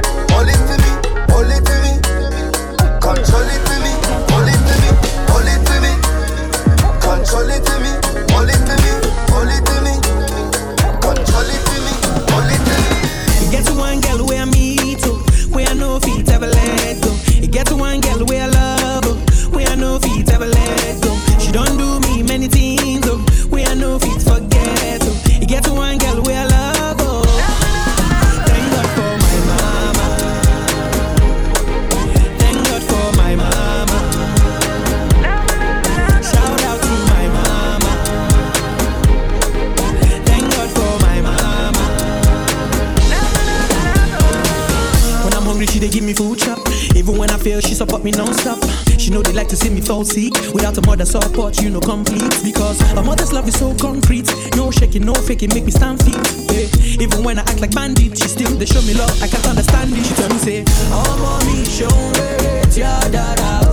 Without 50.77 50.85
a 50.85 50.91
mother 50.91 51.07
support, 51.07 51.63
you 51.63 51.71
know 51.71 51.81
complete. 51.81 52.43
Because 52.45 52.81
a 52.93 53.03
mother's 53.03 53.33
love 53.33 53.49
is 53.49 53.59
so 53.59 53.75
concrete. 53.77 54.31
No 54.57 54.71
shaking, 54.71 55.07
no 55.07 55.15
faking, 55.15 55.55
make 55.55 55.65
me 55.65 55.71
stand 55.71 56.03
feet. 56.03 56.17
Yeah. 56.53 57.03
Even 57.03 57.25
when 57.25 57.39
I 57.39 57.43
act 57.43 57.61
like 57.61 57.75
bandit, 57.75 58.19
she 58.19 58.29
still 58.29 58.51
they 58.57 58.67
show 58.67 58.83
me 58.83 58.93
love. 58.95 59.23
I 59.23 59.29
can't 59.29 59.47
understand 59.47 59.93
it. 59.95 60.05
She 60.05 60.15
tell 60.15 60.29
me 60.29 60.39
say, 60.39 60.65
Oh 60.91 61.17
mommy, 61.19 61.65
show 61.65 61.89
it, 61.89 62.77
ya 62.77 63.01
da 63.09 63.35
da. 63.37 63.66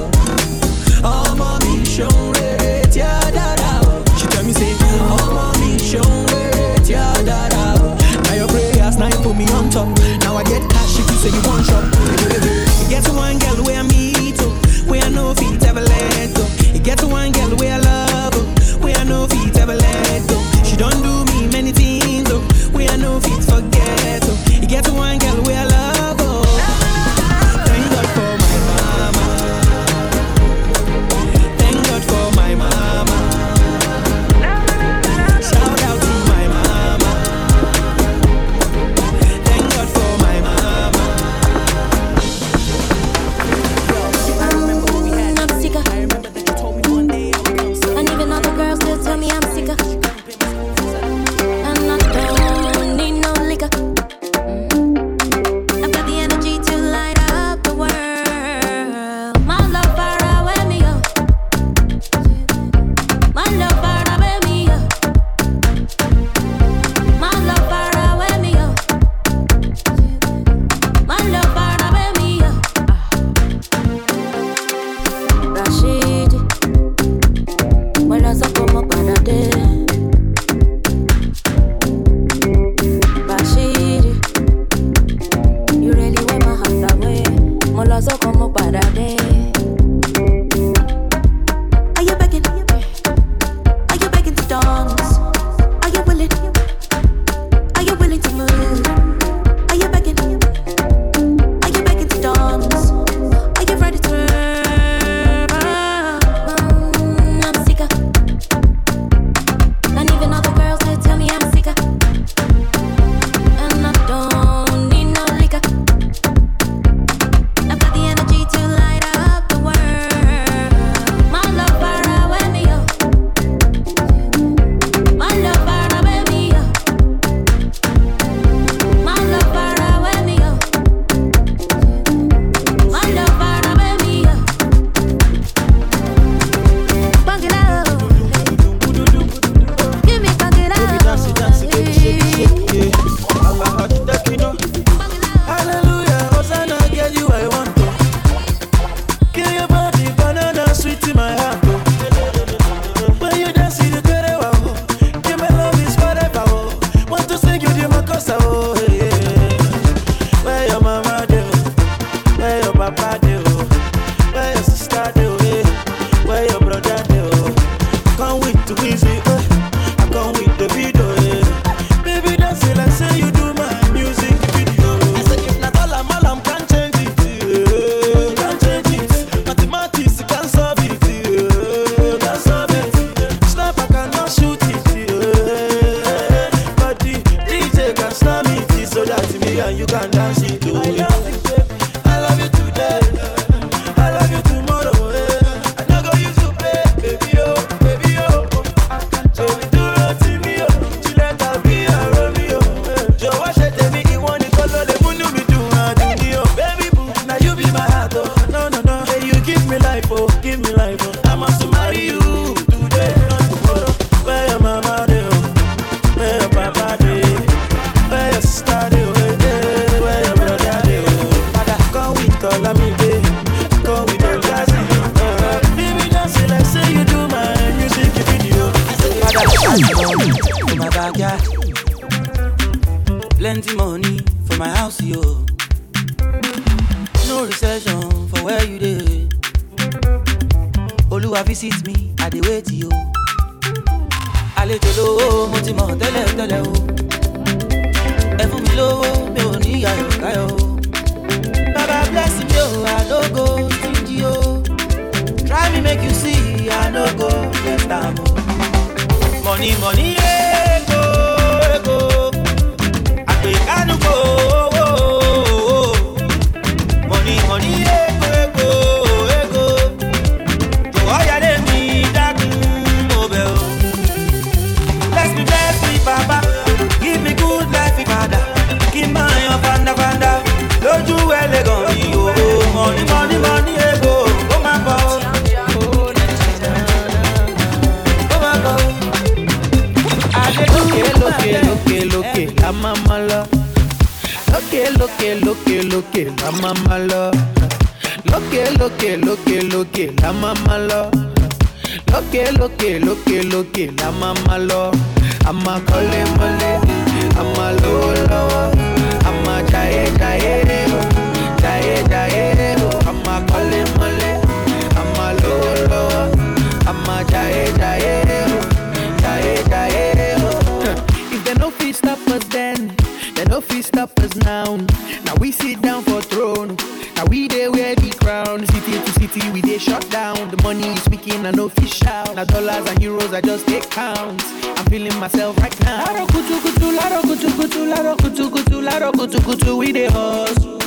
And 331.46 331.58
no 331.58 331.70
fish 331.70 332.04
out. 332.06 332.36
Now 332.36 332.44
dollars 332.44 332.86
and 332.90 333.00
euros 333.00 333.34
I 333.34 333.42
just 333.42 333.66
take 333.68 333.90
count. 333.90 334.42
I'm 334.78 334.86
feeling 334.86 335.18
myself 335.20 335.58
right 335.58 335.78
now. 335.82 336.04
Laro 336.06 336.26
kutu 336.28 336.60
kutu, 336.62 336.92
laro 336.96 337.22
kutu 337.22 337.48
kutu, 337.58 337.86
laro 337.86 338.16
kutu 338.16 338.50
kutu, 338.50 338.82
laro 338.82 339.12
kutu 339.12 339.40
kutu. 339.42 339.78
We 339.78 339.92
dey 339.92 340.08
hustle, 340.08 340.80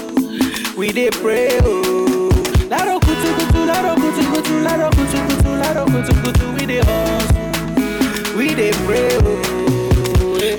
we 0.76 0.92
dey 0.92 1.10
pray. 1.10 1.58
Oh. 1.62 2.30
Laro 2.70 2.98
kutu 3.00 3.28
kutu, 3.38 3.66
laro 3.66 3.94
kutu 3.96 4.22
kutu, 4.32 4.60
laro 4.62 4.90
kutu 4.90 5.18
kutu, 5.28 5.50
laro 5.62 5.84
kutu 5.86 6.14
kutu. 6.22 6.54
We 6.58 6.66
dey 6.66 6.80
hustle, 6.80 8.36
we 8.36 8.54
dey 8.54 8.72
pray. 8.86 9.16
Oh. 9.18 9.42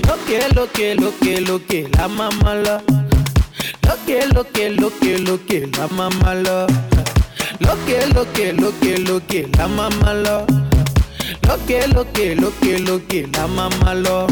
Lókè 0.07 0.39
lókè 0.55 0.95
lókè 0.99 1.33
lókè 1.47 1.79
la 1.97 2.07
máa 2.07 2.31
ma 2.43 2.53
lọ. 2.65 2.77
Lókè 3.87 4.19
lókè 4.35 4.65
lókè 4.79 5.13
lókè 5.27 5.59
la 5.77 5.87
máa 5.97 6.09
ma 6.19 6.33
lọ. 7.61 7.67
Lókè 7.67 7.99
lókè 8.15 8.51
lókè 8.61 8.93
lókè 9.07 9.41
la 9.57 9.67
máa 9.67 9.89
ma 10.01 10.13
lọ. 10.13 10.37
Lókè 11.47 11.79
lókè 11.95 12.35
lókè 12.41 12.73
lókè 12.87 13.21
la 13.35 13.47
máa 13.47 13.69
ma 13.81 13.93
lọ. 13.93 14.27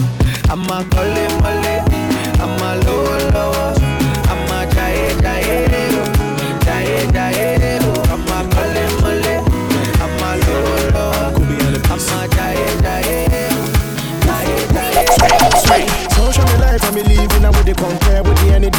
A 0.49 0.55
máa 0.55 0.83
kọ́lé 0.93 1.23
mọ́lé, 1.41 1.75
a 2.43 2.45
máa 2.59 2.75
lówó 2.85 3.15
lọ́wọ́, 3.33 3.69
a 4.31 4.35
máa 4.47 4.65
jayé 4.75 5.07
jayé 5.23 5.57
o, 6.01 6.05
jayé 6.65 6.99
jayé 7.15 7.79
o. 7.89 7.93
A 8.13 8.15
máa 8.27 8.43
kọ́lé 8.53 8.83
mọ́lé, 9.01 9.35
a 10.03 10.07
máa 10.19 10.35
lówó 10.43 10.75
lọ́wọ́, 10.93 11.27
a 11.93 11.95
máa 12.07 12.25
jayé 12.35 12.67
jayé 12.85 13.17
o, 13.57 13.63
jayé 14.27 14.57
jayé 14.75 15.01
o. 15.01 15.57
Social 16.15 16.45
me 16.49 16.55
life 16.63 16.83
and 16.87 16.95
me 16.95 17.01
living 17.03 17.45
and 17.45 17.55
with 17.55 17.65
the 17.65 17.73
compare 17.73 18.21
with 18.23 18.37
the 18.41 18.53
any 18.55 18.69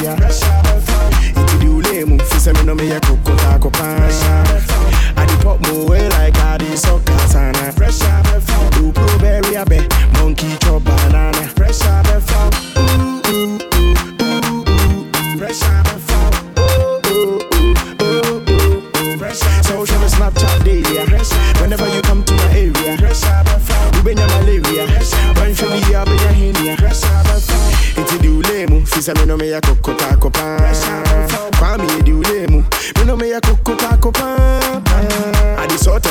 mu 2.06 2.14
um, 2.14 2.40
se 2.40 2.52
me 2.52 2.62
no 2.64 2.74
me 2.74 2.86
ya 2.88 3.00
koko 3.00 3.34
ta 3.36 3.58
ko 3.58 3.70
pan. 3.70 4.10
I 5.16 5.24
di 5.26 5.36
pop 5.42 5.60
mo 5.66 5.84
way 5.86 6.08
like 6.10 6.36
I 6.38 6.58
di 6.58 6.76
soccer 6.76 7.18
sana. 7.28 7.72
Fresh 7.72 8.02
of 8.02 8.42
phone. 8.44 8.70
Do 8.70 8.92
blueberry 8.92 9.56
abe, 9.56 9.80
monkey 10.14 10.56
chop 10.60 10.84
banana. 10.84 11.32
Fresh. 11.56 11.82
Fresh. 15.38 15.62
Fresh 19.18 19.40
Social 19.66 19.98
me 20.00 20.08
Snapchat 20.08 20.64
daily. 20.64 20.94
yeah. 20.94 21.60
Whenever 21.60 21.88
you 21.88 22.02
come 22.02 22.22
to 22.24 22.32
my 22.34 22.48
area. 22.52 22.96
Fresh. 22.98 23.24
You 23.96 24.02
been 24.02 24.18
your 24.18 24.28
malaria. 24.28 24.86
Run 25.36 25.54
for 25.54 25.66
me, 25.70 25.94
I'll 25.94 26.04
be 26.04 26.12
your 26.12 26.34
henia. 26.38 26.76
Iti 27.96 28.18
di 28.18 28.28
ule 28.28 28.66
mu, 28.68 28.84
fi 28.84 29.00
se 29.02 29.12
me 29.14 29.24
no 29.24 29.36
me 29.36 29.48
ya 29.50 29.60
koko 29.60 29.94
ta 29.94 30.16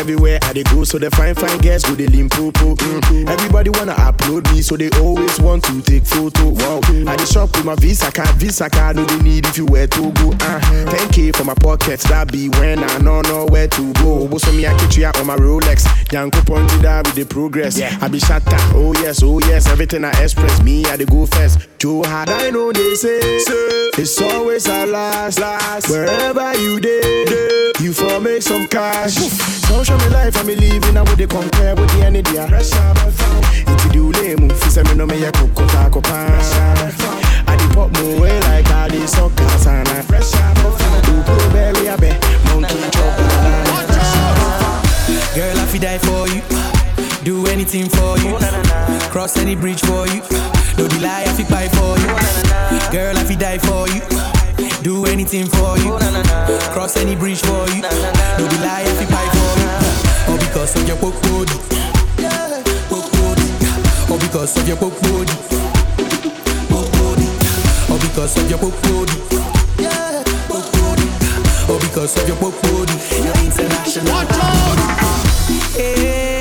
everywhere 0.05 0.37
I 0.43 0.53
dey 0.53 0.61
go, 0.63 0.83
so 0.83 0.99
the 0.99 1.09
fine 1.09 1.33
fine 1.33 1.57
girls 1.59 1.83
go 1.83 1.95
dey 1.95 2.05
limpopo. 2.05 2.75
Mm. 2.75 3.27
Everybody 3.27 3.71
wanna 3.71 3.93
upload 3.95 4.45
me, 4.53 4.61
so 4.61 4.77
they 4.77 4.89
always 5.01 5.39
want 5.39 5.63
to 5.65 5.81
take 5.81 6.05
photo. 6.05 6.49
Wow, 6.49 6.79
I 7.09 7.15
dey 7.15 7.25
shop 7.25 7.49
with 7.55 7.65
my 7.65 7.73
Visa 7.75 8.11
card, 8.11 8.29
Visa 8.37 8.69
card 8.69 8.97
no 8.97 9.05
dey 9.07 9.17
need 9.21 9.45
if 9.47 9.57
you 9.57 9.65
were 9.65 9.87
to 9.87 10.11
go. 10.13 10.29
Uh, 10.45 10.59
10k 10.93 11.35
for 11.35 11.43
my 11.43 11.55
pocket, 11.55 11.99
that 12.01 12.31
be 12.31 12.49
when 12.49 12.83
I 12.83 12.97
know 12.99 13.21
know 13.21 13.47
where 13.47 13.67
to 13.67 13.93
go. 13.93 14.21
Obo 14.25 14.37
so 14.37 14.51
me 14.51 14.67
I 14.67 14.77
catch 14.77 14.95
you 14.97 15.07
on 15.07 15.25
my 15.25 15.35
Rolex, 15.37 15.87
Yanko 16.11 16.41
pointed 16.41 16.85
out 16.85 17.07
with 17.07 17.15
the 17.15 17.25
progress. 17.25 17.75
Yeah. 17.77 17.97
I 17.99 18.07
be 18.07 18.19
shut 18.19 18.43
shatter, 18.43 18.57
oh 18.77 18.93
yes, 19.01 19.23
oh 19.23 19.39
yes, 19.39 19.67
everything 19.67 20.05
I 20.05 20.11
express, 20.21 20.61
me 20.61 20.85
I 20.85 20.97
dey 20.97 21.05
go 21.05 21.25
first. 21.25 21.57
Too 21.85 22.01
hard, 22.01 22.29
I 22.29 22.49
know 22.49 22.71
they 22.71 22.95
say, 22.95 23.19
it's 23.21 24.19
always 24.19 24.67
our 24.67 24.87
last, 24.87 25.39
last. 25.39 25.87
Wherever 25.87 26.51
you 26.57 26.79
dey, 26.79 27.73
you 27.79 27.93
for 27.93 28.19
make 28.19 28.41
some 28.41 28.67
cash. 28.67 29.13
Social 29.13 29.95
me 29.99 30.09
life, 30.09 30.35
I'm 30.35 30.47
living, 30.47 30.97
I 30.97 31.03
would 31.03 31.15
they 31.15 31.27
compare 31.27 31.75
with 31.75 31.87
the 31.91 32.01
any 32.03 32.23
dia. 32.23 32.47
Iti 32.47 33.89
di 33.91 33.99
ule 33.99 34.35
mu, 34.35 34.49
fi 34.49 34.69
se 34.71 34.81
me 34.81 34.95
no 34.95 35.05
me 35.05 35.21
ya 35.21 35.29
koko 35.29 35.63
ta 35.67 35.87
ko 35.91 36.01
pan. 36.01 36.33
I 37.47 37.55
di 37.55 37.67
pop 37.75 37.91
mo 37.93 38.19
way 38.19 38.33
like 38.49 38.67
I 38.71 38.89
di 38.89 39.05
soccer 39.05 39.47
sana. 39.59 40.01
Do 41.05 41.13
blueberry 41.21 41.87
abe, 41.87 42.17
monkey 42.49 42.81
chop 42.89 43.13
banana. 43.15 43.85
Girl, 45.35 45.59
I 45.59 45.65
fi 45.67 45.77
die 45.77 45.99
for 45.99 46.27
you. 46.29 46.74
Do 47.23 47.45
anything 47.47 47.89
for 47.89 48.17
you. 48.19 48.37
Cross 49.09 49.37
any 49.37 49.55
bridge 49.55 49.81
for 49.81 50.07
you. 50.07 50.21
No 50.77 50.87
delay, 50.87 51.23
I 51.25 51.33
fi 51.33 51.43
buy 51.49 51.67
for 51.69 51.97
you. 51.99 52.07
Girl, 52.91 53.17
I 53.17 53.23
fi 53.23 53.35
die 53.35 53.57
for 53.57 53.87
you. 53.89 54.01
Do 54.83 55.05
anything 55.05 55.47
for 55.47 55.77
you. 55.79 55.97
Cross 56.73 56.97
any 56.97 57.15
bridge 57.15 57.41
for 57.41 57.65
you. 57.73 57.81
No 57.81 58.47
delay, 58.47 58.83
I 58.85 58.93
fi 58.99 59.05
buy 59.09 59.27
for 59.35 59.53
you. 59.61 59.69
All 60.31 60.37
because 60.37 60.75
of 60.75 60.87
your 60.87 60.97
poke 60.97 61.19
body. 61.23 61.57
Poke 62.89 63.11
body. 63.11 63.47
All 64.11 64.19
because 64.19 64.57
of 64.57 64.67
your 64.67 64.77
poke 64.77 65.01
body. 65.01 65.33
Poke 66.69 66.91
body. 66.91 67.27
All 67.89 67.99
because 67.99 68.37
of 68.37 68.49
your 68.49 68.59
poke 68.59 68.81
body. 68.83 69.17
Poke 70.47 70.71
body. 70.77 71.07
All 71.71 71.79
because 71.79 72.17
of 72.17 72.27
your 72.27 72.37
poke 72.37 72.61
body. 72.61 72.93
You're 73.23 73.39
international. 73.41 74.13
Hey, 75.75 75.95
the 75.95 76.03
way 76.05 76.34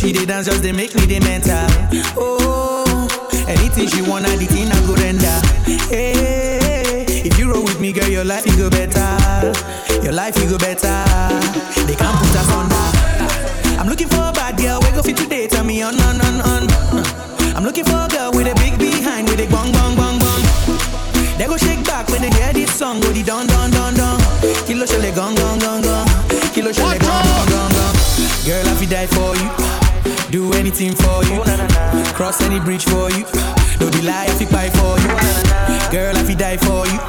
she 0.00 0.12
dey 0.12 0.24
dance 0.24 0.46
just 0.46 0.62
dey 0.62 0.72
make 0.72 0.94
me 0.94 1.06
dey 1.06 1.20
mental. 1.20 1.66
Oh, 2.16 3.06
anything 3.48 3.86
she 3.88 4.00
want, 4.02 4.24
I 4.26 4.36
the 4.36 4.46
thing 4.46 4.68
I 4.72 4.80
go 4.86 4.94
render. 4.96 5.36
Hey, 5.92 7.04
if 7.08 7.38
you 7.38 7.52
roll 7.52 7.62
with 7.62 7.80
me, 7.80 7.92
girl, 7.92 8.08
your 8.08 8.24
life 8.24 8.46
you 8.46 8.56
go 8.56 8.70
better. 8.70 9.52
Your 10.02 10.12
life 10.12 10.36
you 10.40 10.48
go 10.48 10.56
better. 10.58 11.04
They 11.86 11.94
can't 11.94 12.16
put 12.16 12.36
us 12.36 12.48
under. 12.50 13.76
I'm 13.78 13.88
looking 13.88 14.08
for 14.08 14.24
a 14.24 14.32
bad 14.32 14.56
girl, 14.58 14.80
we 14.80 14.90
go 14.92 15.02
fit 15.02 15.16
today, 15.16 15.46
tell 15.46 15.64
me 15.64 15.82
oh, 15.84 15.88
on, 15.88 16.00
on, 16.00 16.20
on, 16.20 16.40
on. 16.48 16.66
I'm 17.56 17.64
looking 17.64 17.84
for 17.84 17.96
a 17.96 18.08
girl 18.08 18.30
with 18.32 18.46
a 18.48 18.54
big 18.56 18.78
behind, 18.78 19.28
with 19.28 19.40
a 19.40 19.46
bong, 19.50 19.72
bong, 19.72 19.96
bong, 19.96 20.18
bong. 20.18 20.42
They 21.36 21.46
go 21.46 21.56
shake 21.56 21.84
back 21.84 22.08
when 22.08 22.22
they 22.22 22.30
hear 22.30 22.52
this 22.52 22.72
song, 22.72 23.00
go 23.00 23.08
the 23.12 23.22
don, 23.22 23.46
don, 23.46 23.70
don, 23.70 23.94
don. 23.94 24.18
Kilo 24.66 24.86
shele 24.86 25.14
gong, 25.14 25.34
gong, 25.36 25.58
gong, 25.58 25.82
gong. 25.82 26.06
Kilo 26.52 26.72
shele 26.72 26.98
gong, 27.00 27.24
gong, 27.24 27.48
gong, 27.52 27.72
gong. 27.72 27.94
Girl, 28.44 28.66
I 28.68 28.74
fi 28.76 28.86
die 28.86 29.06
for 29.06 29.36
you. 29.36 29.59
Do 30.30 30.52
anything 30.52 30.94
for 30.94 31.24
you. 31.24 31.42
Cross 32.14 32.40
any 32.42 32.60
bridge 32.60 32.84
for 32.84 33.10
you. 33.10 33.24
Don't 33.80 33.90
be 33.92 34.02
lie 34.02 34.26
if 34.28 34.40
you 34.40 34.46
fight 34.46 34.70
for 34.78 34.96
you. 35.02 35.08
Girl, 35.90 36.16
if 36.16 36.30
you 36.30 36.36
die 36.36 36.56
for 36.56 36.86
you. 36.86 37.00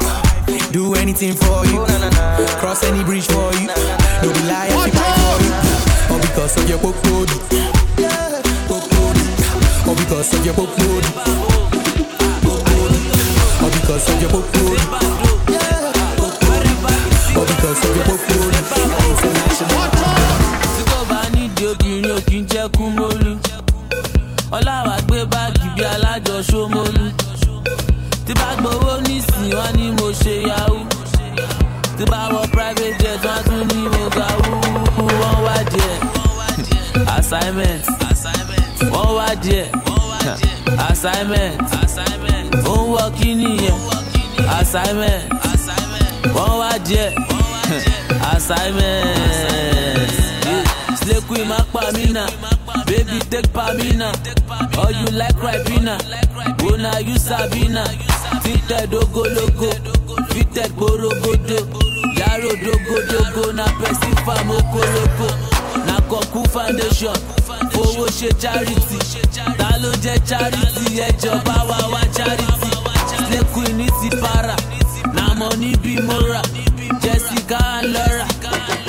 Do 0.72 0.94
anything 0.94 1.34
for 1.34 1.64
you. 1.66 1.84
Cross 2.58 2.82
any 2.82 3.04
bridge 3.04 3.26
for 3.26 3.54
you. 3.54 3.68
Don't 4.22 4.34
be 4.34 4.42
lie 4.50 4.66
if 4.66 4.86
you 4.86 4.92
fight 4.98 5.14
for 5.22 5.38
you. 5.38 5.52
All 6.12 6.20
because 6.20 6.56
of 6.56 6.68
your 6.68 6.78
poke 6.78 7.00
body. 7.04 7.38
Poke 8.66 8.90
body. 8.90 9.22
All 9.86 9.94
because 9.94 10.34
of 10.34 10.44
your 10.44 10.54
poke 10.54 10.76
body. 10.76 11.06
All 13.62 13.70
because 13.70 14.08
of 14.10 14.20
your 14.20 14.30
poke 14.30 14.52
body. 14.52 14.82
All 17.38 17.46
because 17.46 17.84
of 17.84 17.96
your 17.96 18.04
poke 18.04 18.26
body. 18.26 19.91
kì 22.26 22.36
í 22.38 22.46
jẹ́ 22.50 22.68
kúmólú 22.76 23.32
ọláwà 24.56 24.96
gbé 25.06 25.18
báàgì 25.32 25.66
bíi 25.76 25.84
alájọ 25.94 26.36
ṣómólú 26.50 27.04
tí 28.26 28.32
bá 28.40 28.48
gbowó 28.60 28.92
nísìn 29.06 29.50
wọn 29.58 29.70
ni 29.76 29.86
mo 29.96 30.06
ṣe 30.22 30.34
yahoo. 30.48 30.80
Tí 31.98 32.04
bá 32.10 32.20
wọ 32.32 32.40
private 32.52 32.94
jet 33.00 33.20
wọn 33.24 33.40
tún 33.46 33.62
ní 33.68 33.80
mo 33.92 34.04
ga 34.16 34.26
wúwú 34.42 35.04
wọn 35.20 35.36
wá 35.46 35.56
díẹ̀. 35.72 35.98
Assignment. 37.16 37.84
Wọn 38.92 39.08
wá 39.18 39.28
díẹ̀. 39.44 39.66
Assignment. 40.88 41.60
Ó 42.64 42.74
ń 42.76 42.84
wọ 42.94 43.04
kí 43.18 43.30
nìyẹn 43.40 43.78
assignment. 44.58 45.24
Wọn 46.34 46.52
wá 46.60 46.70
díẹ̀. 46.88 47.10
Assignment. 48.34 50.21
Lẹ́kùn 51.08 51.42
má 51.48 51.56
pa 51.72 51.82
mí 51.94 52.04
nà, 52.16 52.24
baby 52.86 53.18
take 53.30 53.48
pa 53.52 53.64
mí 53.78 53.88
nà, 54.00 54.08
all 54.78 54.92
you 55.00 55.06
like 55.20 55.40
ribena, 55.44 55.94
una 56.70 56.92
you 57.00 57.18
sabina, 57.18 57.84
títẹ̀ 58.42 58.86
dógólógó, 58.92 59.70
fitẹ̀ 60.32 60.68
gbórógódó, 60.76 61.58
yàrá 62.18 62.48
òdógódógó 62.52 63.44
na 63.58 63.64
pẹ̀sì 63.80 64.10
fàmó 64.26 64.56
kólógó, 64.72 65.28
na 65.86 65.96
kọ̀kú 66.10 66.40
foundation, 66.54 67.16
fowó 67.72 68.04
ṣe 68.18 68.28
charity, 68.42 68.98
ta 69.58 69.68
ló 69.82 69.90
jẹ́ 70.04 70.18
charity? 70.28 70.84
Ẹjọba 71.08 71.56
wa 71.68 71.78
wá 71.92 72.02
charity, 72.16 72.70
lẹ́kùn 73.30 73.68
ní 73.78 73.86
ti 74.00 74.08
para, 74.22 74.56
na 75.14 75.34
money 75.38 75.72
níbi 75.72 75.94
mo 76.06 76.18
Jessica 77.02 77.58
and 77.78 77.92
Laura, 77.94 78.26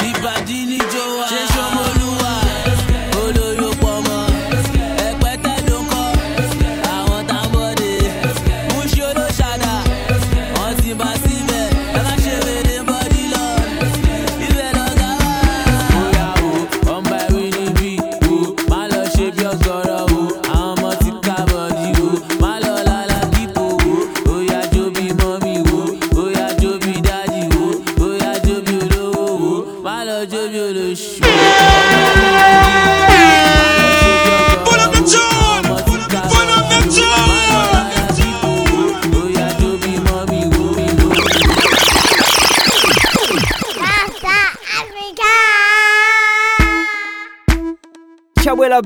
ìbàdí 0.09 0.57
níjó 0.69 1.03
wa. 1.17 1.92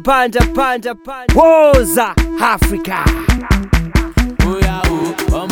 panda 0.07 0.39
panda 0.55 0.95
panda. 0.95 1.33
Woza 1.35 2.15
africa. 2.39 3.03
Oh, 4.45 5.46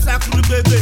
Asakuru 0.00 0.40
bébé, 0.48 0.78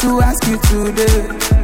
to 0.00 0.22
ask 0.22 0.46
you 0.46 0.56
today. 0.56 1.59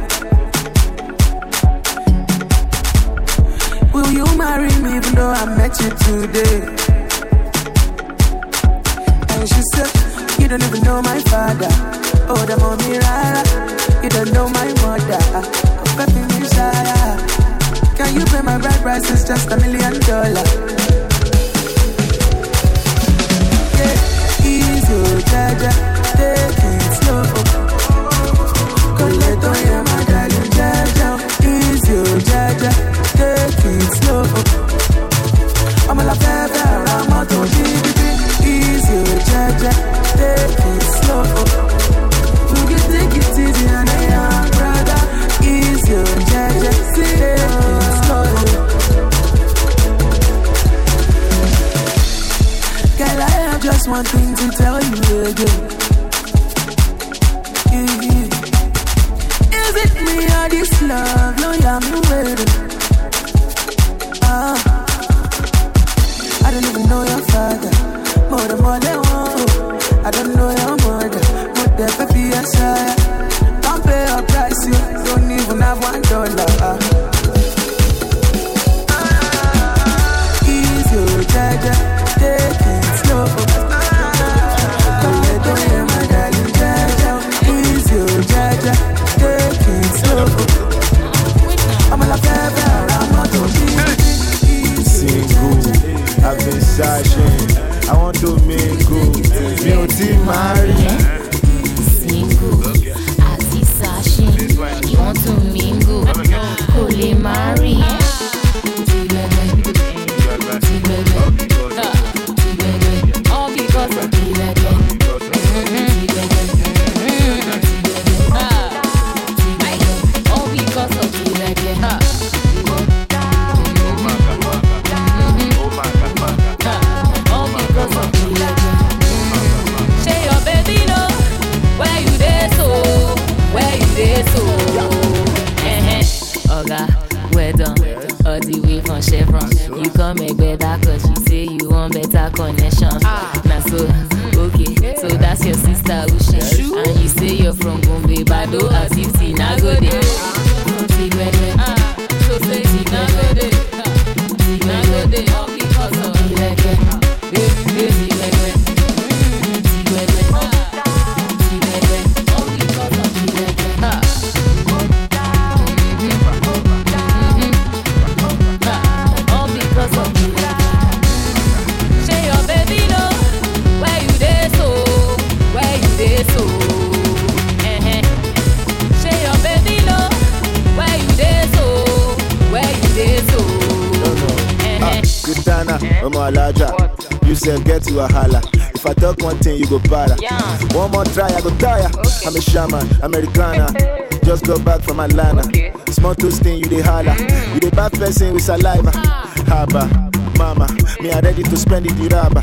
From 194.97 195.05
Atlanta. 195.11 195.91
Small 195.91 196.15
toasting, 196.15 196.57
you 196.57 196.65
dey 196.65 196.81
holla. 196.81 197.11
Mm. 197.11 197.53
You 197.53 197.59
dey 197.59 197.69
back 197.69 197.91
person 197.93 198.33
with 198.33 198.43
saliva. 198.43 198.91
Ah. 198.95 199.31
Haba, 199.45 200.37
mama, 200.37 200.67
me 201.01 201.11
I 201.11 201.19
ready 201.19 201.43
to 201.43 201.57
spend 201.57 201.85
it 201.85 201.93
the 201.93 202.09
rubber. 202.15 202.41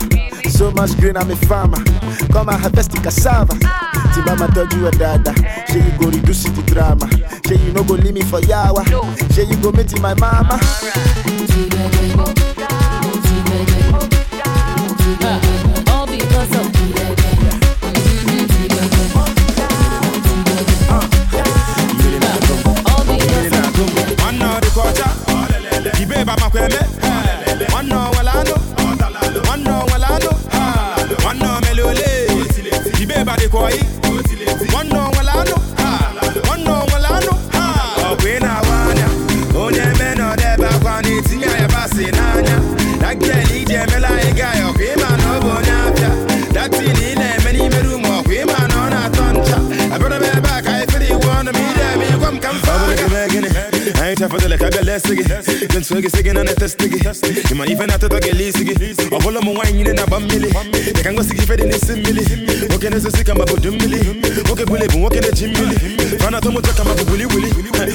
So 0.51 0.71
much 0.73 0.97
green, 0.99 1.17
I'm 1.17 1.31
a 1.31 1.37
farmer. 1.37 1.83
Come 2.33 2.49
and 2.49 2.61
harvest 2.61 2.93
the 2.93 3.01
cassava. 3.03 3.59
Ah. 3.65 4.13
Ti 4.15 4.21
mama 4.23 4.53
told 4.55 4.73
you 4.73 4.87
a 4.87 4.91
dada. 4.93 5.35
Say 5.69 5.83
you 5.85 5.99
go 5.99 6.07
reduce 6.11 6.45
the 6.45 6.63
drama. 6.63 7.09
Say 7.47 7.57
you 7.57 7.73
no 7.73 7.83
go 7.83 7.95
leave 7.95 8.15
me 8.15 8.23
for 8.23 8.41
yawa. 8.41 8.85
Say 9.33 9.45
you 9.45 9.57
go 9.61 9.73
meet 9.73 9.99
my 10.01 10.15
mama. 10.15 10.61
All 12.17 12.54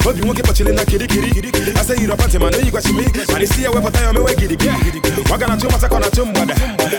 Hope 0.10 0.18
you 0.18 0.24
won't 0.26 0.38
get 0.38 0.56
chilling 0.56 0.76
like 0.76 0.88
kitty 0.88 1.08
kitty. 1.08 1.50
I 1.78 1.84
say 1.84 2.02
you're 2.02 2.14
a 2.14 2.18
panty 2.18 2.40
man, 2.40 2.52
know 2.52 2.60
you 2.60 2.72
got 2.72 2.86
me. 2.94 3.06
And 3.06 3.42
you 3.42 3.48
see 3.48 3.66
a 3.66 3.72
weapon 3.72 3.92
time, 3.92 4.16
I'm 4.16 4.18
away 4.18 4.36
giddy 4.36 4.56
giddy. 4.56 5.00
Wagana 5.30 5.58
chuma 5.58 5.78
sakona 5.78 6.10
chumbada. 6.10 6.56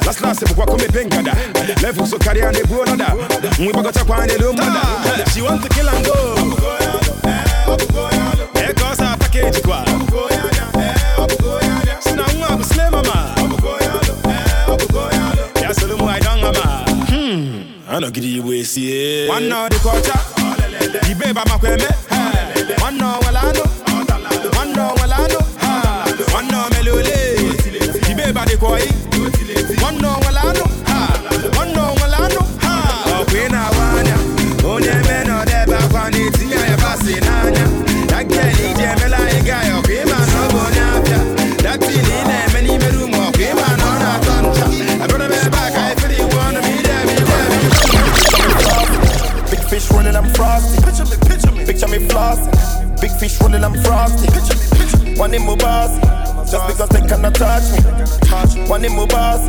Last 0.07 0.21
last, 0.21 0.43
if 0.43 0.51
wakome 0.51 0.87
pengada. 0.89 1.35
Level 1.83 2.07
so 2.07 2.19
carry 2.19 2.43
on 2.43 2.53
the 2.53 2.63
go 2.69 2.85
nada. 2.85 3.17
We 3.59 3.73
bagot 3.73 3.97
a 3.97 4.05
kwani 4.05 4.37
lumada. 4.39 5.27
She 5.33 5.43
want 5.43 5.63
to 5.63 5.69
kill 5.71 5.89
and 5.89 6.05
go. 6.07 6.37
Here 8.55 8.75
goes 8.75 9.01
our 9.01 9.17
Hmm. 18.01 18.05
I 18.05 18.09
know 18.09 18.11
gidi 18.11 18.41
we 18.43 18.65
see. 18.65 19.29
One 19.29 19.49
now 19.49 19.69
the 19.69 19.77
culture. 19.77 20.13
The 21.07 21.15
babe 21.19 21.37
I'm 21.37 21.53
a 21.53 21.59
kweme. 21.59 22.81
One 22.81 22.97
now 22.97 23.21
walano. 23.21 23.65
One 24.57 24.73
now 24.73 24.95
walano. 24.95 25.41
One 26.33 26.49
now 26.49 26.69
melole. 26.71 27.03
The 27.05 28.15
babe 28.17 28.37
a 28.37 28.45
the 28.47 28.57
koi. 28.59 29.01
Fish 53.51 53.63
running, 53.63 53.65
I'm 53.65 53.83
frosty. 53.83 55.19
One 55.19 55.35
in 55.35 55.45
my 55.45 55.57
boss. 55.57 55.99
Just 56.51 56.67
because 56.69 56.89
they 56.91 57.07
cannot 57.07 57.35
touch 57.35 57.73
me. 57.73 58.69
One 58.69 58.85
in 58.85 58.95
my 58.95 59.07
boss. 59.07 59.43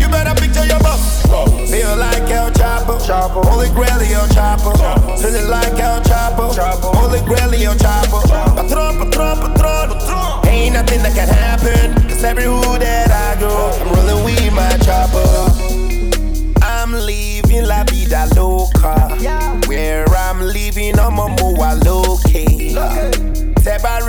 You 0.00 0.08
better 0.08 0.34
picture 0.40 0.64
your 0.64 0.78
boss. 0.80 1.22
Feel 1.70 1.96
like 1.96 2.30
El 2.30 2.50
Chapo. 2.52 3.44
Holy 3.44 3.68
Grail, 3.70 4.00
El 4.00 4.28
Chapo. 4.28 4.72
Feeling 5.18 5.48
like 5.48 5.78
El 5.78 6.00
Chapo. 6.02 6.52
Holy 6.94 7.20
Grail, 7.26 7.54
El 7.54 7.74
Chapo. 7.76 8.22
Patron, 8.56 8.98
patron, 8.98 9.52
patron. 9.54 10.48
Ain't 10.48 10.74
nothing 10.74 11.02
that 11.02 11.14
can 11.14 11.28
happen. 11.28 11.94
Cause 12.08 12.24
every 12.24 12.46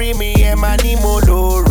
Tebari 0.03 0.19
me 0.19 0.33
and 0.43 0.59
Mani 0.59 0.95
Molore. 0.97 1.63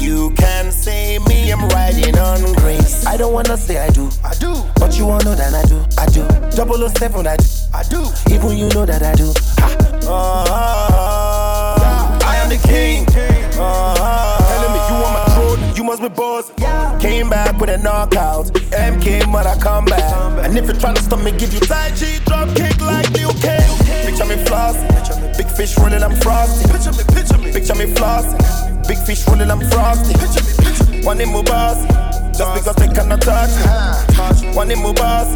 You 0.00 0.30
can 0.30 0.72
say 0.72 1.18
me, 1.28 1.50
I'm 1.50 1.68
riding 1.68 2.18
on 2.18 2.40
grace. 2.54 3.04
I 3.06 3.16
don't 3.16 3.32
wanna 3.32 3.56
say 3.56 3.78
I 3.78 3.88
do, 3.90 4.10
I 4.24 4.34
do. 4.34 4.54
But 4.76 4.98
you 4.98 5.06
wanna 5.06 5.24
know 5.24 5.34
that 5.34 5.54
I 5.54 5.62
do, 5.68 5.84
I 5.98 6.06
do. 6.06 6.26
Double 6.56 6.82
O 6.82 6.88
seven, 6.88 7.26
I 7.26 7.36
do, 7.36 7.44
I 7.74 7.82
do. 7.82 8.06
Even 8.32 8.56
you 8.56 8.68
know 8.70 8.86
that 8.86 9.02
I 9.02 9.14
do. 9.14 9.32
Ha. 9.58 9.76
Uh, 10.06 12.18
I 12.24 12.36
am 12.36 12.48
the 12.48 12.56
king. 12.56 13.06
Uh, 13.58 14.38
telling 14.48 14.72
me 14.72 14.78
you 14.88 14.94
on 15.04 15.12
my 15.12 15.24
throne, 15.34 15.60
you 15.76 15.84
must 15.84 16.00
be 16.02 16.08
boss. 16.08 16.50
Came 17.00 17.28
back 17.28 17.60
with 17.60 17.70
a 17.70 17.78
knockout. 17.78 18.46
MK, 18.72 19.30
but 19.32 19.46
I 19.46 19.56
come 19.58 19.84
back. 19.84 20.12
And 20.44 20.56
if 20.56 20.66
you're 20.66 20.76
trying 20.76 20.94
to 20.96 21.02
stop 21.02 21.20
me, 21.20 21.30
give 21.32 21.52
you 21.52 21.60
tight 21.60 21.94
G 21.94 22.18
drop 22.24 22.48
kick 22.56 22.80
like 22.80 23.10
Liu 23.10 23.28
Kang. 23.40 23.63
Fish 25.66 25.78
rolling, 25.78 26.02
I'm 26.02 26.14
frosty. 26.16 26.68
Picture 26.70 26.92
me, 26.92 27.04
picture 27.14 27.38
me. 27.38 27.52
Picture 27.52 27.74
me 27.74 27.86
flossing. 27.86 28.36
Big 28.86 28.98
fish 28.98 29.26
rolling, 29.28 29.50
I'm 29.50 29.60
frosty. 29.70 30.12
Picture 30.12 30.44
me, 30.44 30.52
picture 30.60 30.90
me. 30.90 31.04
One 31.04 31.20
in 31.20 31.32
my 31.32 31.42
boss. 31.42 31.80
Just 32.36 32.52
because 32.54 32.76
they 32.76 32.88
cannot 32.88 33.26
uh-huh. 33.26 34.12
touch 34.12 34.42
me. 34.42 34.54
One 34.54 34.70
in 34.70 34.82
my 34.82 34.92
boss. 34.92 35.28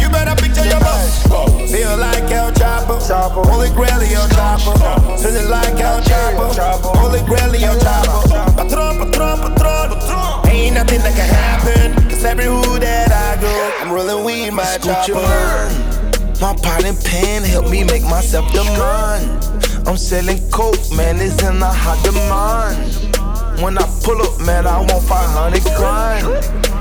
You 0.00 0.08
better 0.10 0.34
picture 0.34 0.64
your 0.66 0.80
boss. 0.80 1.22
Feel 1.70 1.96
like 1.96 2.30
El 2.30 2.50
Chapo. 2.52 3.46
Holy 3.46 3.70
Grail, 3.70 4.02
El 4.02 4.28
Chapo. 4.34 5.18
Feeling 5.22 5.48
like 5.48 5.78
El 5.78 6.00
Chapo. 6.02 6.96
Holy 6.96 7.20
Grail, 7.26 7.54
El 7.54 7.78
Chapo. 7.78 8.56
Patron, 8.56 8.98
patron, 8.98 9.54
patron. 9.54 10.50
Ain't 10.50 10.74
nothing 10.74 11.02
that 11.02 11.14
can 11.14 11.28
happen. 11.30 12.08
Cause 12.08 12.24
every 12.24 12.46
who 12.46 12.78
that 12.80 13.12
I 13.12 13.40
go, 13.40 13.52
I'm 13.80 13.92
rolling 13.92 14.24
weed, 14.24 14.50
my 14.50 14.76
chopper. 14.78 15.99
My 16.40 16.56
pot 16.56 16.84
and 16.84 16.98
pan 17.04 17.42
help 17.42 17.68
me 17.70 17.84
make 17.84 18.02
myself 18.02 18.50
the 18.52 18.64
man. 18.64 19.86
I'm 19.86 19.98
selling 19.98 20.40
coke, 20.50 20.90
man, 20.90 21.20
it's 21.20 21.42
in 21.42 21.60
a 21.60 21.66
hot 21.66 22.02
demand. 22.02 23.60
When 23.60 23.76
I 23.76 23.84
pull 24.02 24.22
up, 24.22 24.40
man, 24.40 24.66
I 24.66 24.78
want 24.78 25.04
500 25.04 25.62
grand. 25.76 26.26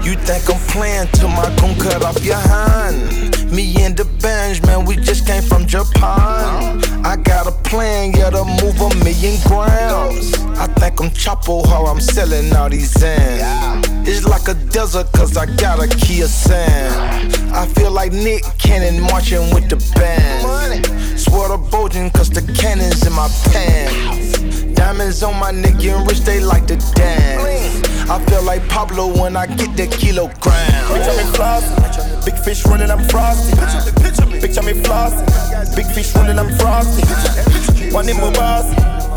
You 0.06 0.15
think 0.15 0.49
I'm 0.49 0.60
playing 0.72 1.10
till 1.11 1.27
my 1.27 1.53
gun 1.57 1.77
cut 1.77 2.03
off 2.03 2.23
your 2.23 2.38
hand? 2.38 3.52
Me 3.52 3.76
and 3.84 3.98
the 3.98 4.06
bench, 4.22 4.61
man, 4.64 4.86
we 4.86 4.95
just 4.95 5.27
came 5.27 5.44
from 5.44 5.68
Japan. 5.68 6.81
I 7.03 7.18
got 7.18 7.45
a 7.45 7.52
plan, 7.52 8.14
yeah, 8.14 8.30
to 8.30 8.45
move 8.64 8.80
a 8.80 8.95
million 9.03 9.41
grams. 9.45 10.34
I 10.57 10.68
think 10.68 11.02
I'm 11.02 11.10
Chapo, 11.10 11.65
how 11.68 11.86
I'm 11.86 11.99
selling 11.99 12.56
all 12.56 12.69
these 12.69 12.95
ends. 13.03 13.98
It's 14.11 14.26
like 14.26 14.48
a 14.48 14.56
desert, 14.73 15.11
cause 15.14 15.38
I 15.38 15.45
got 15.57 15.77
a 15.77 15.88
Kia 15.88 16.26
Sand. 16.26 17.53
I 17.53 17.68
feel 17.68 17.91
like 17.91 18.11
Nick 18.11 18.41
Cannon 18.57 19.03
marching 19.03 19.53
with 19.53 19.69
the 19.69 19.77
band. 19.94 20.84
Swear 21.15 21.49
to 21.49 21.57
Bojan, 21.69 22.11
cause 22.11 22.31
the 22.31 22.41
cannon's 22.53 23.06
in 23.06 23.14
my 23.14 23.30
pants. 23.53 24.64
Diamonds 24.73 25.22
on 25.22 25.40
my 25.40 25.52
neck, 25.52 25.77
getting 25.77 26.03
rich, 26.07 26.22
they 26.22 26.40
like 26.40 26.65
to 26.65 26.77
dance. 26.95 28.10
I 28.10 28.18
feel 28.26 28.41
like 28.41 28.68
Pablo 28.68 29.14
when 29.22 29.38
I 29.38 29.45
get 29.45 29.77
the 29.77 29.86
kilogram. 29.86 30.88
Picture 30.90 31.14
me 31.14 31.30
flossing. 31.38 32.26
Big 32.26 32.34
fish 32.34 32.65
running, 32.65 32.90
I'm 32.90 33.07
frosty. 33.10 33.56
Picture 34.02 34.26
me, 34.26 34.40
picture 34.41 34.64
me. 34.64 34.73
Picture 34.73 34.90
flossing. 34.90 35.76
Big 35.76 35.86
fish 35.86 36.15
running, 36.15 36.40
I'm 36.40 36.49
frosty. 36.57 37.06
One 37.94 38.10
in 38.10 38.18
my 38.18 38.34
boss. 38.34 38.65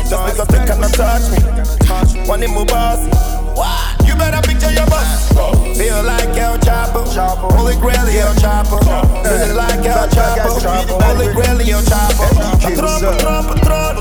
Just 0.07 0.37
because 0.37 0.47
they 0.49 0.63
cannot 0.69 0.93
touch 0.93 1.25
me. 1.33 2.29
One 2.29 2.43
in 2.43 2.53
my 2.53 2.63
boss. 2.65 3.32
You 4.05 4.15
better 4.15 4.41
picture 4.41 4.71
your 4.71 4.87
boss. 4.87 5.29
Feel 5.77 6.03
like 6.03 6.35
El 6.37 6.57
Chapo. 6.59 7.05
Holy 7.53 7.75
Grail, 7.75 8.07
El 8.09 8.33
Chapo. 8.35 8.79
Feeling 9.23 9.55
like 9.55 9.85
El 9.85 10.07
Chapo. 10.09 10.57
Holy 11.01 11.33
Grail, 11.33 11.61
El 11.61 11.83
Chapo. 11.83 12.25
Patron, 12.61 12.99
patron, 13.01 13.45
patron. 13.47 13.93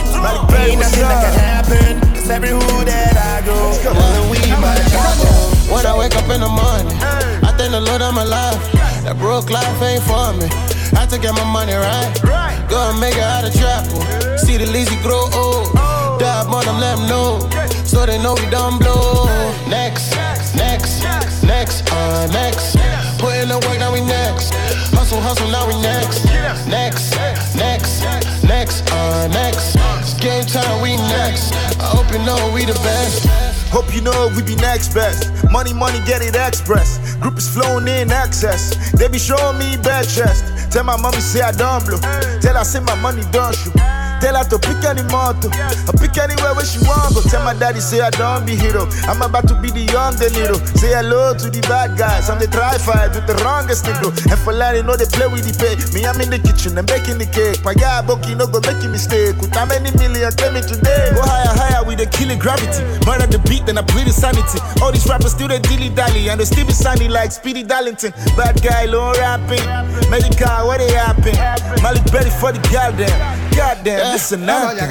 Ain't 0.62 0.80
nothing 0.80 1.02
that 1.02 1.20
can 1.24 1.34
happen. 1.38 2.00
Cause 2.14 2.30
every 2.30 2.50
who 2.50 2.84
that 2.84 3.16
I 3.18 3.44
go, 3.44 3.56
rolling 3.84 4.30
weed, 4.30 4.54
my 4.62 4.76
Chapo. 4.88 5.98
wake 5.98 6.14
up 6.16 6.30
in 6.30 6.40
the 6.40 6.48
morning, 6.48 6.96
I 7.42 7.52
thank 7.58 7.72
the 7.72 7.80
Lord 7.80 8.00
I'm 8.00 8.16
alive. 8.16 8.60
That 9.04 9.18
broke 9.18 9.50
life 9.50 9.82
ain't 9.82 10.02
for 10.04 10.32
me. 10.38 10.46
I 10.94 11.06
to 11.06 11.18
get 11.18 11.34
my 11.34 11.44
money 11.50 11.74
right. 11.74 12.12
Go 12.68 12.78
and 12.90 13.00
make 13.00 13.16
it 13.16 13.22
out 13.22 13.44
of 13.44 13.52
trap. 13.52 13.84
See 14.38 14.56
the 14.56 14.66
lazy 14.66 14.96
grow 15.02 15.28
old. 15.34 15.72
Dab 16.20 16.46
on 16.48 16.64
them, 16.64 16.78
let 16.78 16.96
them 16.96 17.08
know. 17.08 17.61
So 17.92 18.06
they 18.06 18.16
know 18.16 18.32
we 18.32 18.48
done 18.48 18.78
blow. 18.78 19.26
Next, 19.68 20.16
next, 20.56 21.04
next, 21.44 21.92
uh, 21.92 22.26
next. 22.32 22.72
Put 23.20 23.36
in 23.36 23.48
the 23.48 23.60
work, 23.68 23.78
now 23.78 23.92
we 23.92 24.00
next. 24.00 24.54
Hustle, 24.96 25.20
hustle, 25.20 25.50
now 25.50 25.68
we 25.68 25.76
next. 25.82 26.24
Next, 26.66 27.12
next, 27.54 28.00
next, 28.44 28.90
uh, 28.90 29.28
next. 29.28 29.76
It's 30.00 30.14
game 30.18 30.46
time, 30.46 30.80
we 30.80 30.96
next. 30.96 31.52
I 31.52 31.92
hope 31.92 32.10
you 32.10 32.24
know 32.24 32.40
we 32.54 32.64
the 32.64 32.72
best. 32.80 33.28
Hope 33.68 33.94
you 33.94 34.00
know 34.00 34.32
we 34.34 34.42
be 34.42 34.56
next 34.56 34.94
best. 34.94 35.28
Money, 35.50 35.74
money, 35.74 36.00
get 36.06 36.22
it 36.22 36.34
express. 36.34 37.14
Group 37.16 37.36
is 37.36 37.52
flowing 37.52 37.88
in 37.88 38.10
excess. 38.10 38.72
They 38.92 39.08
be 39.08 39.18
showing 39.18 39.58
me 39.58 39.76
bad 39.76 40.08
chest. 40.08 40.72
Tell 40.72 40.84
my 40.84 40.96
mommy 40.96 41.20
say 41.20 41.42
I 41.42 41.52
don't 41.52 41.84
blow. 41.84 42.00
Tell 42.40 42.56
her 42.56 42.64
say 42.64 42.80
my 42.80 42.94
money 43.02 43.20
don't 43.32 43.54
shoot. 43.54 43.76
Tell 44.22 44.38
her 44.38 44.46
to 44.54 44.58
pick 44.62 44.78
any 44.86 45.02
motto. 45.10 45.50
Or 45.90 45.94
pick 45.98 46.14
anywhere 46.14 46.54
where 46.54 46.62
she 46.62 46.78
want 46.86 47.10
go. 47.10 47.26
Tell 47.26 47.42
my 47.42 47.58
daddy 47.58 47.82
say 47.82 47.98
I 47.98 48.10
don't 48.14 48.46
be 48.46 48.54
hero. 48.54 48.86
I'm 49.10 49.18
about 49.18 49.50
to 49.50 49.58
be 49.58 49.74
the 49.74 49.82
young 49.90 50.14
De. 50.14 50.30
Say 50.78 50.94
hello 50.94 51.34
to 51.34 51.50
the 51.50 51.58
bad 51.66 51.98
guys. 51.98 52.30
I'm 52.30 52.38
the 52.38 52.46
try 52.46 52.78
fight 52.78 53.18
with 53.18 53.26
the 53.26 53.34
wrongest 53.42 53.82
nigga. 53.82 54.14
And 54.30 54.38
for 54.46 54.54
letting 54.54 54.86
know 54.86 54.94
they 54.94 55.10
play 55.10 55.26
with 55.26 55.42
the 55.42 55.50
pay. 55.58 55.74
Me, 55.90 56.06
I'm 56.06 56.22
in 56.22 56.30
the 56.30 56.38
kitchen 56.38 56.78
and 56.78 56.86
baking 56.86 57.18
the 57.18 57.26
cake. 57.26 57.66
My 57.66 57.74
guy 57.74 57.98
Boki 58.06 58.38
no 58.38 58.46
go 58.46 58.62
make 58.62 58.78
a 58.78 58.86
mistake. 58.86 59.34
With 59.42 59.50
how 59.58 59.66
many 59.66 59.90
million 59.98 60.30
coming 60.38 60.62
today? 60.62 61.10
Go 61.18 61.26
higher, 61.26 61.50
higher 61.58 61.82
with 61.82 61.98
the 61.98 62.06
killing 62.06 62.38
gravity. 62.38 62.86
Murder 63.02 63.26
the 63.26 63.42
beat, 63.50 63.66
then 63.66 63.74
I 63.74 63.82
plead 63.82 64.06
insanity. 64.06 64.62
All 64.78 64.94
these 64.94 65.10
rappers 65.10 65.34
still 65.34 65.50
they 65.50 65.58
dilly 65.58 65.90
dally. 65.90 66.30
And 66.30 66.38
they 66.38 66.46
still 66.46 66.62
be 66.62 66.78
sunny 66.78 67.10
like 67.10 67.34
Speedy 67.34 67.66
Darlington. 67.66 68.14
Bad 68.38 68.62
guy, 68.62 68.86
low 68.86 69.18
rapping. 69.18 69.66
Medical, 70.06 70.70
what 70.70 70.78
they 70.78 70.94
happen? 70.94 71.34
Malik 71.82 72.06
Betty 72.14 72.30
for 72.38 72.54
the 72.54 72.62
goddamn. 72.70 73.18
Goddamn, 73.54 74.12
this 74.12 74.32
is 74.32 74.38
nothing. 74.38 74.88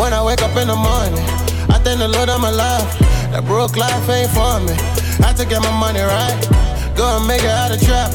When 0.00 0.12
I 0.12 0.22
wake 0.24 0.42
up 0.42 0.56
in 0.56 0.68
the 0.68 0.76
morning, 0.76 1.18
I 1.70 1.78
thank 1.84 1.98
the 1.98 2.08
Lord 2.08 2.28
I'm 2.28 2.44
alive. 2.44 2.88
That 3.32 3.44
broke 3.44 3.76
life 3.76 4.08
ain't 4.08 4.30
for 4.30 4.60
me. 4.60 4.74
I 5.24 5.32
to 5.34 5.44
get 5.44 5.60
my 5.62 5.72
money 5.78 6.00
right. 6.00 6.36
Go 6.96 7.04
and 7.16 7.26
make 7.26 7.42
it 7.42 7.50
out 7.50 7.72
of 7.72 7.80
trap. 7.80 8.12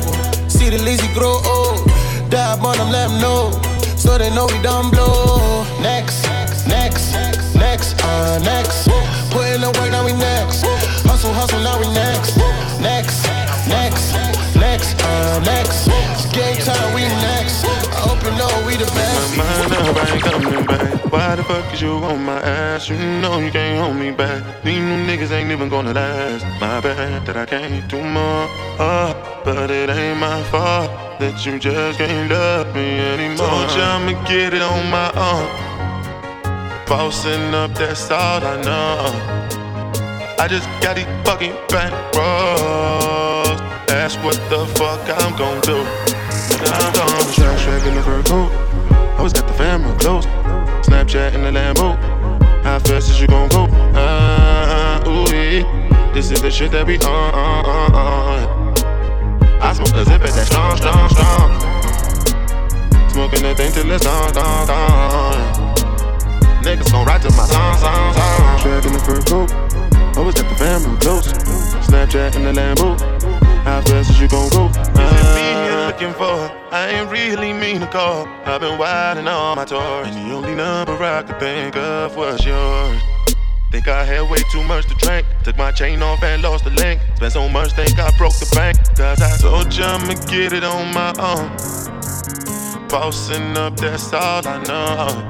See 0.50 0.70
the 0.70 0.78
lazy 0.82 1.08
grow 1.14 1.42
old. 1.46 1.86
Dab 2.30 2.64
on 2.66 2.78
them, 2.78 2.90
let 2.92 3.10
them 3.10 3.22
know. 3.22 3.52
So 3.98 4.18
they 4.18 4.34
know 4.34 4.48
we 4.48 4.58
done 4.62 4.90
blow. 4.90 5.66
Next, 5.82 6.26
next, 6.68 7.14
next, 7.56 8.02
uh, 8.02 8.40
next. 8.42 8.88
Put 9.30 9.46
in 9.54 9.62
the 9.62 9.70
work, 9.78 9.92
now 9.92 10.06
we 10.06 10.14
next. 10.14 10.66
Hustle, 11.06 11.34
hustle, 11.34 11.62
now 11.62 11.80
we 11.80 11.88
next. 11.94 12.38
Next, 12.82 13.26
next, 13.68 14.14
next, 14.56 15.02
uh, 15.02 15.40
next. 15.46 15.88
It's 15.88 16.26
game 16.34 16.58
time, 16.58 16.94
we 16.94 17.02
next. 17.02 17.66
I 17.66 18.02
hope 18.08 18.24
you 18.24 18.32
know 18.38 18.52
we 18.66 18.76
the 18.78 18.86
best. 18.86 19.38
My 19.38 19.44
mind 19.44 19.74
up, 19.74 19.96
I 19.96 20.14
ain't 20.14 20.24
coming 20.24 20.66
back. 20.66 21.12
Why 21.12 21.36
the 21.36 21.44
fuck 21.44 21.74
is 21.74 21.82
you 21.82 21.92
on 21.92 22.24
my 22.24 22.40
ass? 22.42 22.90
You 22.90 22.98
know 22.98 23.40
you 23.40 23.52
can't 23.52 23.84
hold 23.84 23.98
me 23.98 24.12
back. 24.12 24.64
These 24.64 24.80
new 24.80 25.06
niggas 25.06 25.32
ain't 25.32 25.52
even 25.52 25.70
gonna 25.70 25.94
last. 25.94 26.46
My 26.62 26.80
bad 26.80 27.26
that 27.26 27.38
I 27.38 27.46
can't 27.46 27.90
do 27.90 28.02
more. 28.02 28.48
Uh, 28.80 29.14
but 29.44 29.70
it 29.70 29.90
ain't 29.90 30.20
my 30.20 30.42
fault 30.44 30.90
that 31.20 31.46
you 31.46 31.60
just 31.60 31.98
can't 32.00 32.32
love 32.32 32.74
me 32.74 33.00
anymore. 33.00 33.48
Told 33.48 33.72
you 33.72 33.82
I'ma 33.82 34.24
get 34.28 34.54
it 34.54 34.62
on 34.62 34.90
my 34.90 35.12
own. 35.30 35.72
Bossing 36.88 37.54
up, 37.54 37.74
that's 37.74 38.10
all 38.12 38.42
I 38.44 38.62
know. 38.62 39.42
I 40.40 40.48
just 40.48 40.68
got 40.82 40.96
these 40.96 41.06
fucking 41.24 41.56
bank 41.70 41.94
rolls. 43.91 44.15
That's 44.15 44.15
what 44.18 44.35
the 44.49 44.65
fuck 44.77 45.01
I'm 45.19 45.35
gon' 45.38 45.61
do. 45.61 45.77
I'm 46.65 46.93
gonna 46.93 47.34
track 47.34 47.59
track 47.59 47.85
in 47.88 47.95
the 47.95 48.01
fur 48.03 48.23
coat. 48.23 48.51
Always 49.18 49.34
got 49.34 49.47
the 49.47 49.53
family 49.53 49.95
close. 49.97 50.26
Snapchat 50.85 51.34
in 51.34 51.43
the 51.43 51.51
Lambo. 51.51 51.97
How 52.63 52.80
fast 52.80 53.09
is 53.09 53.22
you 53.22 53.27
gon' 53.27 53.49
go? 53.49 53.65
Uh, 53.95 55.03
ooh, 55.07 55.26
yeah. 55.34 56.11
This 56.13 56.31
is 56.31 56.41
the 56.41 56.51
shit 56.51 56.72
that 56.72 56.85
we 56.85 56.97
on. 56.99 57.34
on, 57.34 57.65
on, 57.65 57.95
on. 57.95 58.73
I 59.61 59.73
smoke 59.73 59.93
a 59.95 60.05
zip 60.05 60.22
at 60.22 60.34
that 60.34 60.45
strong, 60.47 60.77
strong, 60.77 61.09
strong. 61.09 61.59
Smoking 63.09 63.43
that 63.43 63.57
thing 63.57 63.72
till 63.72 63.91
it's 63.91 64.05
gone, 64.05 64.34
gone, 64.34 64.68
gone. 64.68 65.76
Niggas 66.63 66.91
gon' 66.91 67.05
ride 67.05 67.22
to 67.23 67.30
my 67.31 67.45
song, 67.45 67.77
song, 67.77 68.13
song. 68.13 68.59
Track 68.59 68.85
in 68.85 68.93
the 68.93 68.99
fur 68.99 69.22
coat. 69.22 69.51
Always 70.18 70.35
got 70.35 70.49
the 70.49 70.55
family 70.55 70.97
close. 70.99 71.27
Snapchat 71.88 72.35
in 72.35 72.43
the 72.43 72.53
Lambo. 72.53 73.40
How 73.64 73.82
fast 73.82 74.10
is 74.10 74.20
you 74.20 74.28
gon' 74.28 74.50
go? 74.50 74.72
Uh, 74.76 75.86
looking 75.88 76.14
for. 76.14 76.52
I 76.72 76.90
ain't 76.90 77.12
really 77.12 77.54
mean 77.54 77.80
to 77.82 77.88
call. 77.88 78.28
I've 78.46 78.62
been 78.62 78.80
wildin' 78.80 79.28
on 79.28 79.58
my 79.58 79.66
tours, 79.66 80.08
and 80.08 80.30
the 80.30 80.36
only 80.36 80.56
number 80.56 80.94
I 81.04 81.22
could 81.22 81.40
think 81.40 81.76
of 81.76 82.16
was 82.16 82.44
yours. 82.46 83.02
Think 83.72 83.88
I 83.88 84.04
had 84.04 84.30
way 84.30 84.40
too 84.52 84.64
much 84.64 84.88
to 84.88 84.96
drink. 84.96 85.28
Took 85.44 85.58
my 85.58 85.72
chain 85.72 86.02
off 86.02 86.24
and 86.24 86.42
lost 86.42 86.64
the 86.64 86.72
link. 86.72 87.02
Spent 87.16 87.34
so 87.34 87.48
much, 87.48 87.72
think 87.74 87.98
I 88.00 88.10
broke 88.18 88.34
the 88.34 88.50
bank. 88.54 88.78
Cause 88.98 89.22
I 89.22 89.38
told 89.38 89.74
you 89.74 89.84
I'ma 89.84 90.16
get 90.26 90.54
it 90.54 90.64
on 90.64 90.94
my 90.94 91.14
own. 91.20 91.50
Bossing 92.90 93.56
up, 93.58 93.78
that's 93.78 94.12
all 94.12 94.46
I 94.46 94.58
know. 94.64 95.28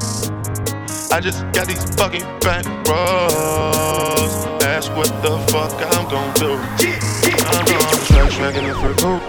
I 1.11 1.19
just 1.19 1.43
got 1.51 1.67
these 1.67 1.83
fucking 1.95 2.25
bank 2.39 2.65
rolls. 2.87 4.40
That's 4.81 4.97
what 4.97 5.21
the 5.21 5.37
fuck 5.51 5.71
I'm 5.95 6.09
gon' 6.09 6.33
do. 6.33 6.53
Uh-huh. 6.53 7.53
I'm 7.53 7.65
gonna 7.67 8.05
track 8.07 8.31
track 8.31 8.55
in 8.55 8.65
the 8.65 8.73
fur 8.73 8.95
coat. 8.95 9.21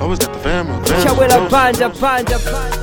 Always 0.00 0.20
got 0.20 0.32
the 0.32 0.38
family. 0.38 0.86
Ciao 0.86 1.14
la 1.26 1.26
family 1.26 1.48
panja, 1.48 1.90
panja, 1.90 2.38
panja. 2.38 2.78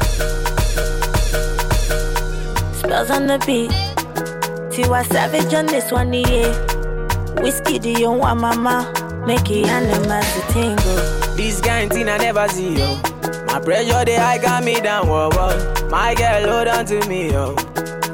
Spellz 2.76 3.10
on 3.12 3.28
the 3.28 3.38
beat. 3.46 3.72
Tiwa 4.74 5.06
Savage 5.06 5.54
on 5.54 5.68
this 5.68 5.90
one, 5.90 6.12
yeah. 6.12 6.52
Whiskey, 7.42 7.80
do 7.80 7.90
you 7.90 8.12
want 8.12 8.42
mama? 8.42 8.92
Make 9.26 9.50
it 9.50 9.68
animals 9.68 10.34
to 10.34 10.42
tingle. 10.52 11.38
This 11.38 11.62
kind 11.62 11.90
thing 11.90 12.10
I 12.10 12.18
never 12.18 12.46
see, 12.50 12.78
yo. 12.78 13.00
My 13.46 13.62
pressure, 13.62 14.04
they 14.04 14.18
high 14.18 14.38
got 14.38 14.66
me 14.66 14.82
down, 14.82 15.08
whoa, 15.08 15.30
whoa. 15.32 15.88
My 15.90 16.14
girl, 16.16 16.52
hold 16.52 16.68
on 16.68 16.86
to 16.88 17.08
me, 17.08 17.32
yo. 17.32 17.56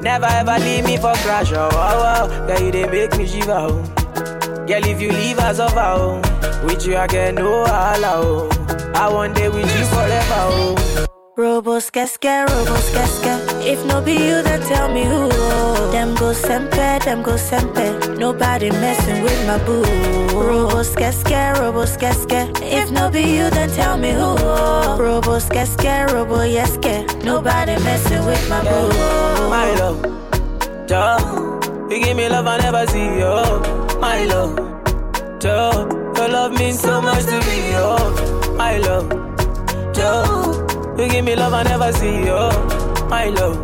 Never 0.01 0.25
ever 0.25 0.57
leave 0.59 0.85
me 0.85 0.97
for 0.97 1.13
crash, 1.15 1.51
oh, 1.53 1.69
oh, 1.71 2.29
oh. 2.29 2.47
Girl, 2.47 2.61
you 2.61 2.71
they 2.71 2.87
make 2.87 3.17
me 3.17 3.25
shiver, 3.27 3.51
oh. 3.51 3.83
Girl, 4.67 4.85
if 4.85 5.01
you 5.01 5.11
leave 5.11 5.39
us 5.39 5.59
over, 5.59 5.79
oh. 5.79 6.21
With 6.65 6.85
you, 6.85 6.97
I 6.97 7.07
get 7.07 7.35
no 7.35 7.63
allow, 7.63 8.21
oh. 8.21 8.91
I 8.95 9.09
want 9.11 9.35
day 9.35 9.49
with 9.49 9.65
you 9.77 9.85
forever, 9.85 10.41
oh. 10.49 11.05
Robos 11.37 11.91
casca, 11.91 12.45
robos 12.49 12.93
casca. 12.93 13.56
If 13.69 13.85
no 13.85 14.01
be 14.01 14.13
you, 14.13 14.41
then 14.43 14.61
tell 14.61 14.87
me 14.87 15.03
who. 15.03 15.27
Them 15.91 16.15
go 16.15 16.31
sempe, 16.31 17.03
them 17.03 17.21
go 17.21 17.33
sempe. 17.35 18.17
Nobody 18.17 18.69
messing 18.71 19.21
with 19.23 19.45
my 19.45 19.57
boo. 19.65 19.83
Robos 20.31 20.95
casca, 20.95 21.53
robos 21.59 21.99
casca. 21.99 22.49
If 22.63 22.91
no 22.91 23.09
be 23.09 23.23
you, 23.23 23.49
then 23.49 23.69
tell 23.71 23.97
me 23.97 24.11
who. 24.11 24.35
Robos 25.03 25.49
casca, 25.49 26.07
robo 26.13 26.37
yeske. 26.45 27.05
Nobody 27.25 27.75
messing 27.83 28.25
with 28.25 28.49
my 28.49 28.63
boo. 28.63 29.49
My 29.49 29.69
love, 29.79 29.99
Joe, 30.87 31.59
you 31.89 32.01
give 32.01 32.15
me 32.15 32.29
love 32.29 32.47
I 32.47 32.57
never 32.59 32.87
see, 32.87 33.19
yo. 33.19 33.59
My 33.99 34.23
love, 34.23 34.55
Joe, 35.41 35.89
your 36.15 36.29
love 36.29 36.53
means 36.53 36.79
so 36.79 37.01
much 37.01 37.25
to 37.25 37.37
me, 37.47 37.71
yo. 37.71 37.97
My 38.55 38.77
love, 38.77 39.09
Joe, 39.93 40.95
you 40.97 41.09
give 41.09 41.25
me 41.25 41.35
love 41.35 41.53
I 41.53 41.63
never 41.63 41.91
see, 41.91 42.23
yo. 42.25 42.86
My 43.09 43.29
love, 43.29 43.61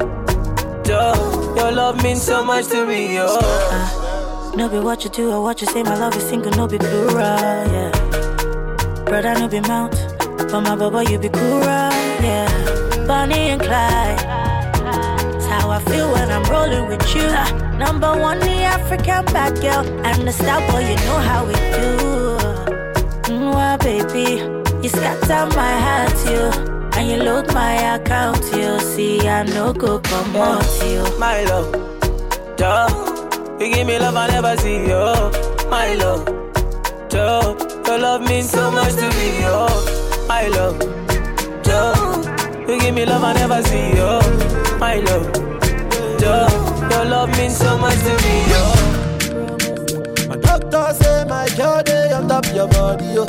Joe, 0.86 1.54
your 1.58 1.72
love 1.72 2.02
means 2.02 2.22
so 2.22 2.44
much 2.46 2.68
to 2.68 2.86
me, 2.86 3.16
yo. 3.16 3.28
No 4.56 4.70
be 4.70 4.80
what 4.80 5.04
you 5.04 5.10
do 5.10 5.32
or 5.32 5.42
what 5.42 5.60
you 5.62 5.68
say, 5.68 5.84
my 5.84 5.98
love 5.98 6.16
is 6.16 6.24
single, 6.24 6.52
no 6.52 6.68
be 6.68 6.78
plural, 6.78 7.18
yeah. 7.18 7.92
Brother, 9.06 9.34
no 9.40 9.48
be 9.50 9.60
mount, 9.62 9.92
but 10.38 10.62
my 10.62 10.76
baba, 10.76 11.04
you 11.10 11.20
be 11.20 11.30
cool, 11.30 11.62
yeah. 11.62 12.48
Bonnie 13.06 13.50
and 13.50 13.62
Clyde, 13.62 14.22
how 15.50 15.70
I 15.70 15.84
feel 15.86 16.12
when 16.14 16.32
I'm 16.32 16.44
rolling 16.44 16.88
with 16.88 17.16
you. 17.16 17.26
Ah, 17.28 17.76
number 17.78 18.16
one, 18.18 18.40
the 18.40 18.64
African 18.64 19.26
bad 19.26 19.56
girl, 19.62 19.86
and 20.06 20.28
the 20.28 20.32
star 20.32 20.62
boy, 20.72 20.80
you 20.80 20.96
know 21.08 21.20
how 21.20 21.46
we 21.46 21.54
do. 21.54 21.98
Mwah, 23.34 23.78
baby, 23.80 24.42
you 24.82 24.90
scatter 24.90 25.46
my 25.56 25.74
heart, 25.86 26.26
you. 26.32 26.73
And 26.96 27.10
you 27.10 27.18
load 27.18 27.54
my 27.54 27.96
account, 27.96 28.44
you 28.56 28.80
see, 28.80 29.28
I 29.28 29.44
no 29.44 29.74
go 29.74 30.00
come 30.00 30.36
out, 30.36 30.64
you. 30.86 31.04
My 31.20 31.44
love, 31.46 31.72
Joe, 32.58 32.88
you 33.60 33.74
give 33.74 33.88
me 33.88 33.98
love 34.00 34.16
I 34.16 34.28
never 34.28 34.56
see, 34.58 34.88
yo. 34.88 35.32
My 35.70 35.96
love, 35.96 36.26
Joe, 37.10 37.58
your 37.86 37.98
love 38.00 38.22
means 38.22 38.50
so 38.52 38.72
much 38.72 38.94
to 38.94 39.10
me, 39.18 39.42
yo. 39.42 39.68
My 40.28 40.48
love, 40.48 40.80
Joe, 41.64 41.94
you 42.68 42.80
give 42.80 42.94
me 42.96 43.06
love 43.06 43.24
I 43.24 43.34
never 43.34 43.62
see, 43.64 43.96
yo. 43.98 44.20
My 44.80 44.96
love, 44.98 45.34
Joe, 46.20 46.48
your 46.92 47.06
love 47.06 47.30
means 47.38 47.58
so 47.58 47.78
much 47.78 47.98
to 47.98 48.14
me, 48.24 48.36
yo. 48.52 50.30
My 50.30 50.38
doctor 50.38 50.94
say 50.94 51.26
my 51.28 51.48
journey 51.48 52.14
on 52.14 52.28
top 52.28 52.46
your 52.54 52.68
body, 52.68 53.06
yo. 53.06 53.26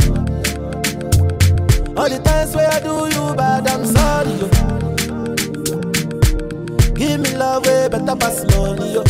All 1.96 2.08
the 2.08 2.18
times 2.24 2.54
where 2.56 2.68
I 2.70 2.80
do 2.80 3.06
you 3.14 3.34
bad, 3.34 3.66
I'm 3.68 3.84
sorry, 3.86 4.32
yo. 4.32 4.48
Give 6.94 7.20
me 7.20 7.36
love 7.36 7.64
way 7.66 7.88
better 7.88 8.16
pass 8.16 8.44
money, 8.50 8.94
yo. 8.94 9.02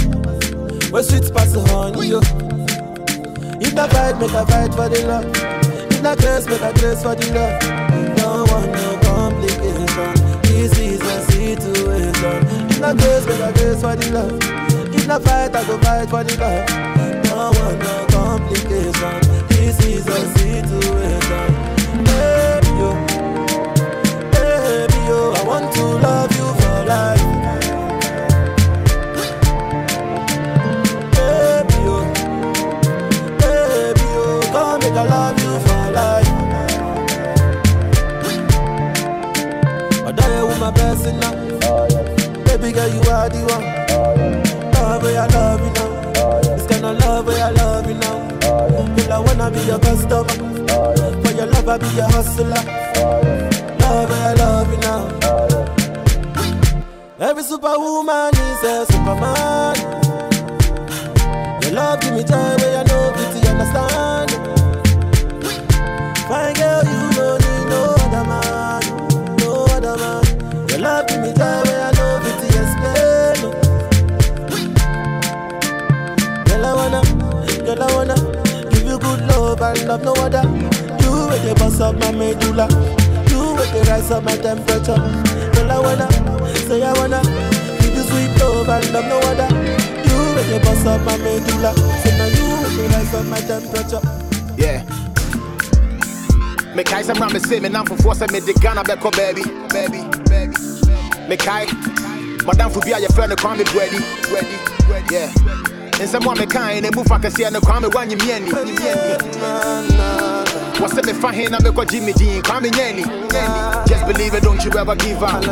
Where 0.90 1.02
sweet 1.02 1.32
pass 1.35 1.55
honey, 1.55 2.09
yo. 2.09 2.20
If 3.61 3.78
I 3.78 3.89
fight, 3.89 4.19
make 4.20 4.32
a 4.32 4.44
fight 4.47 4.74
for 4.74 4.89
the 4.89 5.01
love. 5.09 5.24
If 5.90 6.05
I 6.05 6.15
grace, 6.16 6.47
make 6.47 6.61
a 6.61 6.73
grace 6.78 7.02
for 7.02 7.15
the 7.15 7.27
love. 7.32 7.62
No 8.19 8.44
one, 8.52 8.70
no 8.70 8.98
complication. 9.02 10.15
This 10.43 10.78
is 10.78 11.01
a 11.01 11.23
situation. 11.32 12.39
If 12.69 12.82
I 12.82 12.93
grace, 12.93 13.27
make 13.27 13.40
a 13.40 13.52
grace 13.56 13.81
for 13.81 13.97
the 13.97 14.11
love. 14.12 14.39
If 14.94 15.09
I 15.09 15.19
fight, 15.20 15.56
I 15.56 15.65
go 15.66 15.78
fight 15.78 16.11
for 16.11 16.23
the 16.23 16.36
love. 16.36 16.69
No 17.24 17.51
one, 17.65 17.78
no 17.78 18.06
complication. 18.12 19.16
This 19.48 19.81
is 19.86 20.06
a 20.06 20.20
situation. 20.36 21.48
Baby, 22.05 22.44
to 25.74 25.84
love 26.06 26.32
you 26.38 26.48
for 26.60 26.84
life. 26.86 27.22
Baby, 31.14 31.76
yo. 31.86 31.96
Baby, 33.40 34.06
yo. 34.14 34.40
Come 34.52 34.80
make 34.80 34.98
I 35.02 35.05
love 35.14 35.38
you 35.42 35.52
for 35.66 35.84
life. 35.98 36.32
I 40.06 40.12
die 40.12 40.42
with 40.44 40.60
my 40.60 40.70
blessing 40.70 41.18
now. 41.20 41.32
Baby 42.44 42.72
girl, 42.72 42.88
you 42.88 43.01
are 43.10 43.28
the 43.28 43.40
one. 43.55 43.66
Love 44.74 45.02
where 45.02 45.20
I 45.20 45.26
love 45.26 45.60
you 45.64 45.72
now. 45.78 46.40
This 46.56 46.66
kind 46.66 46.84
of 46.86 46.98
love 47.01 47.26
where 47.26 47.44
I 47.44 47.51
love 47.51 47.86
you 47.88 47.94
now. 47.94 48.18
Girl, 48.96 49.12
I 49.12 49.18
wanna 49.18 49.51
be 49.51 49.60
your 49.60 49.78
customer. 49.78 50.24
For 51.22 51.32
your 51.32 51.46
love, 51.46 51.68
I 51.68 51.78
be 51.78 51.86
your 51.96 52.09
hustler. 52.10 52.62
Love 53.80 54.10
I 54.10 54.34
love 54.34 54.70
you 54.72 54.78
now. 54.78 55.64
Every 57.16 57.45
superwoman 57.45 58.35
is 58.35 58.65
a 58.65 58.85
superman. 58.86 59.77
Your 61.62 61.73
love 61.73 62.01
give 62.01 62.12
me 62.12 62.24
joy 62.24 62.57
where 62.59 62.78
I 62.78 62.82
know 62.82 63.12
pity 63.15 63.47
understand. 63.47 64.31
Fine 66.27 66.55
girl, 66.55 66.82
you 66.82 67.11
don't 67.15 67.39
need 67.39 67.66
no 67.70 67.95
other 68.03 68.24
man, 68.27 68.82
no 69.39 69.65
other 69.70 69.97
man. 69.97 70.24
Your 70.69 70.78
love 70.81 71.07
give 71.07 71.20
me 71.23 71.28
joy 71.35 71.62
where 71.62 71.82
I 71.86 71.93
know 71.95 72.19
pity 72.24 72.47
explain. 72.59 73.39
Girl, 76.47 76.66
I 76.66 76.74
wanna, 76.74 77.01
girl, 77.65 77.81
I 77.81 77.85
wanna 77.95 78.16
give 78.70 78.86
you 78.86 78.99
good 78.99 79.20
love 79.28 79.62
and 79.62 79.86
love 79.86 80.03
no 80.03 80.12
other. 80.15 80.43
You 81.05 81.28
with 81.28 81.45
the 81.47 81.55
boss 81.61 81.81
of 81.81 81.97
my 81.97 82.11
medulla, 82.11 82.66
you 83.31 83.55
with 83.55 83.70
the 83.73 83.85
rise 83.89 84.11
of 84.11 84.24
my 84.24 84.36
temperature. 84.36 84.99
Girl, 85.55 85.70
I 85.70 85.78
wanna, 85.78 86.09
say 86.66 86.82
I 86.82 86.93
wanna. 86.99 87.20
Give 87.81 87.95
you 87.95 88.03
sweet 88.03 88.32
love 88.41 88.69
and 88.69 88.93
love 88.93 89.07
no 89.07 89.19
other. 89.31 89.49
You 90.09 90.19
with 90.35 90.49
the 90.51 90.59
boss 90.65 90.86
of 90.86 91.01
my 91.05 91.16
medulla, 91.19 91.73
say 92.03 92.12
now 92.19 92.27
you 92.27 92.47
with 92.62 92.74
the 92.77 92.85
rise 92.93 93.15
of 93.15 93.27
my 93.28 93.41
temperature. 93.41 94.03
Yeah. 94.57 94.85
mekae 96.74 97.03
sɛ 97.07 97.15
mra 97.15 97.28
me 97.32 97.39
se 97.39 97.61
me 97.61 97.69
namfofoɔ 97.69 98.15
sɛ 98.19 98.27
mede 98.32 98.53
ghana 98.61 98.82
bɛkɔ 98.82 99.11
baabi 99.16 99.45
baabi 99.70 100.01
mekae 101.28 101.66
madamfo 102.47 102.81
bi 102.85 102.91
a 102.91 102.99
yɛfrɛ 102.99 103.28
no 103.28 103.36
kwame 103.36 103.65
brɛdi 103.70 104.01
yeah. 105.12 105.31
Nsɛm 106.03 106.27
a 106.27 106.35
mekae 106.35 106.82
na 106.82 106.89
mu 106.97 107.05
fa 107.05 107.16
kɛseɛ 107.19 107.53
no 107.53 107.61
kwame 107.61 107.89
woanyemyɛ 107.95 108.36
ani 110.74 110.80
wɔ 110.80 110.88
sɛ 110.88 111.02
mefa 111.06 111.32
he 111.32 111.48
na 111.48 111.59
mekɔgye 111.59 112.02
me 112.02 112.12
din 112.12 112.42
kwame 112.42 112.70
nyɛ 112.70 112.88
ani 112.90 113.05
just 113.86 114.06
believe 114.06 114.34
it 114.34 114.42
don't 114.42 114.64
you 114.64 114.70
ever 114.72 114.96
give 114.96 115.22
up 115.22 115.42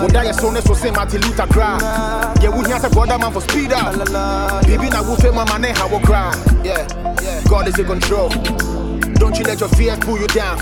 woda 0.00 0.22
yɛ 0.24 0.34
so 0.40 0.50
ne 0.50 0.60
so 0.60 0.74
se 0.74 0.90
mate 0.90 1.18
luta 1.20 1.46
kra 1.48 1.78
yɛ 2.40 2.48
wohia 2.52 2.78
sɛ 2.78 2.88
brɔda 2.90 3.20
man 3.20 3.32
for 3.32 3.40
speed 3.42 3.72
up 3.72 3.94
biribi 4.64 4.90
na 4.90 5.02
wofe 5.02 5.34
mama 5.34 5.58
ne 5.58 5.72
ha 5.72 5.86
wo 5.86 5.98
kra 6.00 6.32
yeah 6.64 6.86
god 7.48 7.68
is 7.68 7.78
in 7.78 7.86
control 7.86 8.28
don't 9.14 9.38
you 9.38 9.44
let 9.44 9.60
your 9.60 9.68
fears 9.70 9.98
pull 9.98 10.18
you 10.18 10.26
down. 10.28 10.58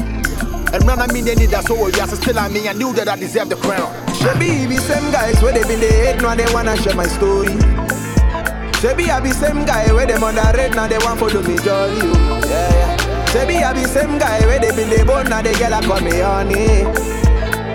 And 0.75 0.85
run, 0.85 0.99
I 1.01 1.07
mean, 1.13 1.29
any 1.29 1.47
that's 1.47 1.71
all 1.71 1.89
yes, 1.91 2.13
still 2.21 2.39
I 2.39 2.49
mean, 2.49 2.67
I 2.67 2.73
knew 2.73 2.93
that 2.95 3.09
I 3.09 3.17
deserve 3.17 3.49
the 3.49 3.57
crown. 3.57 3.91
Shebi 4.19 4.69
be 4.69 4.77
same 4.79 5.13
guys 5.13 5.41
where 5.41 5.53
they 5.53 5.63
been 5.63 5.79
the 5.81 5.87
hate 5.87 6.21
now 6.21 6.35
they 6.35 6.45
wanna 6.53 6.77
share 6.77 6.97
my 6.97 7.07
story. 7.07 7.55
Shebi 8.83 9.09
I 9.09 9.21
be 9.21 9.31
same 9.31 9.65
guy 9.65 9.91
where 9.95 10.07
them 10.07 10.25
underrate 10.25 10.75
now 10.75 10.89
they 10.89 10.99
want 10.99 11.21
follow 11.21 11.41
me 11.41 11.57
jolly. 11.59 12.09
Yeah, 12.49 12.51
yeah. 12.51 12.98
Shebi 13.33 13.63
I 13.63 13.73
be 13.75 13.85
same 13.85 14.19
guy 14.19 14.41
where 14.47 14.59
they 14.59 14.71
been 14.73 14.89
the 14.91 15.05
bone 15.05 15.29
now 15.29 15.43
they 15.43 15.53
get 15.55 15.71
like 15.71 15.85
call 15.85 16.01
me 16.01 16.19
honey. 16.21 16.85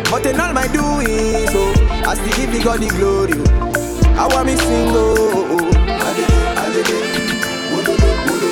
But 0.10 0.26
in 0.26 0.40
all 0.40 0.52
my 0.54 0.68
doing, 0.68 1.48
so 1.48 1.60
oh, 1.62 1.74
I 2.06 2.16
still 2.16 2.36
give 2.38 2.54
you 2.54 2.64
God 2.64 2.80
the 2.80 2.88
glory. 2.90 3.34
oh. 3.38 3.72
I 4.18 4.28
want 4.34 4.46
me 4.48 4.56
sing 4.56 4.90
oh. 4.90 5.16
oh, 5.34 5.54
oh. 5.54 5.72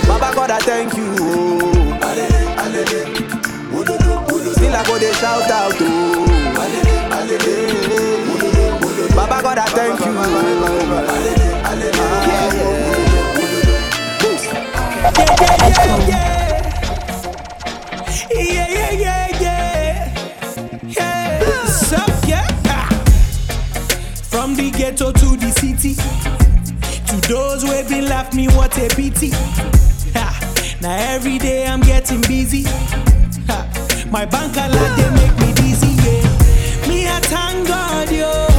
Baba 0.08 0.32
God 0.36 0.52
I 0.52 0.60
thank 0.60 0.94
you. 0.96 1.16
Oh. 1.20 1.72
Still 4.54 4.76
I 4.76 4.84
go 4.86 4.98
they 5.00 5.12
shout 5.14 5.50
out 5.50 5.74
oh. 5.74 5.78
to 5.80 5.86
Baba 9.16 9.42
God 9.42 9.58
I 9.58 9.66
thank 9.66 10.00
you 10.00 10.14
oh. 10.16 11.41
Those 27.28 27.64
who 27.64 27.72
have 27.72 27.90
been 27.90 28.06
left 28.06 28.34
me, 28.34 28.48
what 28.48 28.78
a 28.78 28.88
pity. 28.90 29.30
Ha. 30.14 30.78
Now 30.82 30.96
every 31.14 31.38
day 31.38 31.66
I'm 31.66 31.82
getting 31.82 32.22
busy. 32.22 32.64
Ha. 33.48 33.68
My 34.12 34.26
bank 34.26 34.56
alert 34.58 34.98
they 34.98 35.10
make 35.12 35.36
me 35.40 35.54
dizzy. 35.54 35.94
Yeah. 36.04 36.88
Me 36.88 37.08
I 37.08 37.20
thank 37.22 37.68
God, 37.68 38.12
yo. 38.12 38.51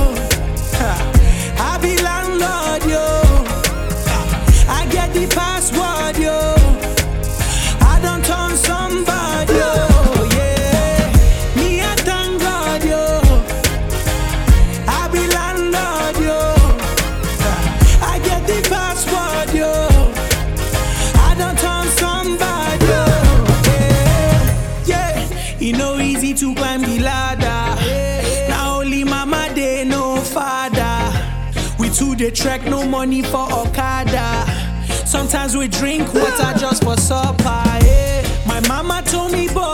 Trek 32.43 32.65
no 32.65 32.85
money 32.85 33.23
for 33.23 33.47
Okada. 33.53 34.45
Sometimes 35.07 35.57
we 35.57 35.69
drink 35.69 36.13
water 36.13 36.53
just 36.59 36.83
for 36.83 36.97
supper. 36.97 37.63
Yeah. 37.85 38.27
My 38.47 38.61
mama 38.67 39.01
told 39.07 39.31
me, 39.31 39.47
boy, 39.47 39.72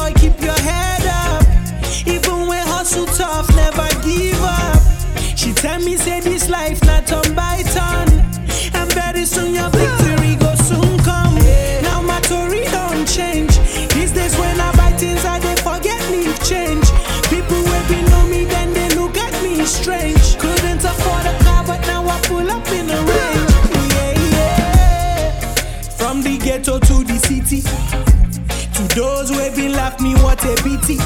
what 30.45 30.65
a. 30.65 30.99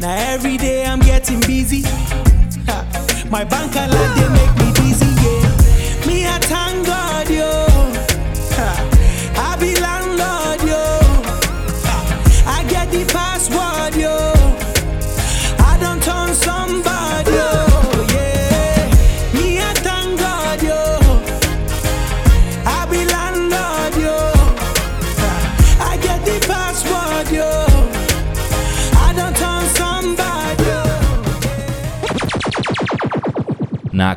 Now 0.00 0.14
every 0.32 0.56
day 0.56 0.84
I'm 0.84 1.00
getting 1.00 1.40
busy. 1.40 1.82
Ha. 2.66 3.26
My 3.30 3.44
bank 3.44 3.74
alert 3.74 4.16
they 4.16 4.28
make 4.28 4.54
me 4.58 4.72
dizzy. 4.74 5.06
Yeah. 5.22 6.06
Me 6.06 6.26
I 6.26 6.38
thank 6.42 6.89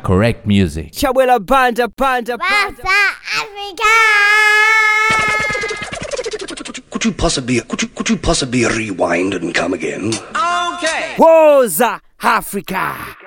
correct 0.04 0.46
music. 0.46 0.92
Chabwela 0.92 1.38
banja 1.40 1.88
banja 1.88 2.36
banja. 2.38 2.84
Could 6.90 7.04
you 7.06 7.12
possibly 7.12 7.60
could 7.60 7.82
you 7.82 7.88
could 7.88 8.08
you 8.10 8.16
possibly 8.16 8.64
rewind 8.66 9.34
and 9.34 9.54
come 9.54 9.72
again? 9.74 10.08
Okay. 10.08 11.14
Woza 11.16 12.00
Africa. 12.22 13.23